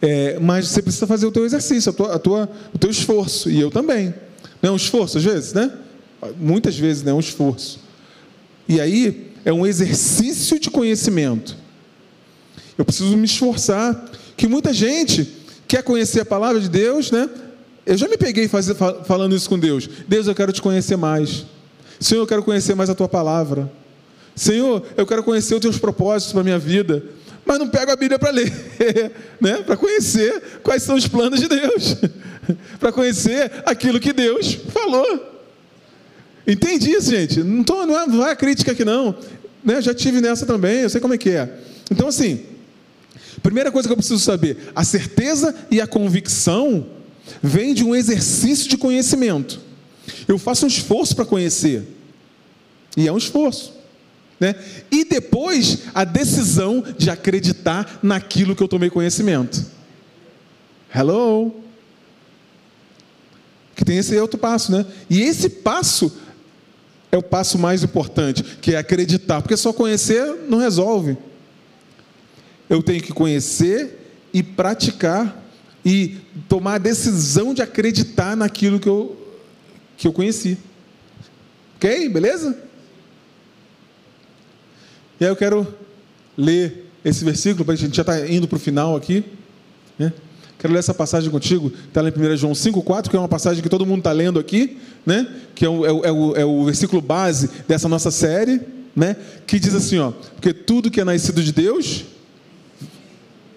É, 0.00 0.38
mas 0.38 0.68
você 0.68 0.80
precisa 0.80 1.06
fazer 1.06 1.26
o 1.26 1.32
teu 1.32 1.44
exercício, 1.44 1.90
a 1.90 1.92
tua, 1.92 2.14
a 2.14 2.18
tua, 2.18 2.50
o 2.72 2.78
teu 2.78 2.90
esforço, 2.90 3.50
e 3.50 3.60
eu 3.60 3.70
também. 3.70 4.14
Não 4.62 4.70
é 4.70 4.72
um 4.72 4.76
esforço 4.76 5.18
às 5.18 5.24
vezes, 5.24 5.52
né? 5.52 5.70
Muitas 6.38 6.78
vezes 6.78 7.02
não 7.02 7.12
é 7.12 7.14
um 7.14 7.20
esforço. 7.20 7.80
E 8.68 8.80
aí 8.80 9.32
é 9.44 9.52
um 9.52 9.66
exercício 9.66 10.58
de 10.58 10.70
conhecimento. 10.70 11.56
Eu 12.78 12.84
preciso 12.84 13.16
me 13.16 13.24
esforçar, 13.24 14.06
que 14.36 14.46
muita 14.46 14.72
gente 14.72 15.28
quer 15.66 15.82
conhecer 15.82 16.20
a 16.20 16.24
palavra 16.24 16.60
de 16.60 16.68
Deus, 16.68 17.10
né? 17.10 17.28
Eu 17.86 17.96
já 17.96 18.08
me 18.08 18.16
peguei 18.16 18.46
fazer, 18.48 18.74
falando 19.04 19.34
isso 19.34 19.48
com 19.48 19.58
Deus. 19.58 19.88
Deus, 20.06 20.26
eu 20.26 20.34
quero 20.34 20.52
te 20.52 20.60
conhecer 20.62 20.96
mais. 20.96 21.46
Senhor, 21.98 22.22
eu 22.22 22.26
quero 22.26 22.42
conhecer 22.42 22.74
mais 22.74 22.90
a 22.90 22.94
tua 22.94 23.08
palavra. 23.08 23.70
Senhor, 24.34 24.82
eu 24.96 25.06
quero 25.06 25.22
conhecer 25.22 25.54
os 25.54 25.60
teus 25.60 25.78
propósitos 25.78 26.32
para 26.32 26.40
a 26.40 26.44
minha 26.44 26.58
vida 26.58 27.02
mas 27.50 27.58
não 27.58 27.68
pego 27.68 27.90
a 27.90 27.96
Bíblia 27.96 28.16
para 28.16 28.30
ler, 28.30 28.52
né? 29.40 29.56
para 29.66 29.76
conhecer 29.76 30.40
quais 30.62 30.84
são 30.84 30.94
os 30.94 31.08
planos 31.08 31.40
de 31.40 31.48
Deus, 31.48 31.96
para 32.78 32.92
conhecer 32.92 33.50
aquilo 33.66 33.98
que 33.98 34.12
Deus 34.12 34.54
falou. 34.72 35.42
Entendi 36.46 36.92
isso, 36.92 37.10
gente. 37.10 37.42
Não, 37.42 37.64
tô, 37.64 37.84
não, 37.86 37.98
é, 37.98 38.06
não 38.06 38.26
é 38.26 38.36
crítica 38.36 38.70
aqui, 38.70 38.84
não. 38.84 39.16
Né? 39.64 39.82
Já 39.82 39.92
tive 39.92 40.20
nessa 40.20 40.46
também, 40.46 40.82
eu 40.82 40.90
sei 40.90 41.00
como 41.00 41.14
é 41.14 41.18
que 41.18 41.30
é. 41.30 41.52
Então, 41.90 42.06
assim, 42.06 42.44
primeira 43.42 43.72
coisa 43.72 43.88
que 43.88 43.92
eu 43.92 43.96
preciso 43.96 44.20
saber: 44.20 44.70
a 44.72 44.84
certeza 44.84 45.52
e 45.72 45.80
a 45.80 45.88
convicção 45.88 46.86
vem 47.42 47.74
de 47.74 47.84
um 47.84 47.94
exercício 47.94 48.68
de 48.68 48.76
conhecimento. 48.76 49.60
Eu 50.26 50.38
faço 50.38 50.64
um 50.64 50.68
esforço 50.68 51.14
para 51.14 51.24
conhecer, 51.24 51.86
e 52.96 53.06
é 53.06 53.12
um 53.12 53.18
esforço. 53.18 53.80
Né? 54.38 54.54
E 54.90 55.04
depois 55.04 55.80
a 55.94 56.02
decisão 56.02 56.82
de 56.96 57.10
acreditar 57.10 57.98
naquilo 58.02 58.56
que 58.56 58.62
eu 58.62 58.68
tomei 58.68 58.88
conhecimento. 58.88 59.66
Hello? 60.94 61.54
Que 63.76 63.84
tem 63.84 63.98
esse 63.98 64.16
outro 64.18 64.38
passo, 64.38 64.72
né? 64.72 64.86
E 65.08 65.20
esse 65.20 65.48
passo 65.48 66.10
é 67.12 67.18
o 67.18 67.22
passo 67.22 67.58
mais 67.58 67.82
importante, 67.82 68.42
que 68.42 68.74
é 68.74 68.78
acreditar, 68.78 69.42
porque 69.42 69.56
só 69.56 69.72
conhecer 69.72 70.24
não 70.48 70.58
resolve. 70.58 71.16
Eu 72.68 72.82
tenho 72.82 73.02
que 73.02 73.12
conhecer 73.12 74.14
e 74.32 74.42
praticar 74.42 75.39
e 75.84 76.18
tomar 76.48 76.74
a 76.74 76.78
decisão 76.78 77.54
de 77.54 77.62
acreditar 77.62 78.36
naquilo 78.36 78.78
que 78.78 78.88
eu, 78.88 79.16
que 79.96 80.06
eu 80.06 80.12
conheci. 80.12 80.58
Ok? 81.76 82.08
Beleza? 82.08 82.56
E 85.18 85.24
aí 85.24 85.30
eu 85.30 85.36
quero 85.36 85.66
ler 86.36 86.86
esse 87.04 87.24
versículo, 87.24 87.70
a 87.70 87.74
gente 87.74 87.96
já 87.96 88.02
está 88.02 88.28
indo 88.28 88.46
para 88.46 88.56
o 88.56 88.60
final 88.60 88.96
aqui, 88.96 89.24
né? 89.98 90.12
Quero 90.60 90.74
ler 90.74 90.80
essa 90.80 90.92
passagem 90.92 91.30
contigo, 91.30 91.72
está 91.88 92.02
lá 92.02 92.10
em 92.10 92.12
1 92.12 92.36
João 92.36 92.52
5,4, 92.52 93.08
que 93.08 93.16
é 93.16 93.18
uma 93.18 93.28
passagem 93.28 93.62
que 93.62 93.68
todo 93.70 93.86
mundo 93.86 94.00
está 94.00 94.12
lendo 94.12 94.38
aqui, 94.38 94.76
né? 95.06 95.26
que 95.54 95.64
é 95.64 95.68
o, 95.70 95.86
é, 95.86 95.92
o, 95.92 96.04
é, 96.04 96.12
o, 96.12 96.36
é 96.36 96.44
o 96.44 96.64
versículo 96.66 97.00
base 97.00 97.48
dessa 97.66 97.88
nossa 97.88 98.10
série, 98.10 98.60
né? 98.94 99.16
que 99.46 99.58
diz 99.58 99.74
assim: 99.74 99.98
ó, 99.98 100.10
porque 100.10 100.52
tudo 100.52 100.90
que 100.90 101.00
é 101.00 101.04
nascido 101.04 101.42
de 101.42 101.50
Deus 101.50 102.04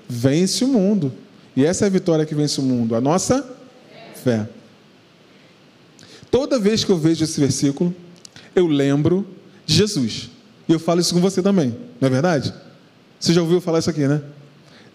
vence 0.08 0.64
o 0.64 0.70
mundo. 0.70 1.12
E 1.56 1.66
essa 1.66 1.86
é 1.86 1.88
a 1.88 1.90
vitória 1.90 2.26
que 2.26 2.34
vence 2.34 2.60
o 2.60 2.64
mundo, 2.64 2.96
a 2.96 3.02
nossa 3.02 3.48
fé. 4.24 4.48
Toda 6.32 6.58
vez 6.58 6.84
que 6.84 6.92
eu 6.92 6.98
vejo 6.98 7.24
esse 7.24 7.40
versículo, 7.40 7.94
eu 8.56 8.66
lembro 8.68 9.28
de 9.66 9.76
Jesus. 9.76 10.30
E 10.68 10.74
eu 10.74 10.80
falo 10.80 11.00
isso 11.00 11.14
com 11.14 11.22
você 11.22 11.42
também, 11.42 11.76
não 12.00 12.08
é 12.08 12.10
verdade? 12.10 12.54
Você 13.20 13.34
já 13.34 13.42
ouviu 13.42 13.62
falar 13.62 13.80
isso 13.80 13.90
aqui, 13.90 14.08
né? 14.08 14.22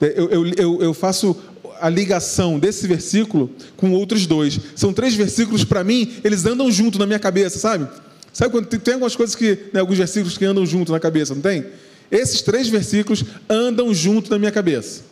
Eu, 0.01 0.31
eu, 0.31 0.47
eu, 0.57 0.83
eu 0.83 0.95
faço 0.95 1.37
a 1.81 1.89
ligação 1.89 2.59
desse 2.59 2.87
versículo 2.87 3.51
com 3.77 3.93
outros 3.93 4.27
dois. 4.27 4.59
São 4.75 4.93
três 4.93 5.15
versículos, 5.15 5.65
para 5.65 5.85
mim, 5.85 6.15
eles 6.25 6.45
andam 6.45 6.71
junto 6.71 6.99
na 6.99 7.07
minha 7.07 7.19
cabeça, 7.19 7.59
sabe? 7.59 7.89
Sabe 8.33 8.51
quando 8.51 8.67
tem, 8.67 8.79
tem 8.79 8.95
algumas 8.95 9.17
coisas 9.17 9.35
que, 9.35 9.59
né, 9.73 9.81
alguns 9.81 9.99
versículos 9.99 10.37
que 10.37 10.45
andam 10.45 10.65
junto 10.67 10.93
na 10.93 11.01
cabeça, 11.01 11.35
não 11.35 11.43
tem? 11.43 11.67
Esses 12.11 12.43
três 12.43 12.69
versículos 12.69 13.25
andam 13.49 13.93
junto 13.93 14.31
na 14.31 14.39
minha 14.39 14.53
cabeça. 14.53 15.03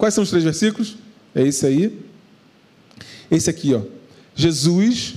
Quais 0.00 0.14
são 0.14 0.24
os 0.24 0.30
três 0.30 0.42
versículos? 0.42 0.96
É 1.34 1.46
esse 1.46 1.66
aí. 1.66 1.98
Esse 3.30 3.50
aqui, 3.50 3.74
ó. 3.74 3.82
Jesus 4.34 5.16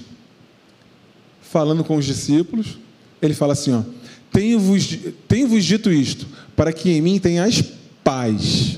falando 1.42 1.86
com 1.86 1.96
os 1.96 2.04
discípulos, 2.04 2.78
ele 3.22 3.34
fala 3.34 3.54
assim, 3.54 3.72
ó: 3.72 3.82
Tenho-vos 4.30 5.00
tenho 5.26 5.62
dito 5.62 5.90
isto, 5.90 6.28
para 6.54 6.74
que 6.74 6.90
em 6.90 7.02
mim 7.02 7.18
tenhas 7.18 7.64
paz. 8.04 8.78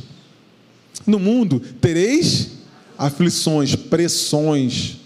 No 1.08 1.18
mundo 1.18 1.60
tereis 1.82 2.52
aflições, 2.96 3.76
pressões. 3.76 4.98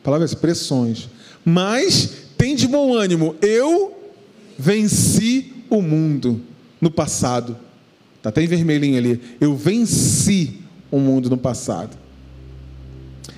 A 0.00 0.04
palavra 0.04 0.26
é 0.26 0.34
pressões. 0.34 1.10
Mas 1.44 2.10
tem 2.38 2.56
de 2.56 2.66
bom 2.66 2.94
ânimo. 2.94 3.36
Eu 3.42 4.14
venci 4.58 5.52
o 5.68 5.82
mundo 5.82 6.40
no 6.80 6.90
passado. 6.90 7.67
Está 8.28 8.40
até 8.40 8.44
em 8.44 8.46
vermelhinho 8.46 8.98
ali. 8.98 9.20
Eu 9.40 9.56
venci 9.56 10.60
o 10.90 10.98
mundo 10.98 11.30
no 11.30 11.36
passado. 11.36 11.96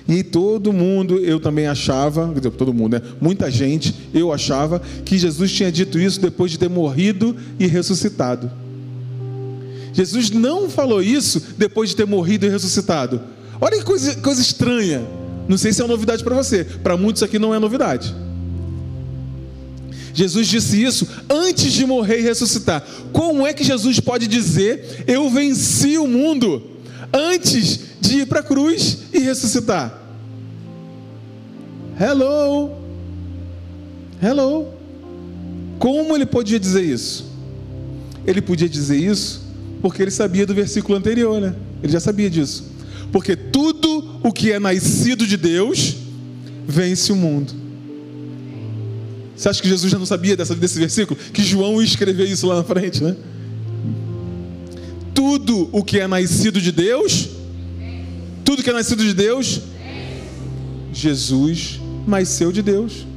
E 0.07 0.23
todo 0.23 0.73
mundo, 0.73 1.19
eu 1.19 1.39
também 1.39 1.67
achava, 1.67 2.33
todo 2.57 2.73
mundo, 2.73 2.93
né? 2.93 3.01
Muita 3.21 3.49
gente, 3.49 3.93
eu 4.13 4.33
achava 4.33 4.81
que 5.05 5.17
Jesus 5.17 5.51
tinha 5.51 5.71
dito 5.71 5.99
isso 5.99 6.19
depois 6.19 6.51
de 6.51 6.59
ter 6.59 6.69
morrido 6.69 7.35
e 7.59 7.67
ressuscitado. 7.67 8.51
Jesus 9.93 10.29
não 10.29 10.69
falou 10.69 11.01
isso 11.01 11.41
depois 11.57 11.91
de 11.91 11.95
ter 11.95 12.05
morrido 12.05 12.45
e 12.45 12.49
ressuscitado. 12.49 13.21
Olha 13.59 13.77
que 13.77 13.83
coisa, 13.83 14.15
coisa 14.15 14.41
estranha. 14.41 15.01
Não 15.47 15.57
sei 15.57 15.71
se 15.71 15.81
é 15.81 15.87
novidade 15.87 16.23
para 16.23 16.35
você. 16.35 16.63
Para 16.63 16.97
muitos 16.97 17.21
aqui 17.23 17.37
não 17.37 17.53
é 17.53 17.59
novidade. 17.59 18.13
Jesus 20.13 20.47
disse 20.47 20.81
isso 20.83 21.07
antes 21.29 21.71
de 21.73 21.85
morrer 21.85 22.19
e 22.19 22.23
ressuscitar. 22.23 22.85
Como 23.11 23.45
é 23.45 23.53
que 23.53 23.63
Jesus 23.63 23.99
pode 23.99 24.27
dizer: 24.27 25.03
Eu 25.07 25.29
venci 25.29 25.97
o 25.97 26.07
mundo, 26.07 26.63
antes 27.13 27.79
de 27.99 28.19
ir 28.19 28.25
para 28.25 28.41
a 28.41 28.43
cruz 28.43 28.99
e 29.13 29.19
ressuscitar? 29.19 29.99
Hello! 31.99 32.71
Hello! 34.21 34.67
Como 35.79 36.15
ele 36.15 36.25
podia 36.25 36.59
dizer 36.59 36.83
isso? 36.83 37.25
Ele 38.25 38.41
podia 38.41 38.69
dizer 38.69 38.97
isso 38.97 39.41
porque 39.81 40.01
ele 40.01 40.11
sabia 40.11 40.45
do 40.45 40.53
versículo 40.53 40.97
anterior, 40.97 41.41
né? 41.41 41.55
Ele 41.81 41.91
já 41.91 41.99
sabia 41.99 42.29
disso. 42.29 42.71
Porque 43.11 43.35
tudo 43.35 44.19
o 44.23 44.31
que 44.31 44.51
é 44.51 44.59
nascido 44.59 45.25
de 45.25 45.35
Deus 45.35 45.95
vence 46.67 47.11
o 47.11 47.15
mundo. 47.15 47.53
Você 49.41 49.49
acha 49.49 49.59
que 49.59 49.67
Jesus 49.67 49.91
já 49.91 49.97
não 49.97 50.05
sabia 50.05 50.37
dessa, 50.37 50.53
desse 50.53 50.77
versículo? 50.77 51.19
Que 51.33 51.41
João 51.41 51.81
escreveu 51.81 52.27
isso 52.27 52.45
lá 52.45 52.57
na 52.57 52.63
frente, 52.63 53.03
né? 53.03 53.15
Tudo 55.15 55.67
o 55.71 55.83
que 55.83 55.99
é 55.99 56.05
nascido 56.05 56.61
de 56.61 56.71
Deus, 56.71 57.27
tudo 58.45 58.61
que 58.61 58.69
é 58.69 58.73
nascido 58.73 59.03
de 59.03 59.15
Deus, 59.15 59.61
Jesus 60.93 61.81
nasceu 62.05 62.51
de 62.51 62.61
Deus. 62.61 63.07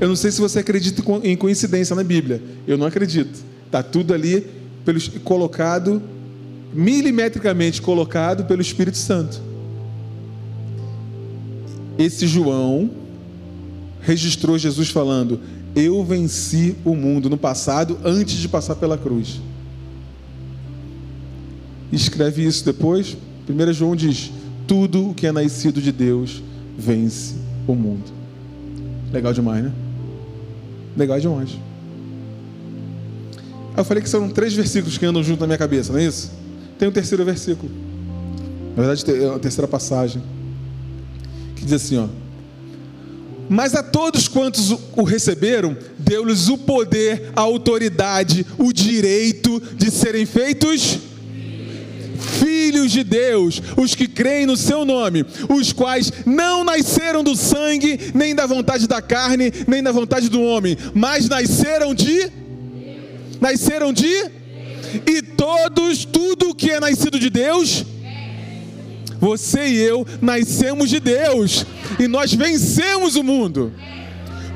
Eu 0.00 0.08
não 0.08 0.16
sei 0.16 0.30
se 0.30 0.40
você 0.40 0.60
acredita 0.60 1.02
em 1.24 1.36
coincidência 1.36 1.94
na 1.94 2.02
Bíblia. 2.02 2.42
Eu 2.66 2.78
não 2.78 2.86
acredito. 2.86 3.38
Está 3.66 3.82
tudo 3.82 4.14
ali 4.14 4.46
pelo, 4.82 4.98
colocado, 5.24 6.02
milimetricamente 6.72 7.82
colocado 7.82 8.46
pelo 8.46 8.62
Espírito 8.62 8.96
Santo. 8.96 9.42
Esse 11.98 12.26
João 12.26 13.07
registrou 14.00 14.58
Jesus 14.58 14.90
falando: 14.90 15.40
Eu 15.74 16.04
venci 16.04 16.76
o 16.84 16.94
mundo 16.94 17.28
no 17.28 17.36
passado 17.36 17.98
antes 18.04 18.36
de 18.36 18.48
passar 18.48 18.76
pela 18.76 18.96
cruz. 18.96 19.40
Escreve 21.92 22.44
isso 22.44 22.64
depois. 22.64 23.16
1 23.48 23.72
João 23.72 23.96
diz: 23.96 24.30
Tudo 24.66 25.10
o 25.10 25.14
que 25.14 25.26
é 25.26 25.32
nascido 25.32 25.80
de 25.80 25.92
Deus 25.92 26.42
vence 26.76 27.34
o 27.66 27.74
mundo. 27.74 28.12
Legal 29.12 29.32
demais, 29.32 29.64
né? 29.64 29.72
Legal 30.96 31.18
demais. 31.18 31.50
Eu 33.76 33.84
falei 33.84 34.02
que 34.02 34.08
são 34.08 34.28
três 34.28 34.52
versículos 34.54 34.98
que 34.98 35.06
andam 35.06 35.22
junto 35.22 35.40
na 35.40 35.46
minha 35.46 35.58
cabeça, 35.58 35.92
não 35.92 36.00
é 36.00 36.04
isso? 36.04 36.32
Tem 36.78 36.88
um 36.88 36.92
terceiro 36.92 37.24
versículo. 37.24 37.70
Na 38.76 38.82
verdade, 38.82 39.10
é 39.10 39.34
a 39.34 39.38
terceira 39.38 39.68
passagem. 39.68 40.22
Que 41.54 41.64
diz 41.64 41.72
assim, 41.74 41.96
ó. 41.96 42.08
Mas 43.48 43.74
a 43.74 43.82
todos 43.82 44.28
quantos 44.28 44.70
o 44.96 45.02
receberam, 45.02 45.76
deu-lhes 45.98 46.48
o 46.48 46.58
poder, 46.58 47.30
a 47.34 47.40
autoridade, 47.40 48.46
o 48.58 48.72
direito 48.72 49.60
de 49.76 49.90
serem 49.90 50.26
feitos 50.26 50.98
filhos 52.18 52.90
de 52.90 53.04
Deus, 53.04 53.62
os 53.76 53.94
que 53.94 54.06
creem 54.06 54.44
no 54.44 54.56
seu 54.56 54.84
nome, 54.84 55.24
os 55.48 55.72
quais 55.72 56.12
não 56.26 56.64
nasceram 56.64 57.22
do 57.22 57.36
sangue, 57.36 57.98
nem 58.14 58.34
da 58.34 58.44
vontade 58.46 58.86
da 58.86 59.00
carne, 59.00 59.52
nem 59.66 59.82
da 59.82 59.92
vontade 59.92 60.28
do 60.28 60.42
homem, 60.42 60.76
mas 60.94 61.28
nasceram 61.28 61.94
de 61.94 62.30
Nasceram 63.40 63.92
de? 63.92 64.12
E 65.06 65.22
todos, 65.22 66.04
tudo 66.04 66.54
que 66.54 66.70
é 66.70 66.80
nascido 66.80 67.18
de 67.18 67.30
Deus, 67.30 67.84
você 69.20 69.66
e 69.66 69.76
eu 69.76 70.06
nascemos 70.20 70.88
de 70.90 71.00
Deus. 71.00 71.66
E 71.98 72.06
nós 72.06 72.32
vencemos 72.32 73.16
o 73.16 73.22
mundo. 73.22 73.72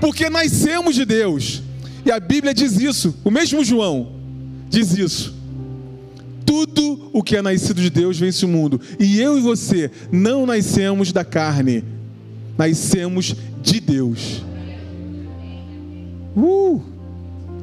Porque 0.01 0.29
nascemos 0.29 0.95
de 0.95 1.05
Deus. 1.05 1.63
E 2.05 2.11
a 2.11 2.19
Bíblia 2.19 2.53
diz 2.53 2.79
isso. 2.79 3.15
O 3.25 3.31
mesmo 3.31 3.65
João 3.65 4.13
diz 4.69 4.97
isso. 4.97 5.35
Tudo 6.45 7.11
o 7.13 7.23
que 7.23 7.37
é 7.37 7.43
nascido 7.43 7.81
de 7.81 7.91
Deus 7.91 8.19
vence 8.19 8.45
o 8.45 8.49
mundo. 8.49 8.81
E 8.99 9.21
eu 9.21 9.39
e 9.39 9.41
você 9.41 9.91
não 10.11 10.45
nascemos 10.45 11.13
da 11.13 11.25
carne, 11.25 11.85
nascemos 12.59 13.35
de 13.63 13.81
Deus. 13.81 14.43
Uh, 16.37 16.83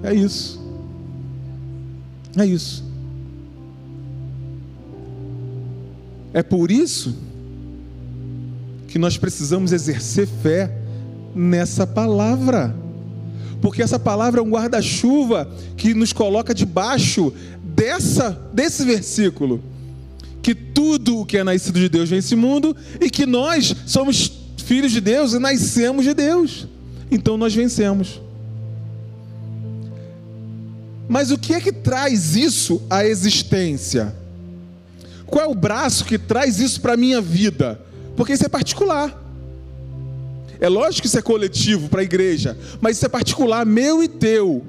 é 0.04 0.14
isso. 0.14 0.60
É 2.38 2.46
isso. 2.46 2.89
É 6.34 6.44
por 6.44 6.72
isso 6.72 7.16
que 8.88 9.00
nós 9.00 9.18
precisamos 9.18 9.72
exercer 9.72 10.28
fé 10.42 10.72
nessa 11.36 11.86
palavra. 11.86 12.76
Porque 13.62 13.82
essa 13.82 14.00
palavra 14.00 14.40
é 14.40 14.44
um 14.44 14.50
guarda-chuva 14.50 15.50
que 15.76 15.94
nos 15.94 16.14
coloca 16.14 16.54
debaixo 16.54 17.34
dessa 17.64 18.32
desse 18.54 18.86
versículo. 18.86 19.62
Que 20.42 20.56
tudo 20.56 21.20
o 21.20 21.26
que 21.26 21.38
é 21.38 21.44
nascido 21.44 21.80
de 21.80 21.90
Deus 21.90 22.10
vem 22.10 22.20
esse 22.20 22.36
mundo 22.36 22.76
e 23.00 23.10
que 23.10 23.26
nós 23.26 23.76
somos 23.86 24.32
filhos 24.58 24.92
de 24.92 25.02
Deus 25.02 25.34
e 25.34 25.40
nascemos 25.40 26.06
de 26.06 26.14
Deus. 26.14 26.68
Então 27.12 27.38
nós 27.38 27.54
vencemos. 27.54 28.22
Mas 31.08 31.32
o 31.32 31.38
que 31.38 31.54
é 31.54 31.60
que 31.60 31.72
traz 31.72 32.36
isso 32.36 32.82
à 32.90 33.04
existência? 33.04 34.16
Qual 35.30 35.46
é 35.46 35.48
o 35.48 35.56
braço 35.56 36.06
que 36.06 36.18
traz 36.18 36.60
isso 36.60 36.82
para 36.82 36.94
a 36.94 36.98
minha 36.98 37.22
vida? 37.22 37.80
Porque 38.16 38.34
isso 38.34 38.46
é 38.46 38.50
particular. 38.50 39.18
É 40.60 40.68
lógico 40.68 41.04
que 41.04 41.08
isso 41.08 41.18
é 41.18 41.22
coletivo 41.22 41.88
para 41.88 42.02
a 42.02 42.04
igreja, 42.04 42.58
mas 42.82 42.98
isso 42.98 43.06
é 43.06 43.10
particular, 43.10 43.66
meu 43.66 44.04
e 44.04 44.08
teu. 44.08 44.64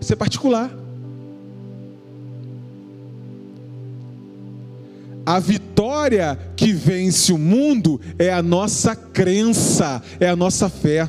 Isso 0.00 0.12
é 0.12 0.16
particular. 0.16 0.70
A 5.26 5.38
vitória 5.38 6.38
que 6.56 6.72
vence 6.72 7.32
o 7.32 7.38
mundo 7.38 8.00
é 8.18 8.32
a 8.32 8.42
nossa 8.42 8.96
crença, 8.96 10.02
é 10.18 10.28
a 10.28 10.34
nossa 10.34 10.68
fé. 10.68 11.08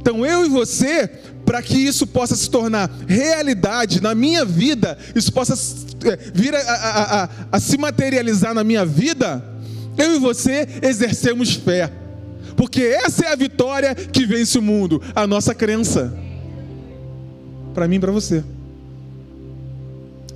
Então 0.00 0.24
eu 0.24 0.44
e 0.44 0.48
você 0.48 1.10
para 1.50 1.62
que 1.62 1.76
isso 1.76 2.06
possa 2.06 2.36
se 2.36 2.48
tornar 2.48 2.88
realidade 3.08 4.00
na 4.00 4.14
minha 4.14 4.44
vida, 4.44 4.96
isso 5.16 5.32
possa 5.32 5.54
é, 6.04 6.16
vir 6.32 6.54
a, 6.54 6.60
a, 6.60 7.24
a, 7.24 7.28
a 7.50 7.58
se 7.58 7.76
materializar 7.76 8.54
na 8.54 8.62
minha 8.62 8.86
vida, 8.86 9.44
eu 9.98 10.14
e 10.14 10.20
você 10.20 10.68
exercemos 10.80 11.54
fé. 11.54 11.90
Porque 12.56 12.82
essa 12.82 13.24
é 13.24 13.32
a 13.32 13.34
vitória 13.34 13.96
que 13.96 14.24
vence 14.24 14.58
o 14.58 14.62
mundo, 14.62 15.02
a 15.12 15.26
nossa 15.26 15.52
crença. 15.52 16.16
Para 17.74 17.88
mim 17.88 17.96
e 17.96 18.00
para 18.00 18.12
você. 18.12 18.44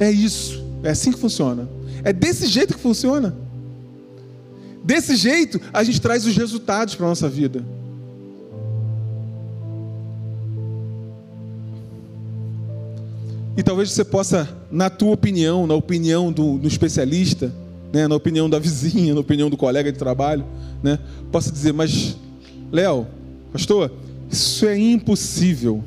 É 0.00 0.10
isso. 0.10 0.64
É 0.82 0.90
assim 0.90 1.12
que 1.12 1.18
funciona. 1.20 1.68
É 2.02 2.12
desse 2.12 2.48
jeito 2.48 2.74
que 2.74 2.80
funciona. 2.80 3.36
Desse 4.82 5.14
jeito, 5.14 5.60
a 5.72 5.84
gente 5.84 6.00
traz 6.00 6.26
os 6.26 6.36
resultados 6.36 6.96
para 6.96 7.06
a 7.06 7.10
nossa 7.10 7.28
vida. 7.28 7.64
E 13.56 13.62
talvez 13.62 13.92
você 13.92 14.04
possa, 14.04 14.48
na 14.70 14.90
tua 14.90 15.12
opinião, 15.12 15.66
na 15.66 15.74
opinião 15.74 16.32
do, 16.32 16.58
do 16.58 16.66
especialista, 16.66 17.52
né, 17.92 18.08
na 18.08 18.16
opinião 18.16 18.50
da 18.50 18.58
vizinha, 18.58 19.14
na 19.14 19.20
opinião 19.20 19.48
do 19.48 19.56
colega 19.56 19.92
de 19.92 19.98
trabalho, 19.98 20.44
né, 20.82 20.98
possa 21.30 21.52
dizer, 21.52 21.72
mas, 21.72 22.16
Léo, 22.72 23.06
pastor, 23.52 23.92
isso 24.30 24.66
é 24.66 24.76
impossível. 24.76 25.84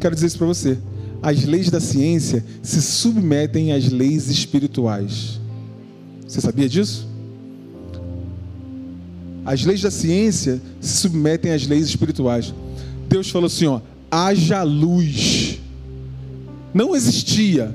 Quero 0.00 0.14
dizer 0.14 0.28
isso 0.28 0.38
para 0.38 0.46
você. 0.46 0.78
As 1.22 1.44
leis 1.44 1.70
da 1.70 1.80
ciência 1.80 2.44
se 2.62 2.80
submetem 2.80 3.72
às 3.72 3.88
leis 3.88 4.28
espirituais. 4.28 5.40
Você 6.26 6.40
sabia 6.40 6.68
disso? 6.68 7.06
As 9.44 9.64
leis 9.64 9.80
da 9.80 9.90
ciência 9.90 10.60
se 10.80 10.96
submetem 10.98 11.52
às 11.52 11.66
leis 11.66 11.86
espirituais. 11.86 12.54
Deus 13.08 13.30
falou 13.30 13.46
assim: 13.46 13.66
ó, 13.66 13.80
haja 14.10 14.62
luz. 14.62 15.58
Não 16.72 16.94
existia, 16.94 17.74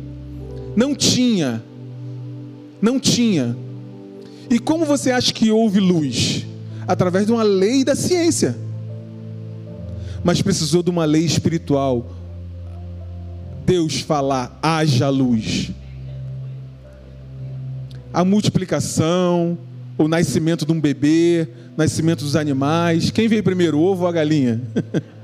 não 0.75 0.93
tinha, 0.95 1.63
não 2.81 2.99
tinha. 2.99 3.55
E 4.49 4.59
como 4.59 4.85
você 4.85 5.11
acha 5.11 5.33
que 5.33 5.49
houve 5.49 5.79
luz? 5.79 6.45
Através 6.87 7.25
de 7.25 7.31
uma 7.31 7.43
lei 7.43 7.83
da 7.83 7.95
ciência. 7.95 8.55
Mas 10.23 10.41
precisou 10.41 10.83
de 10.83 10.89
uma 10.89 11.05
lei 11.05 11.25
espiritual. 11.25 12.05
Deus 13.65 14.01
falar: 14.01 14.59
haja 14.61 15.09
luz. 15.09 15.71
A 18.13 18.25
multiplicação, 18.25 19.57
o 19.97 20.07
nascimento 20.07 20.65
de 20.65 20.71
um 20.71 20.81
bebê, 20.81 21.47
nascimento 21.77 22.23
dos 22.23 22.35
animais. 22.35 23.09
Quem 23.09 23.27
veio 23.27 23.43
primeiro, 23.43 23.79
o 23.79 23.83
ovo 23.83 24.03
ou 24.03 24.09
a 24.09 24.11
galinha? 24.11 24.61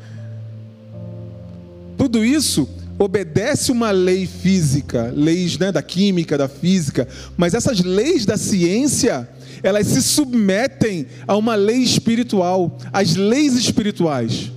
Tudo 2.08 2.24
isso 2.24 2.70
obedece 2.97 3.70
uma 3.70 3.91
lei 3.91 4.26
física, 4.26 5.12
leis 5.14 5.58
né, 5.58 5.74
da 5.74 5.82
química, 5.82 6.38
da 6.38 6.47
física, 6.47 7.05
mas 7.36 7.53
essas 7.53 7.82
leis 7.82 8.26
da 8.26 8.38
ciência, 8.38 9.28
elas 9.62 9.88
se 9.88 10.01
submetem 10.01 11.05
a 11.28 11.36
uma 11.36 11.53
lei 11.55 11.80
espiritual, 11.80 12.78
as 12.93 13.18
leis 13.18 13.55
espirituais. 13.55 14.53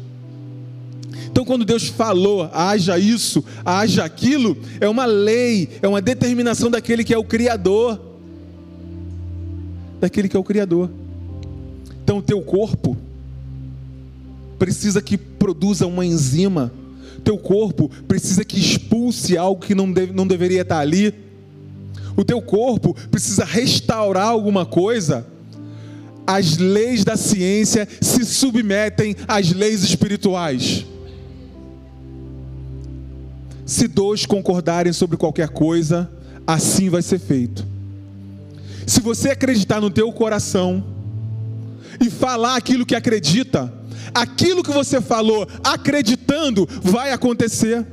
Então, 1.29 1.45
quando 1.45 1.65
Deus 1.65 1.89
falou, 1.89 2.49
haja 2.53 2.97
isso, 3.01 3.45
haja 3.65 4.05
aquilo, 4.05 4.57
é 4.81 4.89
uma 4.89 5.07
lei, 5.07 5.71
é 5.83 5.89
uma 5.89 6.01
determinação 6.01 6.71
daquele 6.71 7.03
que 7.03 7.13
é 7.13 7.19
o 7.19 7.25
Criador. 7.25 8.01
Daquele 9.99 10.29
que 10.29 10.37
é 10.37 10.41
o 10.41 10.45
Criador. 10.45 10.89
Então, 12.05 12.19
o 12.19 12.23
teu 12.23 12.41
corpo 12.43 12.97
precisa 14.57 15.03
que 15.03 15.19
produza 15.19 15.85
uma 15.85 16.07
enzima 16.07 16.73
teu 17.21 17.39
corpo 17.39 17.91
precisa 18.09 18.45
que 18.45 18.59
expulse 18.59 19.37
algo 19.37 19.65
que 19.65 19.75
não, 19.75 19.91
deve, 19.93 20.13
não 20.13 20.27
deveria 20.27 20.63
estar 20.63 20.79
ali. 20.79 21.15
O 22.17 22.25
teu 22.25 22.43
corpo 22.43 22.95
precisa 23.11 23.45
restaurar 23.45 24.29
alguma 24.29 24.67
coisa. 24.67 25.27
As 26.27 26.59
leis 26.59 27.05
da 27.05 27.17
ciência 27.17 27.89
se 28.01 28.25
submetem 28.25 29.17
às 29.27 29.53
leis 29.53 29.83
espirituais. 29.83 30.85
Se 33.65 33.87
dois 33.87 34.27
concordarem 34.27 34.93
sobre 34.93 35.17
qualquer 35.17 35.49
coisa, 35.49 36.11
assim 36.47 36.89
vai 36.89 37.03
ser 37.03 37.19
feito. 37.19 37.65
Se 38.87 39.01
você 39.01 39.31
acreditar 39.31 39.81
no 39.81 39.91
teu 39.91 40.13
coração 40.13 40.85
e 42.01 42.11
falar 42.11 42.57
aquilo 42.57 42.85
que 42.85 42.95
acredita, 42.95 43.73
aquilo 44.15 44.63
que 44.63 44.71
você 44.71 45.01
falou 45.01 45.47
acreditando 45.63 46.69
vai 46.83 47.13
acontecer. 47.13 47.87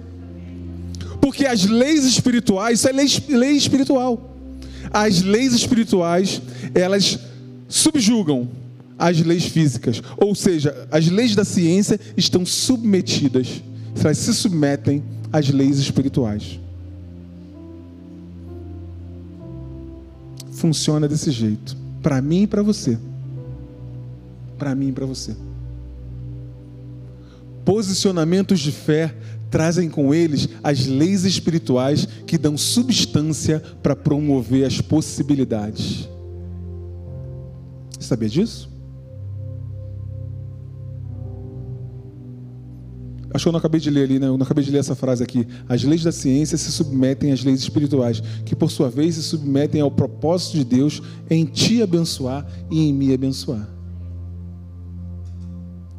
Porque 1.21 1.45
as 1.45 1.65
leis 1.65 2.05
espirituais, 2.05 2.79
isso 2.79 2.89
é 2.89 2.91
lei, 2.91 3.07
lei 3.29 3.51
espiritual. 3.51 4.35
As 4.91 5.21
leis 5.21 5.53
espirituais, 5.53 6.41
elas 6.73 7.19
subjugam 7.67 8.49
as 8.97 9.19
leis 9.21 9.45
físicas. 9.45 10.01
Ou 10.17 10.33
seja, 10.33 10.87
as 10.91 11.07
leis 11.07 11.35
da 11.35 11.45
ciência 11.45 11.99
estão 12.15 12.45
submetidas. 12.45 13.61
Elas 14.01 14.17
se 14.17 14.33
submetem 14.33 15.03
às 15.31 15.49
leis 15.49 15.77
espirituais. 15.77 16.59
Funciona 20.51 21.07
desse 21.07 21.29
jeito. 21.29 21.77
Para 22.01 22.21
mim 22.21 22.43
e 22.43 22.47
para 22.47 22.63
você. 22.63 22.97
Para 24.57 24.73
mim 24.73 24.89
e 24.89 24.91
para 24.91 25.05
você. 25.05 25.35
Posicionamentos 27.67 28.61
de 28.61 28.71
fé 28.71 29.13
trazem 29.51 29.89
com 29.89 30.13
eles 30.13 30.47
as 30.63 30.85
leis 30.85 31.25
espirituais 31.25 32.07
que 32.25 32.37
dão 32.37 32.57
substância 32.57 33.61
para 33.83 33.93
promover 33.93 34.65
as 34.65 34.79
possibilidades. 34.79 36.07
Você 37.91 38.07
sabia 38.07 38.29
disso? 38.29 38.69
Acho 43.33 43.43
que 43.43 43.49
eu 43.49 43.51
não 43.51 43.59
acabei 43.59 43.81
de 43.81 43.89
ler 43.89 44.03
ali, 44.05 44.17
né? 44.17 44.27
Eu 44.27 44.37
não 44.37 44.45
acabei 44.45 44.63
de 44.63 44.71
ler 44.71 44.77
essa 44.77 44.95
frase 44.95 45.21
aqui. 45.21 45.45
As 45.67 45.83
leis 45.83 46.01
da 46.01 46.13
ciência 46.13 46.57
se 46.57 46.71
submetem 46.71 47.33
às 47.33 47.43
leis 47.43 47.59
espirituais, 47.59 48.23
que 48.45 48.55
por 48.55 48.71
sua 48.71 48.89
vez 48.89 49.15
se 49.15 49.23
submetem 49.23 49.81
ao 49.81 49.91
propósito 49.91 50.53
de 50.53 50.63
Deus 50.63 51.01
em 51.29 51.43
te 51.43 51.83
abençoar 51.83 52.47
e 52.71 52.87
em 52.87 52.93
me 52.93 53.13
abençoar. 53.13 53.67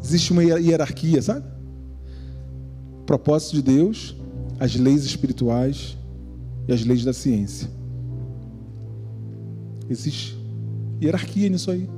Existe 0.02 0.32
uma 0.32 0.42
hierarquia, 0.42 1.20
sabe? 1.20 1.57
Propósito 3.08 3.54
de 3.54 3.62
Deus, 3.62 4.14
as 4.60 4.76
leis 4.76 5.02
espirituais 5.06 5.96
e 6.68 6.72
as 6.74 6.84
leis 6.84 7.02
da 7.02 7.14
ciência. 7.14 7.66
Existe 9.88 10.38
hierarquia 11.02 11.48
nisso 11.48 11.70
aí. 11.70 11.88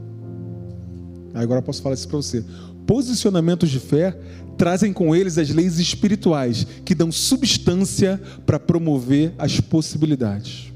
Agora 1.35 1.61
posso 1.61 1.83
falar 1.83 1.97
isso 1.97 2.07
para 2.07 2.17
você. 2.17 2.45
Posicionamentos 2.87 3.71
de 3.71 3.81
fé 3.81 4.17
trazem 4.57 4.93
com 4.93 5.15
eles 5.15 5.37
as 5.37 5.51
leis 5.51 5.81
espirituais 5.81 6.65
que 6.85 6.95
dão 6.95 7.11
substância 7.11 8.21
para 8.47 8.61
promover 8.61 9.35
as 9.37 9.61
possibilidades. 9.61 10.73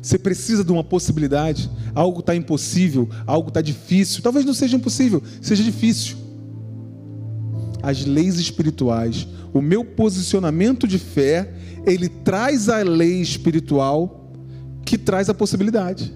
Você 0.00 0.18
precisa 0.18 0.62
de 0.62 0.70
uma 0.70 0.84
possibilidade, 0.84 1.68
algo 1.96 2.20
está 2.20 2.36
impossível, 2.36 3.08
algo 3.26 3.48
está 3.48 3.60
difícil. 3.60 4.22
Talvez 4.22 4.46
não 4.46 4.54
seja 4.54 4.76
impossível, 4.76 5.20
seja 5.42 5.64
difícil 5.64 6.29
as 7.82 8.04
leis 8.04 8.36
espirituais, 8.38 9.26
o 9.52 9.60
meu 9.60 9.84
posicionamento 9.84 10.86
de 10.86 10.98
fé, 10.98 11.54
ele 11.86 12.08
traz 12.08 12.68
a 12.68 12.82
lei 12.82 13.20
espiritual 13.20 14.32
que 14.84 14.98
traz 14.98 15.28
a 15.28 15.34
possibilidade. 15.34 16.12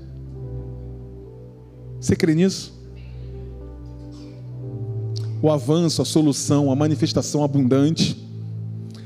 Você 2.00 2.14
crê 2.14 2.34
nisso? 2.34 2.74
O 5.40 5.50
avanço, 5.50 6.02
a 6.02 6.04
solução, 6.04 6.70
a 6.70 6.76
manifestação 6.76 7.42
abundante 7.44 8.22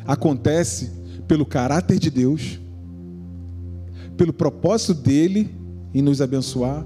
acontece 0.06 0.90
pelo 1.26 1.44
caráter 1.44 1.98
de 1.98 2.10
Deus, 2.10 2.58
pelo 4.16 4.32
propósito 4.32 4.94
dele 4.94 5.54
em 5.94 6.02
nos 6.02 6.20
abençoar 6.20 6.84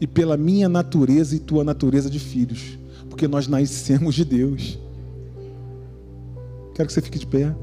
e 0.00 0.06
pela 0.06 0.36
minha 0.36 0.68
natureza 0.68 1.36
e 1.36 1.38
tua 1.38 1.62
natureza 1.62 2.08
de 2.08 2.18
filhos 2.18 2.79
porque 3.20 3.28
nós 3.28 3.46
nascemos 3.46 4.14
de 4.14 4.24
Deus. 4.24 4.78
Quero 6.74 6.86
que 6.86 6.92
você 6.94 7.02
fique 7.02 7.18
de 7.18 7.26
pé. 7.26 7.54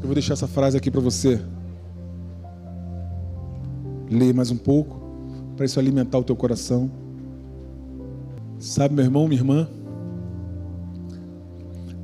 Eu 0.00 0.04
vou 0.04 0.14
deixar 0.14 0.34
essa 0.34 0.46
frase 0.46 0.76
aqui 0.76 0.88
para 0.88 1.00
você. 1.00 1.40
Ler 4.08 4.32
mais 4.32 4.52
um 4.52 4.56
pouco, 4.56 5.02
para 5.56 5.66
isso 5.66 5.80
alimentar 5.80 6.16
o 6.16 6.22
teu 6.22 6.36
coração. 6.36 6.88
Sabe, 8.60 8.94
meu 8.94 9.04
irmão, 9.04 9.26
minha 9.26 9.40
irmã? 9.40 9.68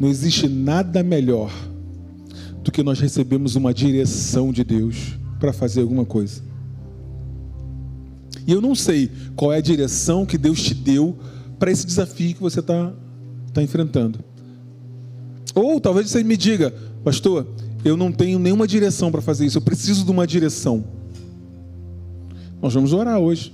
Não 0.00 0.08
existe 0.08 0.48
nada 0.48 1.00
melhor 1.04 1.52
do 2.64 2.72
que 2.72 2.82
nós 2.82 2.98
recebemos 2.98 3.54
uma 3.54 3.72
direção 3.72 4.52
de 4.52 4.64
Deus 4.64 5.16
para 5.38 5.52
fazer 5.52 5.82
alguma 5.82 6.04
coisa. 6.04 6.50
E 8.46 8.52
eu 8.52 8.60
não 8.60 8.74
sei 8.74 9.10
qual 9.36 9.52
é 9.52 9.58
a 9.58 9.60
direção 9.60 10.26
que 10.26 10.36
Deus 10.36 10.62
te 10.62 10.74
deu 10.74 11.16
para 11.58 11.70
esse 11.70 11.86
desafio 11.86 12.34
que 12.34 12.40
você 12.40 12.60
está 12.60 12.92
tá 13.52 13.62
enfrentando. 13.62 14.18
Ou 15.54 15.80
talvez 15.80 16.10
você 16.10 16.24
me 16.24 16.36
diga, 16.36 16.74
pastor, 17.04 17.46
eu 17.84 17.96
não 17.96 18.10
tenho 18.10 18.38
nenhuma 18.38 18.66
direção 18.66 19.12
para 19.12 19.20
fazer 19.20 19.46
isso, 19.46 19.58
eu 19.58 19.62
preciso 19.62 20.04
de 20.04 20.10
uma 20.10 20.26
direção. 20.26 20.84
Nós 22.60 22.74
vamos 22.74 22.92
orar 22.92 23.18
hoje. 23.18 23.52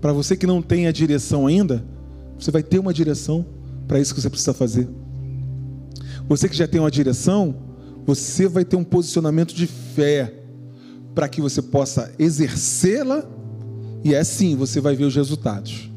Para 0.00 0.12
você 0.12 0.36
que 0.36 0.46
não 0.46 0.62
tem 0.62 0.86
a 0.86 0.92
direção 0.92 1.46
ainda, 1.46 1.84
você 2.38 2.50
vai 2.50 2.62
ter 2.62 2.78
uma 2.78 2.92
direção 2.92 3.46
para 3.86 4.00
isso 4.00 4.14
que 4.14 4.20
você 4.20 4.30
precisa 4.30 4.52
fazer. 4.52 4.88
Você 6.28 6.48
que 6.48 6.56
já 6.56 6.66
tem 6.66 6.80
uma 6.80 6.90
direção, 6.90 7.54
você 8.04 8.48
vai 8.48 8.64
ter 8.64 8.76
um 8.76 8.84
posicionamento 8.84 9.54
de 9.54 9.66
fé 9.66 10.41
para 11.14 11.28
que 11.28 11.40
você 11.40 11.60
possa 11.60 12.12
exercê-la 12.18 13.24
e 14.04 14.14
é 14.14 14.18
assim 14.18 14.56
você 14.56 14.80
vai 14.80 14.96
ver 14.96 15.04
os 15.04 15.14
resultados. 15.14 15.90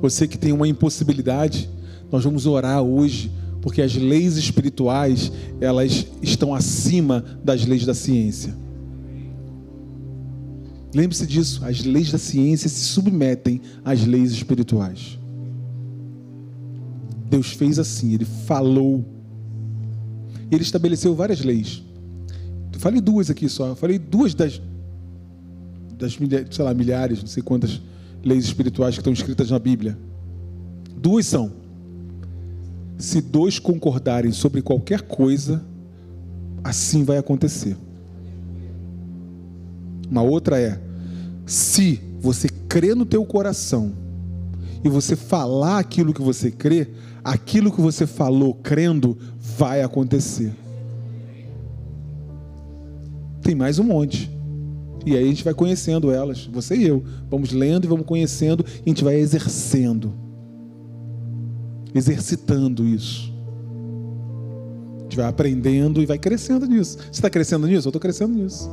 Você 0.00 0.26
que 0.26 0.36
tem 0.36 0.52
uma 0.52 0.68
impossibilidade, 0.68 1.70
nós 2.10 2.24
vamos 2.24 2.46
orar 2.46 2.82
hoje, 2.82 3.30
porque 3.62 3.82
as 3.82 3.94
leis 3.94 4.36
espirituais, 4.36 5.32
elas 5.60 6.06
estão 6.22 6.54
acima 6.54 7.24
das 7.42 7.64
leis 7.64 7.84
da 7.84 7.94
ciência. 7.94 8.54
Lembre-se 10.94 11.26
disso, 11.26 11.64
as 11.64 11.84
leis 11.84 12.10
da 12.10 12.18
ciência 12.18 12.68
se 12.68 12.80
submetem 12.80 13.60
às 13.84 14.04
leis 14.04 14.32
espirituais. 14.32 15.18
Deus 17.28 17.52
fez 17.52 17.78
assim, 17.78 18.14
ele 18.14 18.24
falou. 18.24 19.04
Ele 20.50 20.62
estabeleceu 20.62 21.14
várias 21.14 21.40
leis. 21.40 21.82
Falei 22.78 23.00
duas 23.00 23.30
aqui 23.30 23.48
só. 23.48 23.74
Falei 23.74 23.98
duas 23.98 24.34
das, 24.34 24.60
das 25.98 26.18
sei 26.50 26.64
lá, 26.64 26.74
milhares, 26.74 27.20
não 27.20 27.26
sei 27.26 27.42
quantas 27.42 27.80
leis 28.24 28.44
espirituais 28.44 28.94
que 28.94 29.00
estão 29.00 29.12
escritas 29.12 29.50
na 29.50 29.58
Bíblia. 29.58 29.96
Duas 30.96 31.26
são: 31.26 31.52
se 32.98 33.20
dois 33.20 33.58
concordarem 33.58 34.32
sobre 34.32 34.62
qualquer 34.62 35.02
coisa, 35.02 35.64
assim 36.62 37.04
vai 37.04 37.18
acontecer. 37.18 37.76
Uma 40.10 40.22
outra 40.22 40.60
é: 40.60 40.80
se 41.44 42.00
você 42.20 42.48
crê 42.68 42.94
no 42.94 43.06
teu 43.06 43.24
coração 43.24 43.92
e 44.84 44.88
você 44.88 45.16
falar 45.16 45.78
aquilo 45.78 46.12
que 46.12 46.22
você 46.22 46.50
crê, 46.50 46.88
aquilo 47.24 47.72
que 47.72 47.80
você 47.80 48.06
falou 48.06 48.54
crendo 48.54 49.16
vai 49.38 49.82
acontecer 49.82 50.52
tem 53.46 53.54
mais 53.54 53.78
um 53.78 53.84
monte. 53.84 54.28
E 55.04 55.16
aí 55.16 55.22
a 55.22 55.28
gente 55.28 55.44
vai 55.44 55.54
conhecendo 55.54 56.10
elas, 56.10 56.46
você 56.46 56.74
e 56.74 56.84
eu. 56.84 57.04
Vamos 57.30 57.52
lendo 57.52 57.84
e 57.84 57.86
vamos 57.86 58.04
conhecendo, 58.04 58.64
e 58.78 58.82
a 58.86 58.88
gente 58.88 59.04
vai 59.04 59.14
exercendo, 59.14 60.12
exercitando 61.94 62.84
isso. 62.84 63.32
A 64.98 65.02
gente 65.04 65.16
vai 65.16 65.26
aprendendo 65.26 66.02
e 66.02 66.06
vai 66.06 66.18
crescendo 66.18 66.66
nisso. 66.66 66.98
Você 66.98 67.10
está 67.12 67.30
crescendo 67.30 67.68
nisso? 67.68 67.86
Eu 67.86 67.90
estou 67.90 68.00
crescendo 68.00 68.34
nisso. 68.34 68.68